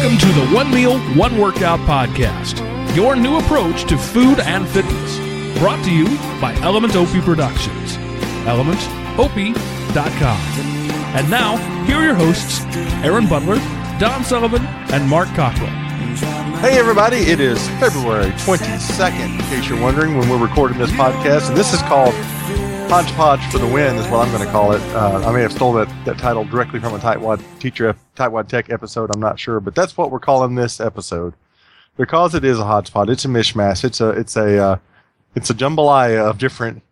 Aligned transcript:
Welcome 0.00 0.18
to 0.18 0.32
the 0.32 0.46
One 0.54 0.70
Meal, 0.70 0.98
One 1.14 1.36
Workout 1.36 1.78
podcast, 1.80 2.56
your 2.96 3.16
new 3.16 3.36
approach 3.36 3.84
to 3.84 3.98
food 3.98 4.40
and 4.40 4.66
fitness. 4.66 5.18
Brought 5.58 5.84
to 5.84 5.92
you 5.94 6.06
by 6.40 6.54
Element 6.62 6.96
OP 6.96 7.10
Productions. 7.22 7.98
ElementOP.com. 8.46 10.40
And 11.14 11.30
now, 11.30 11.58
here 11.84 11.96
are 11.96 12.02
your 12.02 12.14
hosts, 12.14 12.62
Aaron 13.04 13.28
Butler, 13.28 13.56
Don 13.98 14.24
Sullivan, 14.24 14.64
and 14.90 15.06
Mark 15.06 15.28
Cockrell. 15.34 15.68
Hey, 16.60 16.78
everybody, 16.78 17.18
it 17.18 17.38
is 17.38 17.68
February 17.78 18.30
22nd, 18.30 19.34
in 19.34 19.38
case 19.50 19.68
you're 19.68 19.82
wondering, 19.82 20.16
when 20.16 20.30
we're 20.30 20.42
recording 20.42 20.78
this 20.78 20.92
podcast. 20.92 21.50
And 21.50 21.58
this 21.58 21.74
is 21.74 21.82
called 21.82 22.14
Hodgepodge 22.90 23.40
for 23.52 23.58
the 23.58 23.66
Win, 23.68 23.94
is 23.96 24.08
what 24.08 24.26
I'm 24.26 24.34
going 24.34 24.44
to 24.44 24.50
call 24.50 24.72
it. 24.72 24.80
Uh, 24.92 25.22
I 25.24 25.32
may 25.32 25.42
have 25.42 25.52
stole 25.52 25.72
that, 25.74 25.88
that 26.04 26.18
title 26.18 26.44
directly 26.44 26.80
from 26.80 26.92
a 26.92 26.98
Tightwad 26.98 27.40
Teacher, 27.60 27.94
Tightwad 28.16 28.48
Tech 28.48 28.68
episode, 28.70 29.14
I'm 29.14 29.20
not 29.20 29.38
sure, 29.38 29.60
but 29.60 29.76
that's 29.76 29.96
what 29.96 30.10
we're 30.10 30.18
calling 30.18 30.56
this 30.56 30.80
episode. 30.80 31.34
Because 31.96 32.34
it 32.34 32.44
is 32.44 32.58
a 32.58 32.64
hodgepodge, 32.64 33.08
it's 33.08 33.24
a 33.24 33.28
mishmash, 33.28 33.84
it's 33.84 34.00
a, 34.00 34.08
it's 34.10 34.36
a, 34.36 34.58
uh, 34.58 34.76
it's 35.36 35.50
a 35.50 35.54
jambalaya 35.54 36.28
of 36.28 36.38
different, 36.38 36.82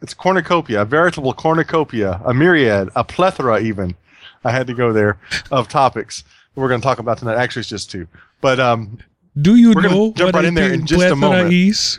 it's 0.00 0.12
a 0.12 0.16
cornucopia, 0.16 0.82
a 0.82 0.84
veritable 0.84 1.32
cornucopia, 1.32 2.20
a 2.24 2.32
myriad, 2.32 2.88
a 2.94 3.02
plethora 3.02 3.60
even. 3.60 3.96
I 4.44 4.52
had 4.52 4.68
to 4.68 4.74
go 4.74 4.92
there 4.92 5.18
of 5.50 5.66
topics 5.66 6.22
we're 6.54 6.68
going 6.68 6.80
to 6.80 6.84
talk 6.84 7.00
about 7.00 7.18
tonight. 7.18 7.36
Actually, 7.36 7.60
it's 7.60 7.68
just 7.68 7.90
two. 7.90 8.06
But 8.40 8.60
um, 8.60 8.98
Do 9.40 9.56
you 9.56 9.72
We're 9.72 9.82
know 9.82 10.12
jump 10.12 10.28
what 10.28 10.34
right 10.36 10.44
in 10.44 10.54
there 10.54 10.72
in 10.72 10.86
just 10.86 11.02
a 11.02 11.16
moment. 11.16 11.52
is? 11.52 11.98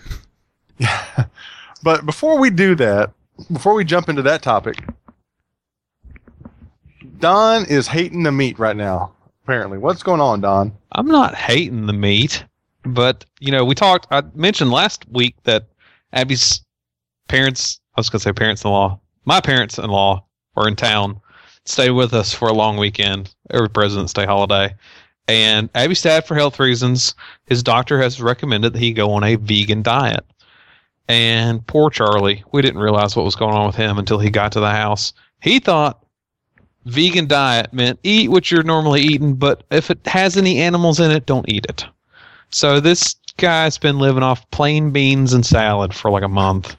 But 1.84 2.06
before 2.06 2.38
we 2.38 2.52
do 2.52 2.76
that, 2.76 3.12
before 3.52 3.74
we 3.74 3.86
jump 3.86 4.10
into 4.10 4.22
that 4.24 4.42
topic, 4.42 4.76
Don 7.20 7.66
is 7.66 7.88
hating 7.88 8.24
the 8.24 8.32
meat 8.32 8.60
right 8.60 8.76
now. 8.76 9.14
Apparently, 9.44 9.78
what's 9.78 10.04
going 10.04 10.22
on, 10.22 10.42
Don? 10.42 10.72
I'm 10.92 11.08
not 11.08 11.36
hating 11.36 11.88
the 11.88 11.94
meat, 11.94 12.44
but 12.84 13.26
you 13.40 13.52
know, 13.52 13.66
we 13.66 13.76
talked. 13.76 14.08
I 14.12 14.24
mentioned 14.34 14.72
last 14.72 15.08
week 15.10 15.36
that 15.44 15.68
Abby's 16.14 16.64
parents, 17.28 17.80
I 17.96 18.00
was 18.00 18.10
going 18.10 18.20
to 18.20 18.24
say 18.24 18.34
parents-in-law, 18.34 19.00
my 19.26 19.40
parents-in-law 19.40 20.26
were 20.56 20.68
in 20.68 20.76
town, 20.76 21.20
stayed 21.66 21.92
with 21.92 22.14
us 22.14 22.34
for 22.34 22.48
a 22.48 22.54
long 22.54 22.78
weekend, 22.78 23.34
every 23.50 23.70
President's 23.70 24.14
Day 24.14 24.26
holiday, 24.26 24.74
and 25.28 25.70
Abby's 25.76 26.02
dad, 26.02 26.26
for 26.26 26.36
health 26.36 26.60
reasons, 26.60 27.16
his 27.46 27.64
doctor 27.64 28.02
has 28.02 28.22
recommended 28.22 28.74
that 28.74 28.80
he 28.80 28.92
go 28.92 29.12
on 29.14 29.24
a 29.24 29.36
vegan 29.36 29.82
diet. 29.82 30.26
And 31.12 31.68
poor 31.68 31.90
Charlie, 31.90 32.42
we 32.54 32.62
didn't 32.62 32.80
realize 32.80 33.18
what 33.18 33.26
was 33.26 33.36
going 33.36 33.54
on 33.54 33.68
with 33.68 33.76
him 33.76 33.98
until 33.98 34.18
he 34.18 34.30
got 34.30 34.54
to 34.54 34.62
the 34.62 34.72
house. 34.72 35.12
He 35.42 35.60
thought 35.60 36.06
vegan 36.86 37.28
diet 37.28 37.74
meant 37.74 38.00
eat 38.04 38.32
what 38.32 38.50
you're 38.50 38.64
normally 38.64 39.02
eating, 39.02 39.36
but 39.36 39.66
if 39.72 39.92
it 39.92 40.00
has 40.08 40.38
any 40.38 40.60
animals 40.60 41.02
in 41.02 41.12
it, 41.12 41.26
don't 41.26 41.50
eat 41.50 41.66
it. 41.68 41.84
So 42.50 42.80
this 42.80 43.14
guy's 43.36 43.78
been 43.78 44.00
living 44.00 44.24
off 44.24 44.50
plain 44.52 44.92
beans 44.92 45.34
and 45.34 45.46
salad 45.46 45.94
for 45.94 46.10
like 46.10 46.24
a 46.24 46.30
month. 46.30 46.78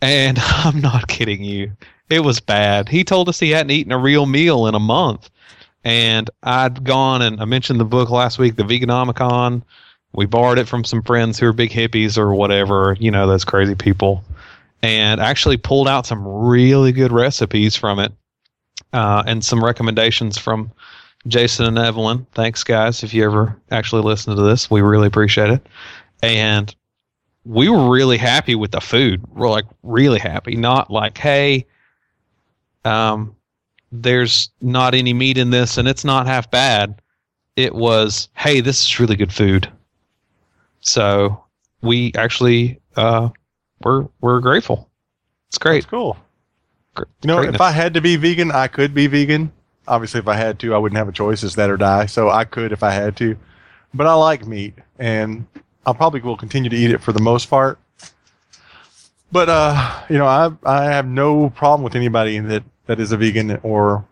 And 0.00 0.38
I'm 0.40 0.80
not 0.80 1.08
kidding 1.08 1.44
you. 1.44 1.70
It 2.08 2.20
was 2.20 2.40
bad. 2.40 2.88
He 2.88 3.04
told 3.04 3.28
us 3.28 3.38
he 3.38 3.50
hadn't 3.50 3.72
eaten 3.72 3.92
a 3.92 3.98
real 3.98 4.24
meal 4.24 4.66
in 4.68 4.74
a 4.74 4.80
month. 4.80 5.28
And 5.84 6.30
I'd 6.44 6.82
gone 6.82 7.20
and 7.20 7.42
I 7.42 7.44
mentioned 7.44 7.78
the 7.78 7.84
book 7.84 8.08
last 8.08 8.38
week, 8.38 8.56
The 8.56 8.62
Veganomicon. 8.62 9.64
We 10.14 10.26
borrowed 10.26 10.58
it 10.58 10.68
from 10.68 10.84
some 10.84 11.02
friends 11.02 11.38
who 11.38 11.46
are 11.46 11.52
big 11.52 11.70
hippies 11.70 12.16
or 12.16 12.34
whatever, 12.34 12.96
you 13.00 13.10
know, 13.10 13.26
those 13.26 13.44
crazy 13.44 13.74
people. 13.74 14.24
And 14.82 15.20
actually 15.20 15.56
pulled 15.56 15.88
out 15.88 16.06
some 16.06 16.26
really 16.26 16.92
good 16.92 17.10
recipes 17.10 17.74
from 17.74 17.98
it 17.98 18.12
uh, 18.92 19.22
and 19.26 19.44
some 19.44 19.64
recommendations 19.64 20.38
from 20.38 20.70
Jason 21.26 21.66
and 21.66 21.78
Evelyn. 21.78 22.26
Thanks, 22.32 22.62
guys. 22.62 23.02
If 23.02 23.14
you 23.14 23.24
ever 23.24 23.56
actually 23.70 24.02
listen 24.02 24.36
to 24.36 24.42
this, 24.42 24.70
we 24.70 24.82
really 24.82 25.06
appreciate 25.06 25.50
it. 25.50 25.66
And 26.22 26.74
we 27.44 27.68
were 27.68 27.90
really 27.90 28.18
happy 28.18 28.54
with 28.54 28.72
the 28.72 28.80
food. 28.80 29.26
We're 29.34 29.50
like 29.50 29.66
really 29.82 30.18
happy. 30.18 30.54
Not 30.54 30.90
like, 30.90 31.18
hey, 31.18 31.66
um, 32.84 33.34
there's 33.90 34.50
not 34.60 34.94
any 34.94 35.12
meat 35.12 35.38
in 35.38 35.50
this 35.50 35.78
and 35.78 35.88
it's 35.88 36.04
not 36.04 36.26
half 36.26 36.50
bad. 36.50 37.00
It 37.56 37.74
was, 37.74 38.28
hey, 38.34 38.60
this 38.60 38.84
is 38.84 39.00
really 39.00 39.16
good 39.16 39.32
food. 39.32 39.70
So 40.84 41.42
we 41.82 42.12
actually 42.14 42.80
uh, 42.96 43.30
we're 43.82 44.06
we're 44.20 44.40
grateful. 44.40 44.88
It's 45.48 45.58
great. 45.58 45.78
It's 45.78 45.86
cool. 45.86 46.16
Gr- 46.94 47.04
You 47.22 47.28
know, 47.28 47.36
greatness. 47.38 47.56
if 47.56 47.60
I 47.60 47.70
had 47.70 47.94
to 47.94 48.00
be 48.00 48.16
vegan, 48.16 48.52
I 48.52 48.68
could 48.68 48.94
be 48.94 49.06
vegan. 49.06 49.50
Obviously, 49.88 50.20
if 50.20 50.28
I 50.28 50.34
had 50.36 50.58
to, 50.60 50.74
I 50.74 50.78
wouldn't 50.78 50.96
have 50.96 51.08
a 51.08 51.12
choice. 51.12 51.42
It's 51.42 51.56
that 51.56 51.68
or 51.70 51.76
die. 51.76 52.06
So 52.06 52.30
I 52.30 52.44
could 52.44 52.72
if 52.72 52.82
I 52.82 52.90
had 52.90 53.16
to. 53.18 53.36
But 53.92 54.06
I 54.06 54.14
like 54.14 54.46
meat, 54.46 54.74
and 54.98 55.46
I 55.86 55.92
probably 55.92 56.20
will 56.20 56.36
continue 56.36 56.70
to 56.70 56.76
eat 56.76 56.90
it 56.90 57.02
for 57.02 57.12
the 57.12 57.20
most 57.20 57.48
part. 57.50 57.78
But 59.32 59.48
uh, 59.48 60.02
you 60.08 60.18
know, 60.18 60.26
I 60.26 60.50
I 60.64 60.84
have 60.84 61.06
no 61.06 61.50
problem 61.50 61.82
with 61.82 61.94
anybody 61.94 62.38
that 62.38 62.62
that 62.86 63.00
is 63.00 63.12
a 63.12 63.16
vegan 63.16 63.58
or 63.62 64.04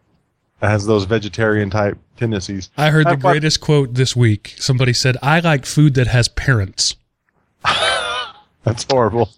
has 0.62 0.86
those 0.86 1.04
vegetarian 1.04 1.70
type 1.70 1.98
tendencies. 2.16 2.70
I 2.76 2.90
heard 2.90 3.06
the 3.06 3.10
I've 3.10 3.20
got- 3.20 3.30
greatest 3.32 3.60
quote 3.60 3.94
this 3.94 4.14
week. 4.14 4.54
Somebody 4.58 4.92
said, 4.92 5.16
I 5.22 5.40
like 5.40 5.66
food 5.66 5.94
that 5.94 6.06
has 6.08 6.28
parents. 6.28 6.94
That's 8.64 8.86
horrible. 8.90 9.30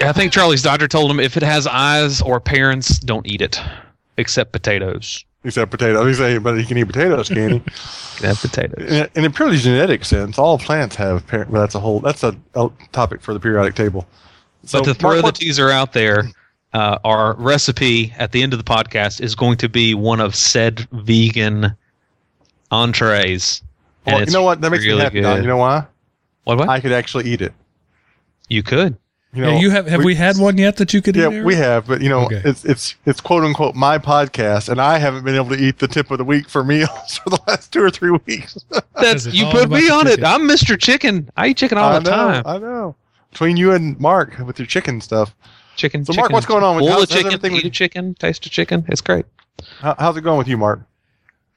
Yeah, 0.00 0.10
I 0.10 0.12
think 0.12 0.32
Charlie's 0.32 0.62
doctor 0.62 0.88
told 0.88 1.10
him 1.10 1.20
if 1.20 1.36
it 1.36 1.42
has 1.42 1.66
eyes 1.66 2.20
or 2.20 2.40
parents, 2.40 2.98
don't 2.98 3.26
eat 3.26 3.40
it, 3.40 3.60
except 4.16 4.52
potatoes. 4.52 5.24
Except 5.44 5.70
potatoes. 5.70 6.06
He 6.06 6.14
say, 6.14 6.38
but 6.38 6.58
he 6.58 6.64
can 6.64 6.76
eat 6.78 6.84
potatoes, 6.84 7.28
can 7.28 7.50
he? 7.50 7.60
Can 8.16 8.26
have 8.28 8.40
potatoes. 8.40 8.90
in, 8.92 9.08
in 9.16 9.24
a 9.24 9.30
purely 9.30 9.56
genetic 9.56 10.04
sense, 10.04 10.38
all 10.38 10.56
plants 10.56 10.94
have 10.96 11.26
parents. 11.26 11.50
Well, 11.50 11.60
that's 11.60 11.74
a 11.74 11.80
whole. 11.80 11.98
That's 11.98 12.22
a, 12.22 12.36
a 12.54 12.70
topic 12.92 13.20
for 13.20 13.34
the 13.34 13.40
periodic 13.40 13.74
table. 13.74 14.06
So, 14.64 14.78
but 14.78 14.84
to 14.84 14.94
throw 14.94 15.20
Mark, 15.20 15.34
the 15.34 15.40
teaser 15.40 15.68
out 15.68 15.92
there, 15.92 16.28
uh, 16.74 16.98
our 17.04 17.34
recipe 17.36 18.12
at 18.18 18.32
the 18.32 18.42
end 18.42 18.52
of 18.52 18.58
the 18.58 18.64
podcast 18.64 19.20
is 19.20 19.34
going 19.34 19.56
to 19.58 19.68
be 19.68 19.94
one 19.94 20.20
of 20.20 20.34
said 20.34 20.80
vegan 20.92 21.74
entrees. 22.70 23.62
Well, 24.06 24.20
you 24.20 24.26
know 24.32 24.42
what? 24.42 24.60
That 24.60 24.70
makes 24.70 24.82
me 24.84 24.90
really 24.90 25.02
happy. 25.02 25.20
Don. 25.22 25.36
good. 25.36 25.42
You 25.44 25.48
know 25.48 25.56
why? 25.56 25.86
What? 26.44 26.58
what? 26.58 26.68
I 26.68 26.80
could 26.80 26.92
actually 26.92 27.30
eat 27.30 27.40
it. 27.40 27.52
you 28.48 28.62
could. 28.62 28.98
You 29.32 29.42
know, 29.42 29.50
yeah, 29.52 29.58
you 29.58 29.70
have 29.70 29.86
have 29.88 30.04
we, 30.04 30.14
had 30.14 30.36
one 30.38 30.58
yet 30.58 30.76
that 30.76 30.94
you 30.94 31.02
could 31.02 31.16
Yeah, 31.16 31.28
eat? 31.28 31.32
Aaron? 31.34 31.44
we 31.46 31.56
have, 31.56 31.88
but 31.88 32.00
you 32.00 32.08
know, 32.08 32.26
Okay. 32.26 32.40
it's 32.44 32.64
it's 32.64 32.94
it's 33.04 33.20
quote 33.20 33.42
unquote 33.42 33.74
my 33.74 33.98
podcast, 33.98 34.68
and 34.68 34.80
I 34.80 34.98
haven't 34.98 35.24
been 35.24 35.34
able 35.34 35.48
to 35.48 35.56
eat 35.60 35.80
the 35.80 35.88
tip 35.88 36.12
of 36.12 36.18
the 36.18 36.24
week 36.24 36.48
for 36.48 36.62
meals 36.62 37.18
for 37.24 37.30
the 37.30 37.40
last 37.48 37.72
two 37.72 37.82
or 37.82 37.90
three 37.90 38.12
weeks. 38.26 38.56
That's 38.94 39.26
you 39.26 39.46
put 39.46 39.70
me 39.70 39.88
on 39.90 40.04
chicken. 40.06 40.22
it. 40.22 40.26
I'm 40.26 40.42
Mr. 40.42 40.78
Chicken. 40.78 41.28
I 41.36 41.48
eat 41.48 41.56
chicken 41.56 41.78
all 41.78 41.94
I 41.94 41.98
the 41.98 42.10
know, 42.10 42.16
time. 42.16 42.42
I 42.46 42.58
know. 42.58 42.94
Between 43.32 43.56
you 43.56 43.72
and 43.72 43.98
Mark 43.98 44.38
with 44.38 44.60
your 44.60 44.66
chicken 44.66 45.00
stuff, 45.00 45.34
Chicken. 45.76 46.04
So, 46.04 46.12
Mark, 46.14 46.30
what's 46.32 46.46
going 46.46 46.62
on 46.64 46.76
with- 46.76 46.82
bowl 46.82 46.90
how's- 46.90 47.02
of 47.04 47.10
how's 47.10 47.16
chicken? 47.18 47.32
everything 47.34 47.52
Eat 47.56 47.64
with- 47.64 47.72
a 47.72 47.74
chicken. 47.74 48.14
Taste 48.14 48.46
a 48.46 48.50
chicken. 48.50 48.84
It's 48.88 49.00
great. 49.00 49.26
How, 49.80 49.94
how's 49.98 50.16
it 50.16 50.22
going 50.22 50.38
with 50.38 50.48
you, 50.48 50.56
Mark? 50.56 50.80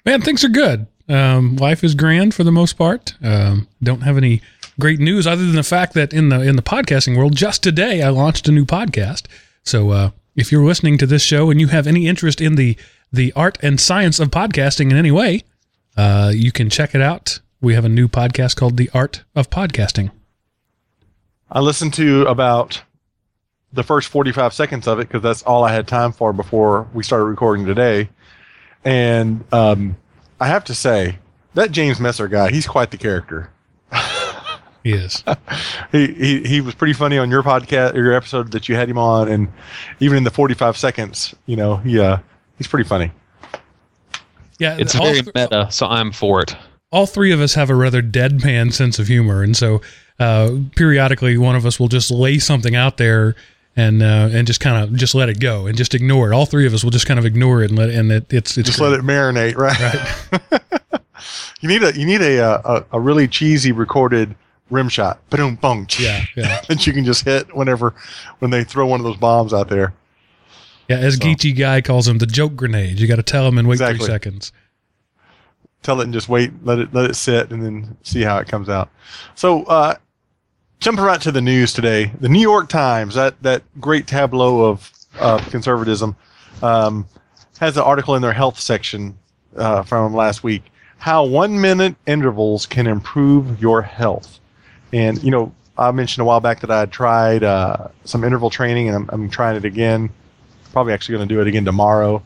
Man, 0.05 0.21
things 0.21 0.43
are 0.43 0.49
good. 0.49 0.87
Um, 1.09 1.55
life 1.57 1.83
is 1.83 1.95
grand 1.95 2.33
for 2.33 2.43
the 2.43 2.51
most 2.51 2.73
part. 2.73 3.13
Um, 3.23 3.67
don't 3.81 4.01
have 4.01 4.17
any 4.17 4.41
great 4.79 4.99
news 4.99 5.25
other 5.25 5.45
than 5.45 5.55
the 5.55 5.63
fact 5.63 5.93
that 5.93 6.13
in 6.13 6.29
the 6.29 6.41
in 6.41 6.55
the 6.55 6.61
podcasting 6.61 7.17
world, 7.17 7.35
just 7.35 7.63
today 7.63 8.01
I 8.01 8.09
launched 8.09 8.47
a 8.47 8.51
new 8.51 8.65
podcast. 8.65 9.23
So 9.63 9.89
uh, 9.91 10.09
if 10.35 10.51
you're 10.51 10.65
listening 10.65 10.97
to 10.99 11.05
this 11.05 11.23
show 11.23 11.49
and 11.49 11.59
you 11.61 11.67
have 11.67 11.87
any 11.87 12.07
interest 12.07 12.41
in 12.41 12.55
the 12.55 12.77
the 13.11 13.31
art 13.33 13.57
and 13.61 13.79
science 13.79 14.19
of 14.19 14.29
podcasting 14.31 14.91
in 14.91 14.97
any 14.97 15.11
way, 15.11 15.43
uh, 15.95 16.31
you 16.35 16.51
can 16.51 16.69
check 16.69 16.93
it 16.93 17.01
out. 17.01 17.39
We 17.61 17.73
have 17.73 17.85
a 17.85 17.89
new 17.89 18.07
podcast 18.09 18.55
called 18.55 18.77
The 18.77 18.89
Art 18.93 19.23
of 19.35 19.49
Podcasting. 19.49 20.11
I 21.49 21.61
listened 21.61 21.93
to 21.95 22.23
about 22.27 22.81
the 23.77 23.83
first 23.83 24.09
45 24.09 24.53
seconds 24.53 24.87
of 24.87 24.99
it 24.99 25.07
because 25.07 25.21
that's 25.21 25.43
all 25.43 25.63
I 25.63 25.71
had 25.71 25.87
time 25.87 26.11
for 26.11 26.33
before 26.33 26.87
we 26.95 27.03
started 27.03 27.25
recording 27.25 27.65
today. 27.65 28.09
And 28.83 29.45
um, 29.53 29.95
I 30.39 30.47
have 30.47 30.63
to 30.65 30.73
say, 30.75 31.19
that 31.53 31.71
James 31.71 31.99
Messer 31.99 32.27
guy, 32.27 32.51
he's 32.51 32.67
quite 32.67 32.91
the 32.91 32.97
character. 32.97 33.49
He 34.83 34.93
is. 34.93 35.23
He, 35.91 36.07
he, 36.13 36.43
he 36.43 36.61
was 36.61 36.75
pretty 36.75 36.93
funny 36.93 37.17
on 37.17 37.31
your 37.31 37.41
podcast, 37.43 37.93
or 37.93 38.03
your 38.03 38.13
episode 38.13 38.51
that 38.51 38.67
you 38.67 38.75
had 38.75 38.89
him 38.89 38.97
on. 38.97 39.29
And 39.29 39.47
even 40.01 40.17
in 40.17 40.23
the 40.25 40.31
45 40.31 40.75
seconds, 40.75 41.33
you 41.45 41.55
know, 41.55 41.77
he, 41.77 41.97
uh, 41.99 42.17
he's 42.57 42.67
pretty 42.67 42.87
funny. 42.87 43.11
Yeah, 44.59 44.75
It's 44.77 44.95
all 44.95 45.05
very 45.05 45.21
th- 45.21 45.33
meta, 45.35 45.67
so 45.71 45.87
I'm 45.87 46.11
for 46.11 46.41
it. 46.41 46.55
all 46.91 47.05
three 47.05 47.31
of 47.31 47.39
us 47.39 47.53
have 47.53 47.69
a 47.69 47.75
rather 47.75 48.01
deadpan 48.01 48.73
sense 48.73 48.99
of 48.99 49.07
humor, 49.07 49.43
and 49.43 49.55
so 49.55 49.81
uh, 50.19 50.57
periodically 50.75 51.37
one 51.37 51.55
of 51.55 51.65
us 51.65 51.79
will 51.79 51.87
just 51.89 52.11
lay 52.11 52.37
something 52.39 52.75
out 52.75 52.97
there 52.97 53.35
and 53.77 54.01
uh, 54.03 54.27
and 54.31 54.45
just 54.45 54.59
kind 54.59 54.83
of 54.83 54.93
just 54.95 55.15
let 55.15 55.29
it 55.29 55.39
go 55.39 55.67
and 55.67 55.77
just 55.77 55.95
ignore 55.95 56.31
it. 56.31 56.35
All 56.35 56.45
three 56.45 56.65
of 56.67 56.73
us 56.73 56.83
will 56.83 56.91
just 56.91 57.05
kind 57.05 57.19
of 57.19 57.25
ignore 57.25 57.61
it 57.61 57.69
and 57.69 57.77
let 57.79 57.89
and 57.89 58.11
it, 58.11 58.33
it's 58.33 58.57
it's 58.57 58.67
Just 58.67 58.81
let 58.81 58.91
it 58.93 59.01
marinate, 59.01 59.55
right? 59.55 59.79
right. 60.51 61.01
you 61.61 61.69
need 61.69 61.83
a 61.83 61.97
you 61.97 62.05
need 62.05 62.21
a, 62.21 62.39
uh, 62.43 62.83
a 62.91 62.97
a 62.97 62.99
really 62.99 63.27
cheesy 63.27 63.71
recorded 63.71 64.35
rim 64.69 64.89
shot, 64.89 65.19
boom, 65.29 65.55
boom, 65.55 65.87
Yeah, 65.97 66.25
yeah. 66.35 66.59
that 66.67 66.85
you 66.85 66.91
can 66.91 67.05
just 67.05 67.23
hit 67.23 67.55
whenever 67.55 67.93
when 68.39 68.51
they 68.51 68.65
throw 68.65 68.85
one 68.85 68.99
of 68.99 69.05
those 69.05 69.15
bombs 69.17 69.53
out 69.53 69.69
there. 69.69 69.93
Yeah, 70.89 70.97
as 70.97 71.15
So- 71.15 71.21
Geechee 71.21 71.57
Guy 71.57 71.79
calls 71.81 72.05
them, 72.05 72.17
the 72.17 72.25
joke 72.25 72.55
grenade. 72.55 72.99
You 72.99 73.07
got 73.07 73.15
to 73.17 73.23
tell 73.23 73.45
them 73.45 73.57
and 73.57 73.67
wait 73.67 73.75
Exactly. 73.75 73.99
three 73.99 74.07
seconds. 74.07 74.51
tell 75.83 76.01
it 76.01 76.05
and 76.05 76.13
just 76.13 76.27
wait, 76.27 76.51
let 76.65 76.79
it 76.79 76.93
let 76.93 77.09
it 77.09 77.13
sit, 77.15 77.51
and 77.51 77.63
then 77.63 77.95
see 78.03 78.23
how 78.23 78.37
it 78.39 78.47
comes 78.47 78.67
out. 78.69 78.89
So, 79.35 79.63
uh, 79.65 79.95
jumping 80.79 81.03
right 81.03 81.21
to 81.21 81.31
the 81.31 81.41
news 81.41 81.73
today, 81.73 82.11
the 82.19 82.29
New 82.29 82.41
York 82.41 82.69
Times, 82.69 83.15
that 83.15 83.41
that 83.43 83.63
great 83.79 84.07
tableau 84.07 84.65
of 84.65 84.91
uh, 85.19 85.39
conservatism, 85.49 86.15
um, 86.61 87.07
has 87.59 87.77
an 87.77 87.83
article 87.83 88.15
in 88.15 88.21
their 88.21 88.33
health 88.33 88.59
section 88.59 89.17
uh, 89.55 89.83
from 89.83 90.13
last 90.13 90.43
week. 90.43 90.63
How 90.99 91.23
one 91.25 91.59
minute 91.59 91.95
intervals 92.05 92.65
can 92.65 92.87
improve 92.87 93.61
your 93.61 93.81
health, 93.81 94.39
and 94.93 95.21
you 95.23 95.31
know 95.31 95.53
I 95.77 95.91
mentioned 95.91 96.23
a 96.23 96.25
while 96.25 96.39
back 96.39 96.61
that 96.61 96.71
I 96.71 96.79
had 96.79 96.91
tried 96.91 97.43
uh, 97.43 97.89
some 98.03 98.23
interval 98.23 98.49
training, 98.49 98.87
and 98.87 98.95
I'm, 98.95 99.09
I'm 99.09 99.29
trying 99.29 99.55
it 99.55 99.65
again. 99.65 100.09
Probably 100.71 100.93
actually 100.93 101.17
going 101.17 101.27
to 101.27 101.35
do 101.35 101.41
it 101.41 101.47
again 101.47 101.65
tomorrow. 101.65 102.23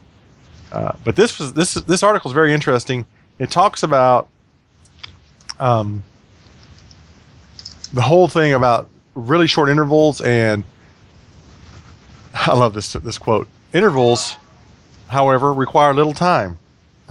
Uh, 0.71 0.93
but 1.03 1.15
this 1.15 1.37
was 1.37 1.53
this 1.53 1.73
this 1.73 2.01
article 2.03 2.31
is 2.31 2.33
very 2.33 2.53
interesting. 2.53 3.05
It 3.39 3.49
talks 3.49 3.83
about 3.83 4.29
um, 5.59 6.03
the 7.93 8.01
whole 8.01 8.27
thing 8.27 8.53
about 8.53 8.89
really 9.15 9.47
short 9.47 9.69
intervals, 9.69 10.21
and 10.21 10.63
I 12.33 12.53
love 12.53 12.73
this 12.73 12.93
this 12.93 13.17
quote. 13.17 13.47
Intervals, 13.73 14.37
however, 15.07 15.53
require 15.53 15.93
little 15.93 16.13
time. 16.13 16.57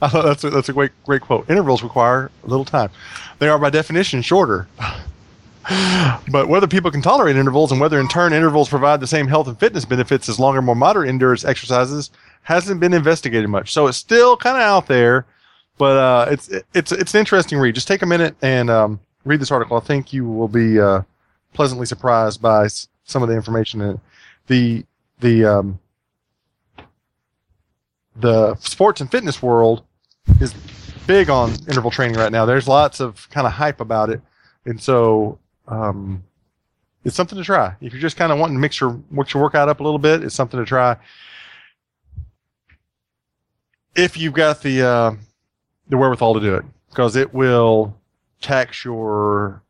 I 0.00 0.08
thought 0.08 0.24
that's 0.24 0.44
a, 0.44 0.50
that's 0.50 0.68
a 0.68 0.72
great 0.72 0.92
great 1.04 1.22
quote. 1.22 1.48
Intervals 1.50 1.82
require 1.82 2.30
little 2.44 2.64
time. 2.64 2.90
They 3.38 3.48
are 3.48 3.58
by 3.58 3.70
definition 3.70 4.22
shorter. 4.22 4.68
but 6.30 6.48
whether 6.48 6.66
people 6.66 6.90
can 6.90 7.02
tolerate 7.02 7.36
intervals 7.36 7.72
and 7.72 7.80
whether 7.80 7.98
in 7.98 8.08
turn 8.08 8.32
intervals 8.32 8.68
provide 8.68 9.00
the 9.00 9.06
same 9.06 9.26
health 9.26 9.48
and 9.48 9.58
fitness 9.58 9.84
benefits 9.84 10.28
as 10.28 10.38
longer, 10.38 10.62
more 10.62 10.76
moderate 10.76 11.08
endurance 11.08 11.44
exercises 11.44 12.10
hasn't 12.42 12.78
been 12.78 12.94
investigated 12.94 13.50
much. 13.50 13.72
So 13.72 13.88
it's 13.88 13.98
still 13.98 14.36
kind 14.36 14.56
of 14.56 14.62
out 14.62 14.86
there, 14.86 15.26
but 15.78 15.96
uh, 15.96 16.26
it's 16.30 16.48
it's 16.74 16.92
it's 16.92 17.14
an 17.14 17.20
interesting 17.20 17.58
read. 17.58 17.74
Just 17.74 17.88
take 17.88 18.02
a 18.02 18.06
minute 18.06 18.36
and 18.42 18.70
um, 18.70 19.00
read 19.24 19.40
this 19.40 19.50
article. 19.50 19.76
I 19.76 19.80
think 19.80 20.12
you 20.12 20.28
will 20.28 20.48
be 20.48 20.80
uh, 20.80 21.02
pleasantly 21.52 21.86
surprised 21.86 22.40
by 22.40 22.68
some 23.04 23.22
of 23.22 23.28
the 23.28 23.34
information 23.34 23.80
in 23.80 23.90
it. 23.90 24.00
The 24.46 24.86
the 25.20 25.44
um, 25.44 25.78
the 28.16 28.54
sports 28.56 29.00
and 29.00 29.10
fitness 29.10 29.42
world 29.42 29.84
is 30.40 30.54
big 31.06 31.30
on 31.30 31.52
interval 31.68 31.90
training 31.90 32.16
right 32.16 32.32
now. 32.32 32.46
There's 32.46 32.66
lots 32.66 33.00
of 33.00 33.28
kind 33.30 33.46
of 33.46 33.52
hype 33.52 33.80
about 33.80 34.10
it, 34.10 34.20
and 34.64 34.80
so 34.80 35.38
um, 35.68 36.24
it's 37.04 37.16
something 37.16 37.38
to 37.38 37.44
try. 37.44 37.74
If 37.80 37.92
you're 37.92 38.02
just 38.02 38.16
kind 38.16 38.32
of 38.32 38.38
wanting 38.38 38.56
to 38.56 38.60
mix 38.60 38.80
your 38.80 39.00
mix 39.10 39.34
your 39.34 39.42
workout 39.42 39.68
up 39.68 39.80
a 39.80 39.82
little 39.82 39.98
bit, 39.98 40.24
it's 40.24 40.34
something 40.34 40.58
to 40.58 40.66
try. 40.66 40.96
If 43.94 44.16
you've 44.16 44.34
got 44.34 44.62
the 44.62 44.82
uh, 44.82 45.12
the 45.88 45.96
wherewithal 45.96 46.34
to 46.34 46.40
do 46.40 46.54
it, 46.54 46.64
because 46.90 47.16
it 47.16 47.32
will 47.32 47.96
tax 48.40 48.84
your 48.84 49.62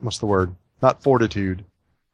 what's 0.00 0.18
the 0.18 0.26
word? 0.26 0.54
Not 0.80 1.02
fortitude, 1.02 1.64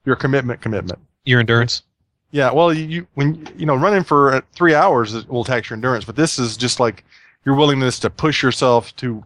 your 0.04 0.16
commitment. 0.16 0.60
Commitment. 0.60 0.98
Your 1.24 1.40
endurance. 1.40 1.82
Yeah, 2.30 2.52
well, 2.52 2.72
you 2.72 3.06
when 3.14 3.48
you 3.56 3.66
know 3.66 3.74
running 3.74 4.04
for 4.04 4.42
three 4.54 4.74
hours 4.74 5.26
will 5.26 5.44
tax 5.44 5.70
your 5.70 5.76
endurance, 5.76 6.04
but 6.04 6.16
this 6.16 6.38
is 6.38 6.56
just 6.56 6.78
like 6.78 7.04
your 7.44 7.54
willingness 7.54 7.98
to 8.00 8.10
push 8.10 8.42
yourself 8.42 8.94
to 8.96 9.24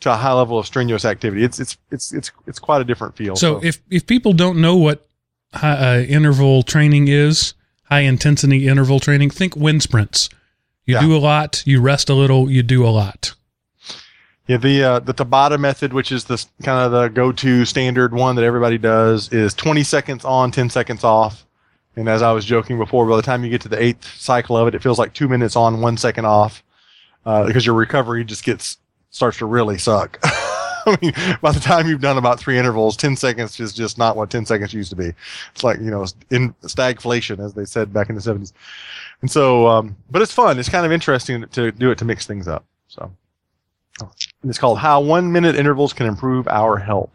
to 0.00 0.10
a 0.12 0.16
high 0.16 0.32
level 0.32 0.58
of 0.58 0.66
strenuous 0.66 1.04
activity. 1.04 1.44
It's 1.44 1.60
it's 1.60 1.76
it's 1.90 2.12
it's 2.12 2.32
it's 2.46 2.58
quite 2.58 2.80
a 2.80 2.84
different 2.84 3.16
feel. 3.16 3.36
So, 3.36 3.60
so. 3.60 3.66
if 3.66 3.82
if 3.90 4.06
people 4.06 4.32
don't 4.32 4.60
know 4.60 4.76
what 4.76 5.06
high, 5.52 5.72
uh, 5.72 6.00
interval 6.00 6.62
training 6.62 7.08
is, 7.08 7.54
high 7.84 8.00
intensity 8.00 8.66
interval 8.66 9.00
training, 9.00 9.30
think 9.30 9.54
wind 9.54 9.82
sprints. 9.82 10.30
You 10.84 10.94
yeah. 10.94 11.00
do 11.00 11.16
a 11.16 11.18
lot, 11.18 11.62
you 11.64 11.80
rest 11.80 12.10
a 12.10 12.14
little, 12.14 12.50
you 12.50 12.62
do 12.62 12.84
a 12.84 12.90
lot. 12.90 13.34
Yeah, 14.48 14.56
the 14.56 14.82
uh, 14.82 14.98
the 14.98 15.14
Tabata 15.14 15.58
method, 15.58 15.92
which 15.92 16.10
is 16.10 16.24
the 16.24 16.44
kind 16.62 16.84
of 16.84 16.90
the 16.90 17.08
go-to 17.08 17.64
standard 17.64 18.12
one 18.12 18.34
that 18.36 18.44
everybody 18.44 18.76
does, 18.76 19.32
is 19.32 19.54
20 19.54 19.84
seconds 19.84 20.24
on, 20.24 20.50
10 20.50 20.68
seconds 20.68 21.04
off. 21.04 21.46
And 21.94 22.08
as 22.08 22.22
I 22.22 22.32
was 22.32 22.44
joking 22.44 22.78
before, 22.78 23.06
by 23.06 23.16
the 23.16 23.22
time 23.22 23.44
you 23.44 23.50
get 23.50 23.60
to 23.62 23.68
the 23.68 23.80
eighth 23.80 24.18
cycle 24.18 24.56
of 24.56 24.66
it, 24.66 24.74
it 24.74 24.82
feels 24.82 24.98
like 24.98 25.12
two 25.12 25.28
minutes 25.28 25.54
on, 25.56 25.80
one 25.80 25.96
second 25.96 26.24
off, 26.24 26.64
uh, 27.24 27.46
because 27.46 27.64
your 27.64 27.74
recovery 27.76 28.24
just 28.24 28.44
gets 28.44 28.78
starts 29.10 29.38
to 29.38 29.46
really 29.46 29.78
suck. 29.78 30.18
I 30.24 30.98
mean, 31.00 31.12
by 31.40 31.52
the 31.52 31.60
time 31.60 31.86
you've 31.86 32.00
done 32.00 32.18
about 32.18 32.40
three 32.40 32.58
intervals, 32.58 32.96
10 32.96 33.14
seconds 33.16 33.60
is 33.60 33.72
just 33.72 33.98
not 33.98 34.16
what 34.16 34.30
10 34.30 34.46
seconds 34.46 34.74
used 34.74 34.90
to 34.90 34.96
be. 34.96 35.12
It's 35.52 35.62
like, 35.62 35.78
you 35.78 35.90
know, 35.90 36.04
in 36.30 36.54
stagflation, 36.62 37.44
as 37.44 37.54
they 37.54 37.64
said 37.64 37.92
back 37.92 38.08
in 38.08 38.16
the 38.16 38.20
70s. 38.20 38.52
And 39.22 39.30
so, 39.30 39.68
um, 39.68 39.96
but 40.10 40.20
it's 40.20 40.32
fun. 40.32 40.58
It's 40.58 40.68
kind 40.68 40.84
of 40.84 40.92
interesting 40.92 41.46
to 41.46 41.72
do 41.72 41.90
it 41.90 41.98
to 41.98 42.04
mix 42.04 42.26
things 42.26 42.48
up. 42.48 42.64
So, 42.88 43.10
and 44.00 44.50
it's 44.50 44.58
called 44.58 44.78
How 44.78 45.00
One 45.00 45.32
Minute 45.32 45.56
Intervals 45.56 45.92
Can 45.92 46.06
Improve 46.06 46.46
Our 46.48 46.76
Health. 46.76 47.10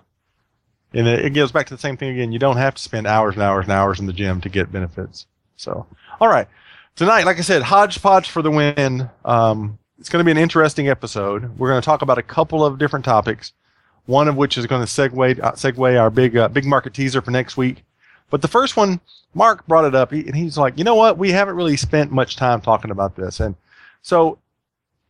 And 0.93 1.07
it, 1.07 1.33
goes 1.33 1.51
back 1.51 1.67
to 1.67 1.75
the 1.75 1.79
same 1.79 1.97
thing 1.97 2.09
again. 2.11 2.31
You 2.31 2.39
don't 2.39 2.57
have 2.57 2.75
to 2.75 2.81
spend 2.81 3.07
hours 3.07 3.35
and 3.35 3.43
hours 3.43 3.65
and 3.65 3.73
hours 3.73 3.99
in 3.99 4.05
the 4.05 4.13
gym 4.13 4.39
to 4.41 4.49
get 4.49 4.71
benefits. 4.71 5.27
So, 5.57 5.85
all 6.21 6.29
right. 6.29 6.47
Tonight, 6.95 7.25
like 7.25 7.37
I 7.37 7.41
said, 7.41 7.61
hodgepodge 7.61 8.29
for 8.29 8.41
the 8.41 8.49
win. 8.49 9.09
Um, 9.25 9.77
it's 9.99 10.09
going 10.09 10.21
to 10.21 10.25
be 10.25 10.31
an 10.31 10.37
interesting 10.37 10.87
episode. 10.87 11.57
We're 11.59 11.69
going 11.69 11.81
to 11.81 11.85
talk 11.85 12.01
about 12.01 12.17
a 12.17 12.23
couple 12.23 12.63
of 12.65 12.79
different 12.79 13.03
topics, 13.03 13.53
one 14.05 14.27
of 14.27 14.37
which 14.37 14.57
is 14.57 14.65
going 14.65 14.85
to 14.85 14.91
segue 14.91 15.43
uh, 15.43 15.51
segue 15.51 15.99
our 15.99 16.09
big 16.09 16.37
uh, 16.37 16.47
big 16.47 16.65
market 16.65 16.93
teaser 16.93 17.21
for 17.21 17.31
next 17.31 17.57
week. 17.57 17.83
But 18.29 18.41
the 18.41 18.47
first 18.47 18.75
one, 18.75 18.99
Mark 19.33 19.65
brought 19.67 19.85
it 19.85 19.95
up, 19.95 20.11
and 20.11 20.35
he's 20.35 20.57
like, 20.57 20.77
you 20.77 20.83
know 20.83 20.95
what? 20.95 21.17
We 21.17 21.31
haven't 21.31 21.55
really 21.55 21.77
spent 21.77 22.11
much 22.11 22.35
time 22.35 22.61
talking 22.61 22.91
about 22.91 23.15
this, 23.15 23.39
and 23.39 23.55
so 24.01 24.39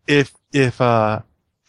if 0.07 0.33
if 0.53 0.79
uh, 0.79 1.21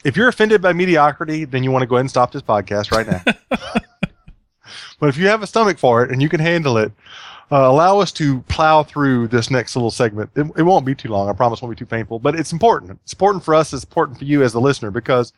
if 0.04 0.16
you're 0.16 0.28
offended 0.28 0.62
by 0.62 0.72
mediocrity, 0.72 1.44
then 1.44 1.62
you 1.62 1.70
want 1.70 1.82
to 1.82 1.86
go 1.86 1.96
ahead 1.96 2.02
and 2.02 2.10
stop 2.10 2.32
this 2.32 2.42
podcast 2.42 2.92
right 2.92 3.06
now. 3.06 3.22
but 5.00 5.08
if 5.08 5.16
you 5.16 5.28
have 5.28 5.42
a 5.42 5.46
stomach 5.46 5.78
for 5.78 6.04
it 6.04 6.10
and 6.10 6.22
you 6.22 6.28
can 6.28 6.40
handle 6.40 6.76
it, 6.78 6.92
uh, 7.50 7.68
allow 7.68 7.98
us 7.98 8.12
to 8.12 8.40
plow 8.42 8.82
through 8.82 9.28
this 9.28 9.50
next 9.50 9.74
little 9.74 9.90
segment. 9.90 10.30
It, 10.36 10.46
it, 10.56 10.62
won't 10.62 10.84
be 10.84 10.94
too 10.94 11.08
long. 11.08 11.28
I 11.28 11.32
promise 11.32 11.60
it 11.60 11.62
won't 11.62 11.76
be 11.76 11.78
too 11.78 11.86
painful, 11.86 12.18
but 12.18 12.38
it's 12.38 12.52
important. 12.52 12.98
It's 13.02 13.12
important 13.12 13.44
for 13.44 13.54
us. 13.54 13.72
It's 13.72 13.84
important 13.84 14.18
for 14.18 14.24
you 14.24 14.42
as 14.42 14.52
the 14.52 14.60
listener 14.60 14.90
because 14.90 15.32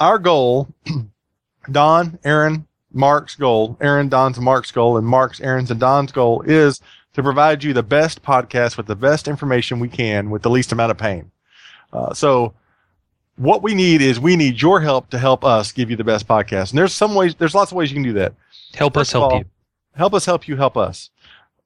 our 0.00 0.18
goal, 0.18 0.68
Don, 1.70 2.18
Aaron, 2.24 2.66
Mark's 2.94 3.34
goal, 3.34 3.76
Aaron, 3.80 4.08
Don's, 4.08 4.36
and 4.36 4.44
Mark's 4.44 4.70
goal, 4.70 4.96
and 4.96 5.06
Mark's, 5.06 5.40
Aaron's, 5.40 5.70
and 5.70 5.80
Don's 5.80 6.12
goal 6.12 6.42
is 6.42 6.80
to 7.14 7.22
provide 7.22 7.62
you 7.62 7.72
the 7.72 7.82
best 7.82 8.22
podcast 8.22 8.76
with 8.76 8.86
the 8.86 8.96
best 8.96 9.28
information 9.28 9.78
we 9.78 9.88
can 9.88 10.30
with 10.30 10.42
the 10.42 10.50
least 10.50 10.72
amount 10.72 10.90
of 10.90 10.98
pain. 10.98 11.30
Uh, 11.92 12.12
so 12.12 12.54
what 13.36 13.62
we 13.62 13.74
need 13.74 14.00
is 14.00 14.18
we 14.18 14.36
need 14.36 14.60
your 14.60 14.80
help 14.80 15.10
to 15.10 15.18
help 15.18 15.44
us 15.44 15.72
give 15.72 15.90
you 15.90 15.96
the 15.96 16.04
best 16.04 16.26
podcast. 16.26 16.70
And 16.70 16.78
there's 16.78 16.94
some 16.94 17.14
ways, 17.14 17.34
there's 17.34 17.54
lots 17.54 17.72
of 17.72 17.76
ways 17.76 17.90
you 17.90 17.96
can 17.96 18.04
do 18.04 18.12
that. 18.14 18.34
Help 18.74 18.94
First 18.94 19.10
us 19.10 19.12
help 19.12 19.32
all, 19.32 19.38
you. 19.38 19.44
Help 19.94 20.14
us 20.14 20.24
help 20.24 20.48
you 20.48 20.56
help 20.56 20.76
us 20.76 21.10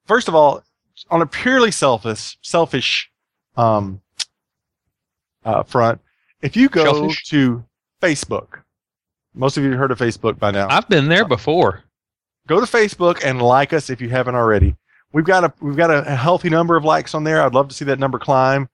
first 0.08 0.26
of 0.26 0.34
all, 0.34 0.64
on 1.10 1.22
a 1.22 1.26
purely 1.26 1.70
selfish, 1.70 2.36
selfish 2.42 3.12
um, 3.56 4.00
uh, 5.44 5.62
front, 5.62 6.00
if 6.42 6.56
you 6.56 6.68
go 6.68 7.12
to 7.26 7.64
Facebook, 8.02 8.62
most 9.34 9.56
of 9.56 9.64
you 9.64 9.70
have 9.70 9.78
heard 9.78 9.90
of 9.90 9.98
Facebook 9.98 10.38
by 10.38 10.50
now. 10.50 10.68
I've 10.68 10.88
been 10.88 11.08
there 11.08 11.24
before. 11.24 11.84
Go 12.46 12.60
to 12.60 12.66
Facebook 12.66 13.24
and 13.24 13.42
like 13.42 13.72
us 13.72 13.90
if 13.90 14.00
you 14.00 14.08
haven't 14.08 14.34
already. 14.34 14.74
We've 15.12 15.24
got 15.24 15.44
a 15.44 15.52
we've 15.60 15.76
got 15.76 15.90
a, 15.90 16.02
healthy 16.16 16.50
number 16.50 16.76
of 16.76 16.84
likes 16.84 17.14
on 17.14 17.24
there. 17.24 17.42
I'd 17.42 17.54
love 17.54 17.68
to 17.68 17.74
see 17.74 17.84
that 17.86 17.98
number 17.98 18.18
climb. 18.18 18.68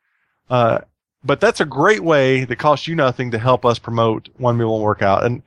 Uh, 0.50 0.80
but 1.24 1.40
that's 1.40 1.60
a 1.60 1.64
great 1.64 2.02
way 2.02 2.44
that 2.44 2.56
costs 2.56 2.86
you 2.86 2.94
nothing 2.94 3.30
to 3.30 3.38
help 3.38 3.64
us 3.64 3.78
promote 3.78 4.28
one 4.36 4.56
meal 4.56 4.72
one 4.72 4.82
workout. 4.82 5.24
And 5.24 5.42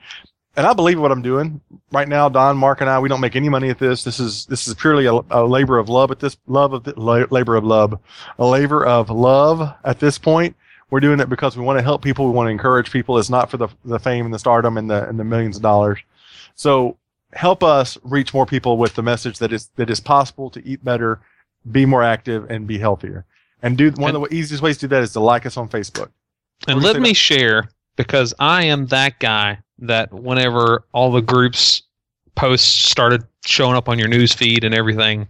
and 0.56 0.66
I 0.66 0.74
believe 0.74 1.00
what 1.00 1.12
I'm 1.12 1.22
doing 1.22 1.62
right 1.92 2.08
now. 2.08 2.30
Don, 2.30 2.58
Mark, 2.58 2.82
and 2.82 2.90
I, 2.90 3.00
we 3.00 3.10
don't 3.10 3.22
make 3.22 3.36
any 3.36 3.48
money 3.48 3.70
at 3.70 3.78
this. 3.78 4.04
This 4.04 4.20
is 4.20 4.46
this 4.48 4.68
is 4.68 4.74
purely 4.74 5.06
a, 5.06 5.20
a 5.30 5.46
labor 5.46 5.78
of 5.78 5.88
love 5.88 6.10
at 6.10 6.20
this 6.20 6.36
love 6.48 6.74
of 6.74 6.84
the, 6.84 7.00
labor 7.00 7.56
of 7.56 7.64
love, 7.64 8.00
a 8.40 8.46
labor 8.46 8.84
of 8.86 9.10
love 9.10 9.74
at 9.84 10.00
this 10.00 10.18
point. 10.18 10.56
We're 10.90 11.00
doing 11.02 11.20
it 11.20 11.30
because 11.30 11.58
we 11.58 11.64
want 11.64 11.78
to 11.80 11.84
help 11.84 12.02
people. 12.02 12.26
We 12.26 12.32
want 12.32 12.48
to 12.48 12.52
encourage 12.52 12.92
people. 12.92 13.18
It's 13.18 13.30
not 13.30 13.52
for 13.52 13.58
the 13.58 13.68
the 13.84 14.00
fame 14.00 14.26
and 14.26 14.34
the 14.34 14.40
stardom 14.40 14.78
and 14.78 14.90
the 14.90 15.08
and 15.08 15.20
the 15.20 15.24
millions 15.24 15.58
of 15.58 15.62
dollars. 15.62 16.00
So 16.56 16.98
help 17.34 17.64
us 17.64 17.98
reach 18.04 18.34
more 18.34 18.46
people 18.46 18.78
with 18.78 18.96
the 18.96 19.04
message 19.04 19.40
that 19.40 19.52
is 19.52 19.70
that 19.76 19.90
is 19.90 20.00
possible 20.00 20.50
to 20.52 20.66
eat 20.66 20.84
better, 20.84 21.20
be 21.72 21.86
more 21.86 22.04
active, 22.04 22.50
and 22.50 22.68
be 22.68 22.78
healthier. 22.78 23.26
And 23.62 23.78
do 23.78 23.92
one 23.92 24.16
and, 24.16 24.24
of 24.24 24.30
the 24.30 24.36
easiest 24.36 24.62
ways 24.62 24.78
to 24.78 24.88
do 24.88 24.96
that 24.96 25.04
is 25.04 25.14
to 25.14 25.20
like 25.20 25.46
us 25.46 25.58
on 25.58 25.68
Facebook. 25.68 26.10
And 26.68 26.82
let 26.82 27.02
me 27.02 27.14
share 27.14 27.70
because 27.96 28.34
I 28.40 28.64
am 28.64 28.88
that 28.88 29.20
guy 29.20 29.60
that 29.80 30.14
whenever 30.14 30.86
all 30.94 31.12
the 31.12 31.22
groups 31.22 31.84
posts 32.36 32.68
started 32.68 33.24
showing 33.46 33.76
up 33.76 33.90
on 33.90 34.00
your 34.00 34.08
news 34.08 34.34
feed 34.34 34.64
and 34.64 34.74
everything, 34.74 35.28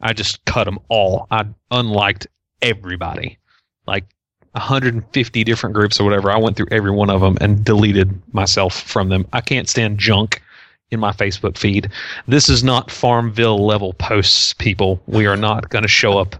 I 0.00 0.12
just 0.12 0.44
cut 0.44 0.64
them 0.64 0.78
all. 0.88 1.26
I 1.30 1.46
unliked 1.70 2.26
everybody, 2.62 3.38
like 3.86 4.04
150 4.52 5.44
different 5.44 5.74
groups 5.74 6.00
or 6.00 6.04
whatever. 6.04 6.30
I 6.30 6.38
went 6.38 6.56
through 6.56 6.68
every 6.70 6.90
one 6.90 7.10
of 7.10 7.20
them 7.20 7.38
and 7.40 7.64
deleted 7.64 8.20
myself 8.32 8.80
from 8.80 9.08
them. 9.08 9.26
I 9.32 9.40
can't 9.40 9.68
stand 9.68 9.98
junk 9.98 10.42
in 10.90 10.98
my 10.98 11.12
Facebook 11.12 11.56
feed. 11.56 11.88
This 12.26 12.48
is 12.48 12.64
not 12.64 12.90
Farmville 12.90 13.64
level 13.64 13.92
posts, 13.94 14.52
people. 14.54 15.00
We 15.06 15.26
are 15.26 15.36
not 15.36 15.68
going 15.68 15.82
to 15.82 15.88
show 15.88 16.18
up 16.18 16.36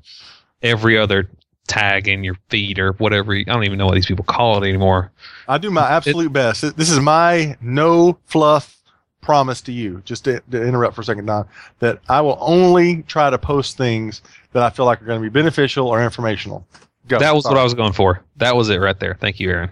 every 0.62 0.98
other 0.98 1.28
tag 1.68 2.08
in 2.08 2.24
your 2.24 2.36
feed 2.48 2.80
or 2.80 2.92
whatever. 2.94 3.34
I 3.34 3.44
don't 3.44 3.64
even 3.64 3.78
know 3.78 3.86
what 3.86 3.94
these 3.94 4.06
people 4.06 4.24
call 4.24 4.62
it 4.62 4.68
anymore. 4.68 5.12
I 5.46 5.58
do 5.58 5.70
my 5.70 5.88
absolute 5.88 6.32
best. 6.32 6.76
This 6.76 6.90
is 6.90 6.98
my 6.98 7.56
no 7.60 8.18
fluff 8.26 8.76
promise 9.20 9.60
to 9.62 9.72
you, 9.72 10.02
just 10.04 10.24
to, 10.24 10.40
to, 10.50 10.62
interrupt 10.62 10.94
for 10.94 11.02
a 11.02 11.04
second, 11.04 11.26
Don, 11.26 11.46
that 11.78 12.00
I 12.08 12.20
will 12.22 12.38
only 12.40 13.02
try 13.02 13.30
to 13.30 13.38
post 13.38 13.76
things 13.76 14.22
that 14.52 14.62
I 14.62 14.70
feel 14.70 14.86
like 14.86 15.00
are 15.00 15.04
going 15.04 15.20
to 15.20 15.22
be 15.22 15.32
beneficial 15.32 15.86
or 15.86 16.02
informational. 16.02 16.66
Go. 17.10 17.18
That 17.18 17.34
was 17.34 17.42
sorry. 17.42 17.56
what 17.56 17.60
I 17.60 17.64
was 17.64 17.74
going 17.74 17.92
for. 17.92 18.22
That 18.36 18.54
was 18.54 18.70
it 18.70 18.76
right 18.76 18.98
there. 18.98 19.16
Thank 19.20 19.40
you, 19.40 19.50
Aaron. 19.50 19.70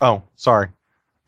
Oh, 0.00 0.22
sorry. 0.36 0.68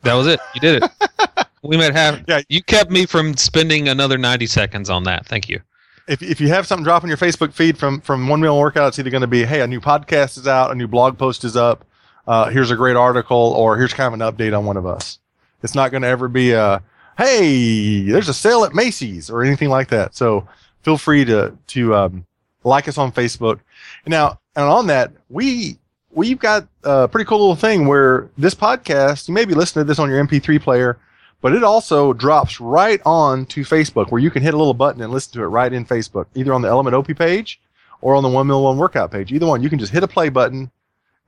That 0.02 0.14
was 0.14 0.28
it. 0.28 0.38
You 0.54 0.61
did 0.61 0.83
it. 0.85 1.47
we 1.62 1.76
might 1.76 1.92
have. 1.92 2.25
Yeah. 2.28 2.42
You 2.49 2.62
kept 2.62 2.90
me 2.90 3.04
from 3.04 3.37
spending 3.37 3.88
another 3.88 4.16
90 4.16 4.47
seconds 4.47 4.88
on 4.88 5.02
that. 5.04 5.26
Thank 5.26 5.49
you. 5.49 5.61
If, 6.07 6.23
if 6.23 6.40
you 6.40 6.49
have 6.49 6.66
something 6.66 6.85
drop 6.85 7.02
in 7.02 7.09
your 7.09 7.19
Facebook 7.19 7.52
feed 7.52 7.76
from, 7.76 8.00
from 8.00 8.28
One 8.28 8.40
Meal 8.40 8.57
Workout, 8.57 8.88
it's 8.88 8.99
either 9.00 9.11
going 9.11 9.23
to 9.23 9.26
be, 9.26 9.45
hey, 9.45 9.62
a 9.62 9.66
new 9.66 9.81
podcast 9.81 10.38
is 10.38 10.47
out, 10.47 10.71
a 10.71 10.75
new 10.76 10.88
blog 10.88 11.19
post 11.19 11.42
is 11.42 11.57
up, 11.57 11.85
uh, 12.28 12.49
here's 12.50 12.71
a 12.71 12.76
great 12.76 12.97
article, 12.97 13.37
or 13.37 13.76
here's 13.76 13.92
kind 13.92 14.14
of 14.14 14.21
an 14.21 14.33
update 14.33 14.57
on 14.57 14.64
one 14.64 14.76
of 14.76 14.87
us. 14.87 15.19
It's 15.62 15.75
not 15.75 15.90
going 15.90 16.02
to 16.02 16.09
ever 16.09 16.28
be 16.28 16.52
a, 16.52 16.83
hey, 17.19 18.02
there's 18.02 18.28
a 18.28 18.35
sale 18.35 18.64
at 18.64 18.75
Macy's 18.75 19.28
or 19.28 19.42
anything 19.42 19.69
like 19.69 19.88
that. 19.88 20.14
So 20.14 20.47
feel 20.83 20.99
free 20.99 21.25
to 21.25 21.57
to 21.69 21.95
um, 21.95 22.26
like 22.64 22.88
us 22.88 22.99
on 22.99 23.12
Facebook. 23.12 23.61
Now, 24.07 24.40
and 24.56 24.64
on 24.66 24.87
that, 24.88 25.12
we 25.28 25.78
we've 26.14 26.38
got 26.38 26.66
a 26.85 27.09
pretty 27.09 27.26
cool 27.26 27.38
little 27.38 27.56
thing 27.56 27.87
where 27.87 28.28
this 28.37 28.54
podcast, 28.54 29.28
you 29.28 29.35
may 29.35 29.44
be 29.44 29.54
listening 29.54 29.85
to 29.85 29.88
this 29.88 29.99
on 29.99 30.11
your 30.11 30.25
MP3 30.25 30.61
player, 30.61 30.99
but 31.40 31.54
it 31.54 31.64
also 31.64 32.12
drops 32.12 32.61
right 32.61 33.00
on 33.04 33.47
to 33.47 33.62
Facebook 33.62 34.11
where 34.11 34.21
you 34.21 34.30
can 34.30 34.42
hit 34.42 34.54
a 34.54 34.56
little 34.56 34.75
button 34.75 35.02
and 35.02 35.12
listen 35.12 35.32
to 35.35 35.42
it 35.42 35.47
right 35.47 35.73
in 35.73 35.85
Facebook, 35.85 36.26
either 36.35 36.52
on 36.52 36.62
the 36.62 36.68
Element 36.68 36.94
OP 36.94 37.16
page 37.16 37.61
or 38.00 38.14
on 38.14 38.23
the 38.23 38.28
One 38.28 38.47
Meal 38.47 38.62
One 38.62 38.76
Workout 38.76 39.11
page. 39.11 39.32
Either 39.32 39.47
one, 39.47 39.62
you 39.62 39.71
can 39.71 39.78
just 39.78 39.92
hit 39.92 40.02
a 40.02 40.09
play 40.09 40.28
button 40.28 40.71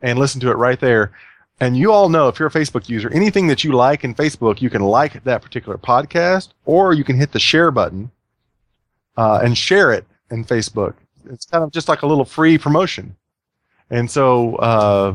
and 0.03 0.19
listen 0.19 0.41
to 0.43 0.51
it 0.51 0.57
right 0.57 0.79
there. 0.79 1.13
And 1.61 1.77
you 1.77 1.93
all 1.93 2.09
know 2.09 2.29
if 2.29 2.39
you're 2.39 2.49
a 2.49 2.53
Facebook 2.53 2.89
user, 2.89 3.11
anything 3.13 3.47
that 3.47 3.65
you 3.65 3.73
like 3.73 4.05
in 4.05 4.15
Facebook, 4.15 4.61
you 4.61 4.71
can 4.71 4.83
like 4.83 5.23
that 5.25 5.41
particular 5.41 5.79
podcast, 5.79 6.49
or 6.65 6.93
you 6.93 7.05
can 7.05 7.17
hit 7.17 7.33
the 7.33 7.39
share 7.39 7.71
button 7.71 8.11
uh, 9.17 9.41
and 9.43 9.57
share 9.57 9.93
it 9.93 10.05
in 10.31 10.45
Facebook. 10.45 10.95
It's 11.31 11.47
kind 11.47 11.65
of 11.65 11.71
just 11.73 11.89
like 11.89 12.03
a 12.03 12.07
little 12.07 12.25
free 12.25 12.59
promotion. 12.59 13.17
And 13.91 14.11
so 14.11 14.57
uh, 14.57 15.15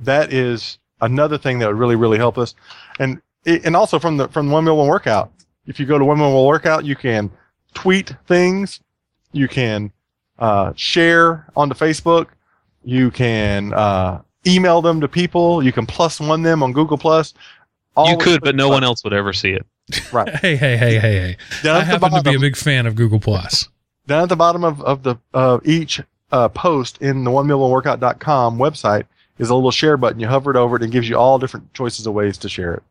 that 0.00 0.32
is 0.32 0.78
another 1.00 1.38
thing 1.38 1.58
that 1.58 1.68
would 1.68 1.78
really, 1.78 1.96
really 1.96 2.18
help 2.18 2.38
us. 2.38 2.54
And 2.98 3.20
and 3.46 3.76
also 3.76 3.98
from 3.98 4.16
the 4.16 4.28
from 4.28 4.50
One 4.50 4.64
Meal 4.64 4.76
One 4.76 4.88
Workout, 4.88 5.32
if 5.66 5.78
you 5.78 5.86
go 5.86 5.98
to 5.98 6.04
One 6.04 6.18
Meal 6.18 6.34
One 6.34 6.46
Workout, 6.46 6.84
you 6.84 6.96
can 6.96 7.30
tweet 7.74 8.14
things, 8.26 8.80
you 9.32 9.48
can 9.48 9.92
uh, 10.38 10.72
share 10.76 11.46
onto 11.56 11.74
Facebook, 11.74 12.28
you 12.84 13.10
can 13.10 13.72
uh, 13.72 14.20
email 14.46 14.82
them 14.82 15.00
to 15.00 15.08
people. 15.08 15.62
You 15.62 15.72
can 15.72 15.86
plus 15.86 16.20
one 16.20 16.42
them 16.42 16.62
on 16.62 16.72
Google 16.72 16.98
Plus. 16.98 17.34
You 17.96 18.16
could, 18.16 18.42
but 18.42 18.56
no 18.56 18.68
one 18.68 18.82
else 18.82 19.04
would 19.04 19.12
ever 19.12 19.32
see 19.32 19.52
it. 19.52 19.64
Right. 20.12 20.28
hey, 20.36 20.56
hey, 20.56 20.76
hey, 20.76 20.98
hey, 20.98 21.18
hey. 21.18 21.36
Down 21.62 21.76
I 21.76 21.84
happen 21.84 22.10
to 22.10 22.22
be 22.22 22.34
a 22.34 22.40
big 22.40 22.56
fan 22.56 22.86
of 22.86 22.96
Google 22.96 23.20
Plus. 23.20 23.68
Down 24.06 24.24
at 24.24 24.28
the 24.28 24.36
bottom 24.36 24.64
of, 24.64 24.82
of 24.82 25.02
the 25.02 25.16
uh, 25.32 25.60
each 25.64 26.00
uh, 26.30 26.48
post 26.48 26.98
in 27.00 27.24
the 27.24 27.30
one 27.30 27.48
workout.com 27.48 28.58
website 28.58 29.04
is 29.38 29.50
a 29.50 29.54
little 29.54 29.70
share 29.70 29.96
button. 29.96 30.20
You 30.20 30.28
hover 30.28 30.50
it 30.50 30.56
over 30.56 30.76
it 30.76 30.82
and 30.82 30.90
it 30.90 30.92
gives 30.92 31.08
you 31.08 31.16
all 31.16 31.38
different 31.38 31.72
choices 31.74 32.06
of 32.06 32.14
ways 32.14 32.38
to 32.38 32.48
share 32.48 32.74
it. 32.74 32.82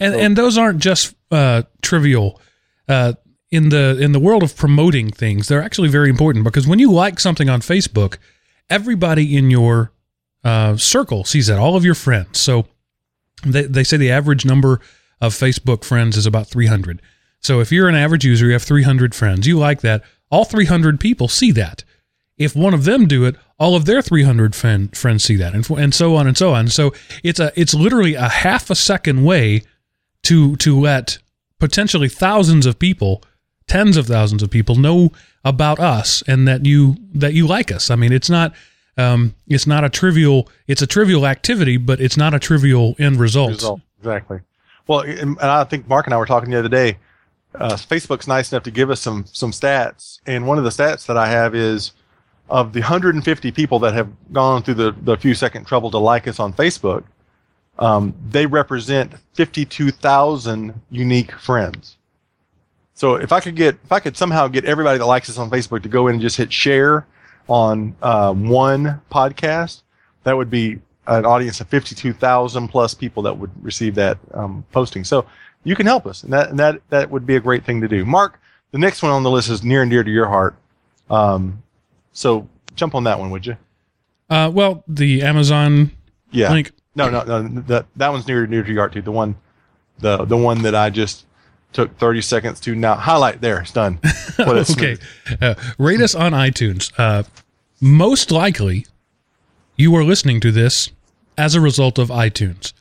And 0.00 0.14
so, 0.14 0.20
and 0.20 0.36
those 0.36 0.58
aren't 0.58 0.80
just 0.80 1.14
uh, 1.30 1.62
trivial. 1.80 2.40
Uh, 2.88 3.14
in 3.50 3.68
the 3.68 3.98
in 4.00 4.12
the 4.12 4.18
world 4.18 4.42
of 4.42 4.56
promoting 4.56 5.10
things, 5.10 5.46
they're 5.48 5.62
actually 5.62 5.88
very 5.88 6.08
important 6.08 6.44
because 6.44 6.66
when 6.66 6.78
you 6.78 6.90
like 6.90 7.20
something 7.20 7.50
on 7.50 7.60
Facebook, 7.60 8.16
everybody 8.70 9.36
in 9.36 9.50
your 9.50 9.92
uh, 10.42 10.76
circle 10.76 11.24
sees 11.24 11.48
that, 11.48 11.58
all 11.58 11.76
of 11.76 11.84
your 11.84 11.94
friends. 11.94 12.40
So 12.40 12.66
they, 13.44 13.64
they 13.64 13.84
say 13.84 13.98
the 13.98 14.10
average 14.10 14.44
number 14.44 14.80
of 15.20 15.34
Facebook 15.34 15.84
friends 15.84 16.16
is 16.16 16.26
about 16.26 16.48
300. 16.48 17.00
So 17.42 17.60
if 17.60 17.72
you're 17.72 17.88
an 17.88 17.94
average 17.94 18.24
user, 18.24 18.46
you 18.46 18.52
have 18.52 18.62
300 18.62 19.14
friends, 19.14 19.46
you 19.46 19.58
like 19.58 19.80
that, 19.80 20.02
all 20.30 20.44
300 20.44 21.00
people 21.00 21.28
see 21.28 21.50
that. 21.52 21.84
If 22.38 22.56
one 22.56 22.72
of 22.72 22.84
them 22.84 23.06
do 23.06 23.24
it, 23.24 23.36
all 23.58 23.76
of 23.76 23.84
their 23.84 24.00
300 24.00 24.54
friend, 24.54 24.96
friends 24.96 25.24
see 25.24 25.36
that, 25.36 25.54
and, 25.54 25.68
and 25.70 25.94
so 25.94 26.16
on 26.16 26.26
and 26.26 26.36
so 26.36 26.54
on. 26.54 26.68
So 26.68 26.92
it's 27.22 27.38
a 27.38 27.52
it's 27.54 27.74
literally 27.74 28.14
a 28.14 28.28
half 28.28 28.70
a 28.70 28.74
second 28.74 29.24
way 29.24 29.62
to 30.22 30.56
to 30.56 30.80
let 30.80 31.18
potentially 31.58 32.08
thousands 32.08 32.64
of 32.64 32.78
people, 32.78 33.22
tens 33.68 33.96
of 33.96 34.06
thousands 34.06 34.42
of 34.42 34.50
people 34.50 34.74
know 34.74 35.12
about 35.44 35.78
us 35.78 36.22
and 36.26 36.48
that 36.48 36.64
you 36.64 36.96
that 37.14 37.34
you 37.34 37.46
like 37.46 37.70
us. 37.70 37.90
I 37.90 37.96
mean, 37.96 38.12
it's 38.12 38.30
not 38.30 38.54
um, 38.96 39.34
it's 39.46 39.66
not 39.66 39.84
a 39.84 39.88
trivial 39.88 40.48
it's 40.66 40.82
a 40.82 40.86
trivial 40.86 41.26
activity 41.26 41.76
but 41.76 42.00
it's 42.00 42.16
not 42.16 42.34
a 42.34 42.38
trivial 42.38 42.94
end 42.98 43.18
result, 43.18 43.52
result. 43.52 43.80
exactly 43.98 44.40
well 44.86 45.00
and 45.00 45.38
i 45.40 45.64
think 45.64 45.88
mark 45.88 46.06
and 46.06 46.14
i 46.14 46.18
were 46.18 46.26
talking 46.26 46.50
the 46.50 46.58
other 46.58 46.68
day 46.68 46.98
uh, 47.54 47.74
facebook's 47.74 48.28
nice 48.28 48.52
enough 48.52 48.62
to 48.62 48.70
give 48.70 48.90
us 48.90 49.00
some 49.00 49.24
some 49.26 49.50
stats 49.50 50.20
and 50.26 50.46
one 50.46 50.58
of 50.58 50.64
the 50.64 50.70
stats 50.70 51.06
that 51.06 51.16
i 51.16 51.28
have 51.28 51.54
is 51.54 51.92
of 52.48 52.72
the 52.72 52.80
150 52.80 53.52
people 53.52 53.78
that 53.78 53.94
have 53.94 54.10
gone 54.32 54.62
through 54.62 54.74
the, 54.74 54.94
the 55.02 55.16
few 55.16 55.34
second 55.34 55.66
trouble 55.66 55.90
to 55.90 55.98
like 55.98 56.26
us 56.26 56.40
on 56.40 56.52
facebook 56.52 57.04
um, 57.78 58.14
they 58.28 58.46
represent 58.46 59.14
52000 59.34 60.80
unique 60.90 61.32
friends 61.32 61.96
so 62.94 63.14
if 63.14 63.32
i 63.32 63.40
could 63.40 63.56
get 63.56 63.76
if 63.84 63.92
i 63.92 64.00
could 64.00 64.16
somehow 64.16 64.48
get 64.48 64.64
everybody 64.64 64.98
that 64.98 65.06
likes 65.06 65.30
us 65.30 65.38
on 65.38 65.50
facebook 65.50 65.82
to 65.82 65.88
go 65.88 66.08
in 66.08 66.14
and 66.14 66.22
just 66.22 66.36
hit 66.36 66.52
share 66.52 67.06
on 67.48 67.94
uh, 68.02 68.32
one 68.32 69.00
podcast, 69.10 69.82
that 70.24 70.36
would 70.36 70.50
be 70.50 70.78
an 71.06 71.26
audience 71.26 71.60
of 71.60 71.68
52,000 71.68 72.68
plus 72.68 72.94
people 72.94 73.22
that 73.24 73.36
would 73.36 73.50
receive 73.62 73.94
that 73.96 74.18
um, 74.34 74.64
posting. 74.72 75.04
So 75.04 75.26
you 75.64 75.76
can 75.76 75.86
help 75.86 76.06
us, 76.06 76.22
and 76.22 76.32
that, 76.32 76.50
and 76.50 76.58
that 76.58 76.80
that 76.90 77.10
would 77.10 77.26
be 77.26 77.36
a 77.36 77.40
great 77.40 77.64
thing 77.64 77.80
to 77.80 77.88
do. 77.88 78.04
Mark, 78.04 78.40
the 78.72 78.78
next 78.78 79.02
one 79.02 79.12
on 79.12 79.22
the 79.22 79.30
list 79.30 79.48
is 79.48 79.62
near 79.62 79.82
and 79.82 79.90
dear 79.90 80.02
to 80.02 80.10
your 80.10 80.26
heart. 80.26 80.56
Um, 81.10 81.62
so 82.12 82.48
jump 82.74 82.94
on 82.94 83.04
that 83.04 83.18
one, 83.18 83.30
would 83.30 83.46
you? 83.46 83.56
Uh, 84.28 84.50
well, 84.52 84.82
the 84.88 85.22
Amazon 85.22 85.90
yeah. 86.30 86.50
link. 86.50 86.72
No, 86.94 87.08
no, 87.08 87.22
no. 87.24 87.42
That 87.62 87.86
that 87.96 88.08
one's 88.08 88.26
near 88.26 88.42
and 88.42 88.50
near 88.50 88.62
to 88.62 88.72
your 88.72 88.80
heart 88.80 88.92
too. 88.92 89.02
The 89.02 89.12
one, 89.12 89.36
the 89.98 90.24
the 90.24 90.36
one 90.36 90.62
that 90.62 90.74
I 90.74 90.90
just 90.90 91.26
took 91.72 91.96
30 91.98 92.20
seconds 92.20 92.60
to 92.60 92.74
now 92.74 92.94
highlight 92.94 93.40
there. 93.40 93.60
It's 93.60 93.72
done. 93.72 93.98
okay. 94.38 94.98
Uh, 95.40 95.54
rate 95.78 96.00
us 96.00 96.14
on 96.14 96.32
iTunes. 96.32 96.92
Uh, 96.98 97.22
most 97.80 98.30
likely, 98.30 98.86
you 99.76 99.94
are 99.96 100.04
listening 100.04 100.40
to 100.40 100.52
this 100.52 100.90
as 101.36 101.54
a 101.54 101.60
result 101.60 101.98
of 101.98 102.08
iTunes. 102.08 102.72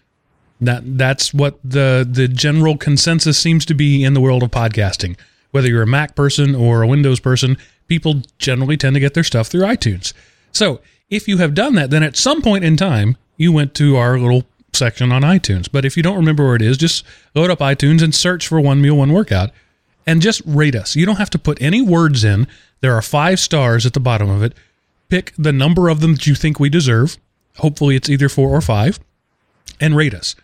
That 0.62 0.98
that's 0.98 1.34
what 1.34 1.60
the 1.63 2.08
the 2.10 2.27
general 2.27 2.77
consensus 2.77 3.38
seems 3.38 3.65
to 3.65 3.74
be 3.74 4.03
in 4.03 4.13
the 4.13 4.22
world 4.22 4.44
of 4.44 4.51
podcasting. 4.51 5.18
Whether 5.51 5.68
you're 5.68 5.84
a 5.84 5.88
Mac 5.88 6.15
person 6.15 6.56
or 6.56 6.82
a 6.82 6.88
Windows 6.88 7.20
person, 7.20 7.58
people 7.88 8.22
generally 8.38 8.77
tend 8.77 8.94
to 8.94 9.00
get 9.00 9.13
their 9.13 9.24
stuff 9.24 9.48
through 9.48 9.63
iTunes. 9.63 10.13
So, 10.51 10.80
if 11.10 11.27
you 11.27 11.38
have 11.38 11.53
done 11.53 11.75
that, 11.75 11.89
then 11.89 12.03
at 12.03 12.15
some 12.15 12.41
point 12.41 12.63
in 12.63 12.77
time, 12.77 13.18
you 13.38 13.51
went 13.51 13.74
to 13.75 13.98
our 13.98 14.18
little 14.18 14.46
section 14.72 15.12
on 15.12 15.24
iTunes. 15.24 15.68
But 15.70 15.84
if 15.84 15.98
you 15.98 16.03
don't 16.03 16.15
remember 16.15 16.46
where 16.46 16.56
it 16.56 16.62
is, 16.62 16.77
just 16.77 17.03
load 17.36 17.50
up 17.50 17.60
iTunes 17.60 18.01
and 18.01 18.15
search 18.15 18.48
for 18.48 18.62
One 18.62 18.82
Meal, 18.82 18.96
One 18.96 19.12
Workout 19.12 19.51
and 20.06 20.22
just 20.22 20.41
rate 20.46 20.75
us. 20.75 20.96
You 20.96 21.06
don't 21.06 21.18
have 21.18 21.30
to 21.32 21.39
put 21.39 21.62
any 21.62 21.82
words 21.82 22.24
in. 22.24 22.48
There 22.82 22.96
are 22.96 23.01
five 23.01 23.39
stars 23.39 23.86
at 23.86 23.94
the 23.94 24.00
bottom 24.00 24.30
of 24.30 24.44
it. 24.44 24.53
Pick 25.10 25.34
the 25.38 25.51
number 25.51 25.89
of 25.89 26.00
them 26.00 26.13
that 26.13 26.27
you 26.27 26.36
think 26.36 26.60
we 26.60 26.70
deserve. 26.70 27.18
Hopefully, 27.58 27.96
it's 27.96 28.10
either 28.10 28.30
four 28.30 28.50
or 28.50 28.62
five, 28.62 29.00
and 29.80 29.96
rate 29.96 30.13
us. 30.13 30.36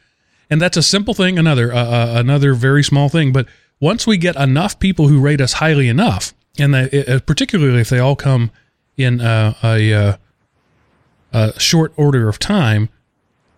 And 0.49 0.61
that's 0.61 0.77
a 0.77 0.83
simple 0.83 1.13
thing. 1.13 1.37
Another 1.37 1.73
uh, 1.73 1.77
uh, 1.77 2.13
another 2.15 2.53
very 2.53 2.83
small 2.83 3.09
thing, 3.09 3.31
but 3.33 3.47
once 3.79 4.07
we 4.07 4.17
get 4.17 4.35
enough 4.35 4.79
people 4.79 5.07
who 5.07 5.19
rate 5.19 5.41
us 5.41 5.53
highly 5.53 5.87
enough, 5.87 6.33
and 6.57 6.73
they, 6.73 7.05
uh, 7.05 7.19
particularly 7.19 7.81
if 7.81 7.89
they 7.89 7.99
all 7.99 8.15
come 8.15 8.51
in 8.97 9.21
uh, 9.21 9.53
a, 9.63 9.93
uh, 9.93 10.17
a 11.33 11.59
short 11.59 11.93
order 11.95 12.27
of 12.27 12.39
time, 12.39 12.89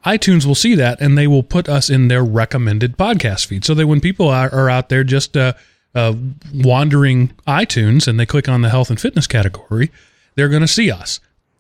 iTunes 0.06 0.46
will 0.46 0.56
see 0.56 0.76
that 0.76 1.00
and 1.02 1.18
they 1.18 1.28
will 1.28 1.44
put 1.44 1.70
us 1.70 1.90
in 1.90 2.08
their 2.08 2.24
recommended 2.24 2.98
podcast 2.98 3.48
feed. 3.48 3.66
So 3.66 3.74
that 3.74 3.88
when 3.88 4.02
people 4.02 4.28
are, 4.28 4.54
are 4.54 4.70
out 4.70 4.90
there 4.90 5.04
just 5.04 5.38
uh, 5.38 5.54
uh, 5.96 6.14
wandering 6.54 7.34
iTunes 7.48 8.08
and 8.08 8.20
they 8.20 8.26
click 8.26 8.50
on 8.50 8.62
the 8.62 8.70
health 8.70 8.90
and 8.90 9.00
fitness 9.00 9.28
category, 9.28 9.92
they're 10.36 10.50
going 10.50 10.62
to 10.62 10.68
see 10.68 10.92
us. 10.92 11.20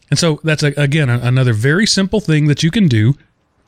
And 0.09 0.17
so 0.17 0.39
that's 0.43 0.63
a, 0.63 0.73
again 0.75 1.09
a, 1.09 1.19
another 1.19 1.53
very 1.53 1.85
simple 1.85 2.19
thing 2.19 2.47
that 2.47 2.63
you 2.63 2.71
can 2.71 2.87
do 2.87 3.15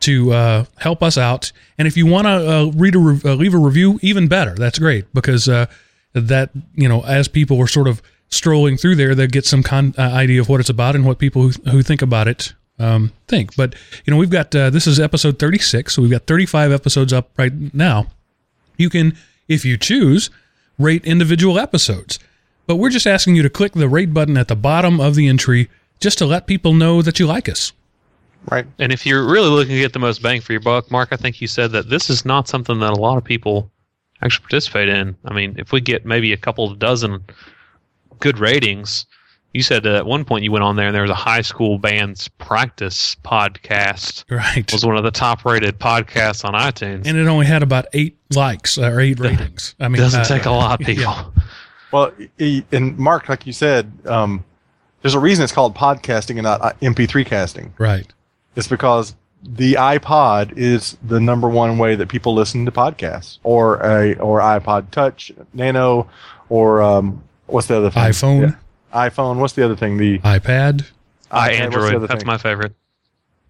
to 0.01 0.33
uh, 0.33 0.65
help 0.77 1.01
us 1.01 1.17
out. 1.17 1.51
And 1.77 1.87
if 1.87 1.95
you 1.95 2.05
want 2.05 2.25
to 2.27 2.31
uh, 2.31 2.65
read 2.75 2.95
a 2.95 2.99
re- 2.99 3.21
uh, 3.23 3.35
leave 3.35 3.53
a 3.53 3.57
review, 3.57 3.99
even 4.01 4.27
better. 4.27 4.53
That's 4.53 4.79
great 4.79 5.11
because 5.13 5.47
uh, 5.47 5.67
that 6.13 6.51
you 6.75 6.89
know 6.89 7.01
as 7.05 7.27
people 7.27 7.59
are 7.59 7.67
sort 7.67 7.87
of 7.87 8.01
strolling 8.29 8.77
through 8.77 8.95
there, 8.95 9.15
they 9.15 9.27
get 9.27 9.45
some 9.45 9.63
con- 9.63 9.93
idea 9.97 10.41
of 10.41 10.49
what 10.49 10.59
it's 10.59 10.69
about 10.69 10.95
and 10.95 11.05
what 11.05 11.19
people 11.19 11.43
who, 11.43 11.71
who 11.71 11.81
think 11.81 12.01
about 12.01 12.27
it 12.27 12.53
um, 12.79 13.11
think. 13.27 13.55
But 13.55 13.75
you 14.05 14.11
know, 14.11 14.17
we've 14.17 14.29
got 14.29 14.53
uh, 14.55 14.69
this 14.69 14.87
is 14.87 14.99
episode 14.99 15.39
36, 15.39 15.93
so 15.93 16.01
we've 16.01 16.11
got 16.11 16.23
35 16.27 16.71
episodes 16.71 17.13
up 17.13 17.29
right 17.37 17.53
now. 17.73 18.07
You 18.77 18.89
can, 18.89 19.17
if 19.47 19.63
you 19.63 19.77
choose, 19.77 20.29
rate 20.79 21.05
individual 21.05 21.59
episodes. 21.59 22.19
But 22.65 22.77
we're 22.77 22.89
just 22.89 23.07
asking 23.07 23.35
you 23.35 23.43
to 23.43 23.49
click 23.49 23.73
the 23.73 23.89
rate 23.89 24.13
button 24.13 24.37
at 24.37 24.47
the 24.47 24.55
bottom 24.55 24.99
of 24.99 25.15
the 25.15 25.27
entry 25.27 25.69
just 25.99 26.17
to 26.19 26.25
let 26.25 26.47
people 26.47 26.73
know 26.73 27.01
that 27.01 27.19
you 27.19 27.27
like 27.27 27.47
us. 27.47 27.73
Right. 28.49 28.65
And 28.79 28.91
if 28.91 29.05
you're 29.05 29.25
really 29.29 29.49
looking 29.49 29.75
to 29.75 29.81
get 29.81 29.93
the 29.93 29.99
most 29.99 30.21
bang 30.21 30.41
for 30.41 30.51
your 30.51 30.61
buck, 30.61 30.89
Mark, 30.89 31.09
I 31.11 31.15
think 31.15 31.41
you 31.41 31.47
said 31.47 31.71
that 31.73 31.89
this 31.89 32.09
is 32.09 32.25
not 32.25 32.47
something 32.47 32.79
that 32.79 32.91
a 32.91 32.99
lot 32.99 33.17
of 33.17 33.23
people 33.23 33.71
actually 34.23 34.41
participate 34.43 34.89
in. 34.89 35.15
I 35.25 35.33
mean, 35.33 35.55
if 35.57 35.71
we 35.71 35.79
get 35.81 36.05
maybe 36.05 36.33
a 36.33 36.37
couple 36.37 36.69
of 36.69 36.79
dozen 36.79 37.23
good 38.19 38.39
ratings, 38.39 39.05
you 39.53 39.61
said 39.61 39.83
that 39.83 39.95
at 39.95 40.05
one 40.05 40.23
point 40.25 40.43
you 40.43 40.51
went 40.51 40.63
on 40.63 40.75
there 40.75 40.87
and 40.87 40.95
there 40.95 41.01
was 41.01 41.11
a 41.11 41.15
high 41.15 41.41
school 41.41 41.77
band's 41.77 42.27
practice 42.29 43.15
podcast. 43.23 44.23
Right. 44.29 44.57
It 44.57 44.71
was 44.73 44.85
one 44.85 44.97
of 44.97 45.03
the 45.03 45.11
top 45.11 45.43
rated 45.45 45.77
podcasts 45.79 46.45
on 46.45 46.53
iTunes. 46.53 47.05
And 47.05 47.17
it 47.17 47.27
only 47.27 47.45
had 47.45 47.61
about 47.61 47.87
eight 47.93 48.17
likes 48.33 48.77
or 48.77 48.99
eight 48.99 49.19
ratings. 49.19 49.75
I 49.79 49.87
mean, 49.87 49.99
it 50.01 50.03
doesn't 50.05 50.21
uh, 50.21 50.25
take 50.25 50.45
a 50.45 50.51
lot, 50.51 50.79
people. 50.81 51.03
yeah. 51.03 51.25
Well, 51.91 52.13
e- 52.39 52.63
and 52.71 52.97
Mark, 52.97 53.27
like 53.27 53.45
you 53.45 53.53
said, 53.53 53.91
um, 54.05 54.45
there's 55.01 55.15
a 55.15 55.19
reason 55.19 55.43
it's 55.43 55.51
called 55.51 55.75
podcasting 55.75 56.31
and 56.31 56.43
not 56.43 56.61
uh, 56.61 56.73
MP3 56.81 57.25
casting. 57.25 57.73
Right. 57.77 58.07
It's 58.55 58.67
because 58.67 59.15
the 59.43 59.73
iPod 59.73 60.53
is 60.57 60.97
the 61.03 61.19
number 61.19 61.49
one 61.49 61.77
way 61.77 61.95
that 61.95 62.07
people 62.09 62.33
listen 62.33 62.65
to 62.65 62.71
podcasts, 62.71 63.39
or 63.43 63.77
a 63.77 64.13
or 64.15 64.39
iPod 64.39 64.91
Touch, 64.91 65.31
Nano, 65.53 66.09
or 66.49 66.81
um, 66.81 67.23
what's 67.47 67.67
the 67.67 67.77
other 67.77 67.89
thing? 67.89 68.03
iPhone, 68.03 68.41
Yeah. 68.93 69.09
iPhone. 69.09 69.37
What's 69.37 69.53
the 69.53 69.63
other 69.65 69.75
thing? 69.75 69.97
The 69.97 70.19
iPad, 70.19 70.85
I 71.31 71.49
iPad, 71.49 71.49
what's 71.49 71.57
the 71.57 71.63
Android. 71.63 72.01
That's 72.09 72.13
thing? 72.23 72.27
my 72.27 72.37
favorite. 72.37 72.73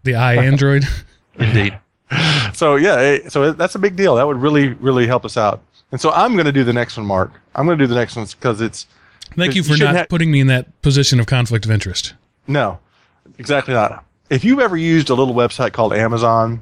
the 0.04 0.12
iAndroid. 0.14 0.86
Indeed. 1.40 1.78
so 2.54 2.76
yeah, 2.76 3.18
so 3.30 3.52
that's 3.54 3.76
a 3.76 3.80
big 3.80 3.96
deal. 3.96 4.16
That 4.16 4.28
would 4.28 4.38
really, 4.38 4.70
really 4.70 5.08
help 5.08 5.26
us 5.26 5.36
out. 5.38 5.62
And 5.92 6.00
so 6.00 6.12
I'm 6.12 6.34
going 6.34 6.46
to 6.46 6.52
do 6.54 6.64
the 6.64 6.74
next 6.74 6.96
one, 6.96 7.06
Mark. 7.06 7.32
I'm 7.56 7.66
going 7.66 7.78
to 7.78 7.84
do 7.84 7.88
the 7.88 7.96
next 7.96 8.16
one 8.16 8.26
because 8.26 8.62
it's 8.62 8.88
Thank 9.36 9.56
you 9.56 9.62
You 9.62 9.64
for 9.64 9.74
shouldn't 9.76 9.94
not 9.94 10.00
have- 10.00 10.10
putting 10.10 10.32
me 10.32 10.40
in 10.42 10.48
that 10.48 10.82
position 10.82 11.20
of 11.20 11.26
conflict 11.26 11.66
of 11.66 11.72
interest. 11.72 12.14
no, 12.48 12.80
exactly 13.38 13.74
not. 13.74 14.04
If 14.32 14.46
you've 14.46 14.60
ever 14.62 14.78
used 14.78 15.10
a 15.10 15.14
little 15.14 15.34
website 15.36 15.74
called 15.74 15.94
Amazon, 15.94 16.62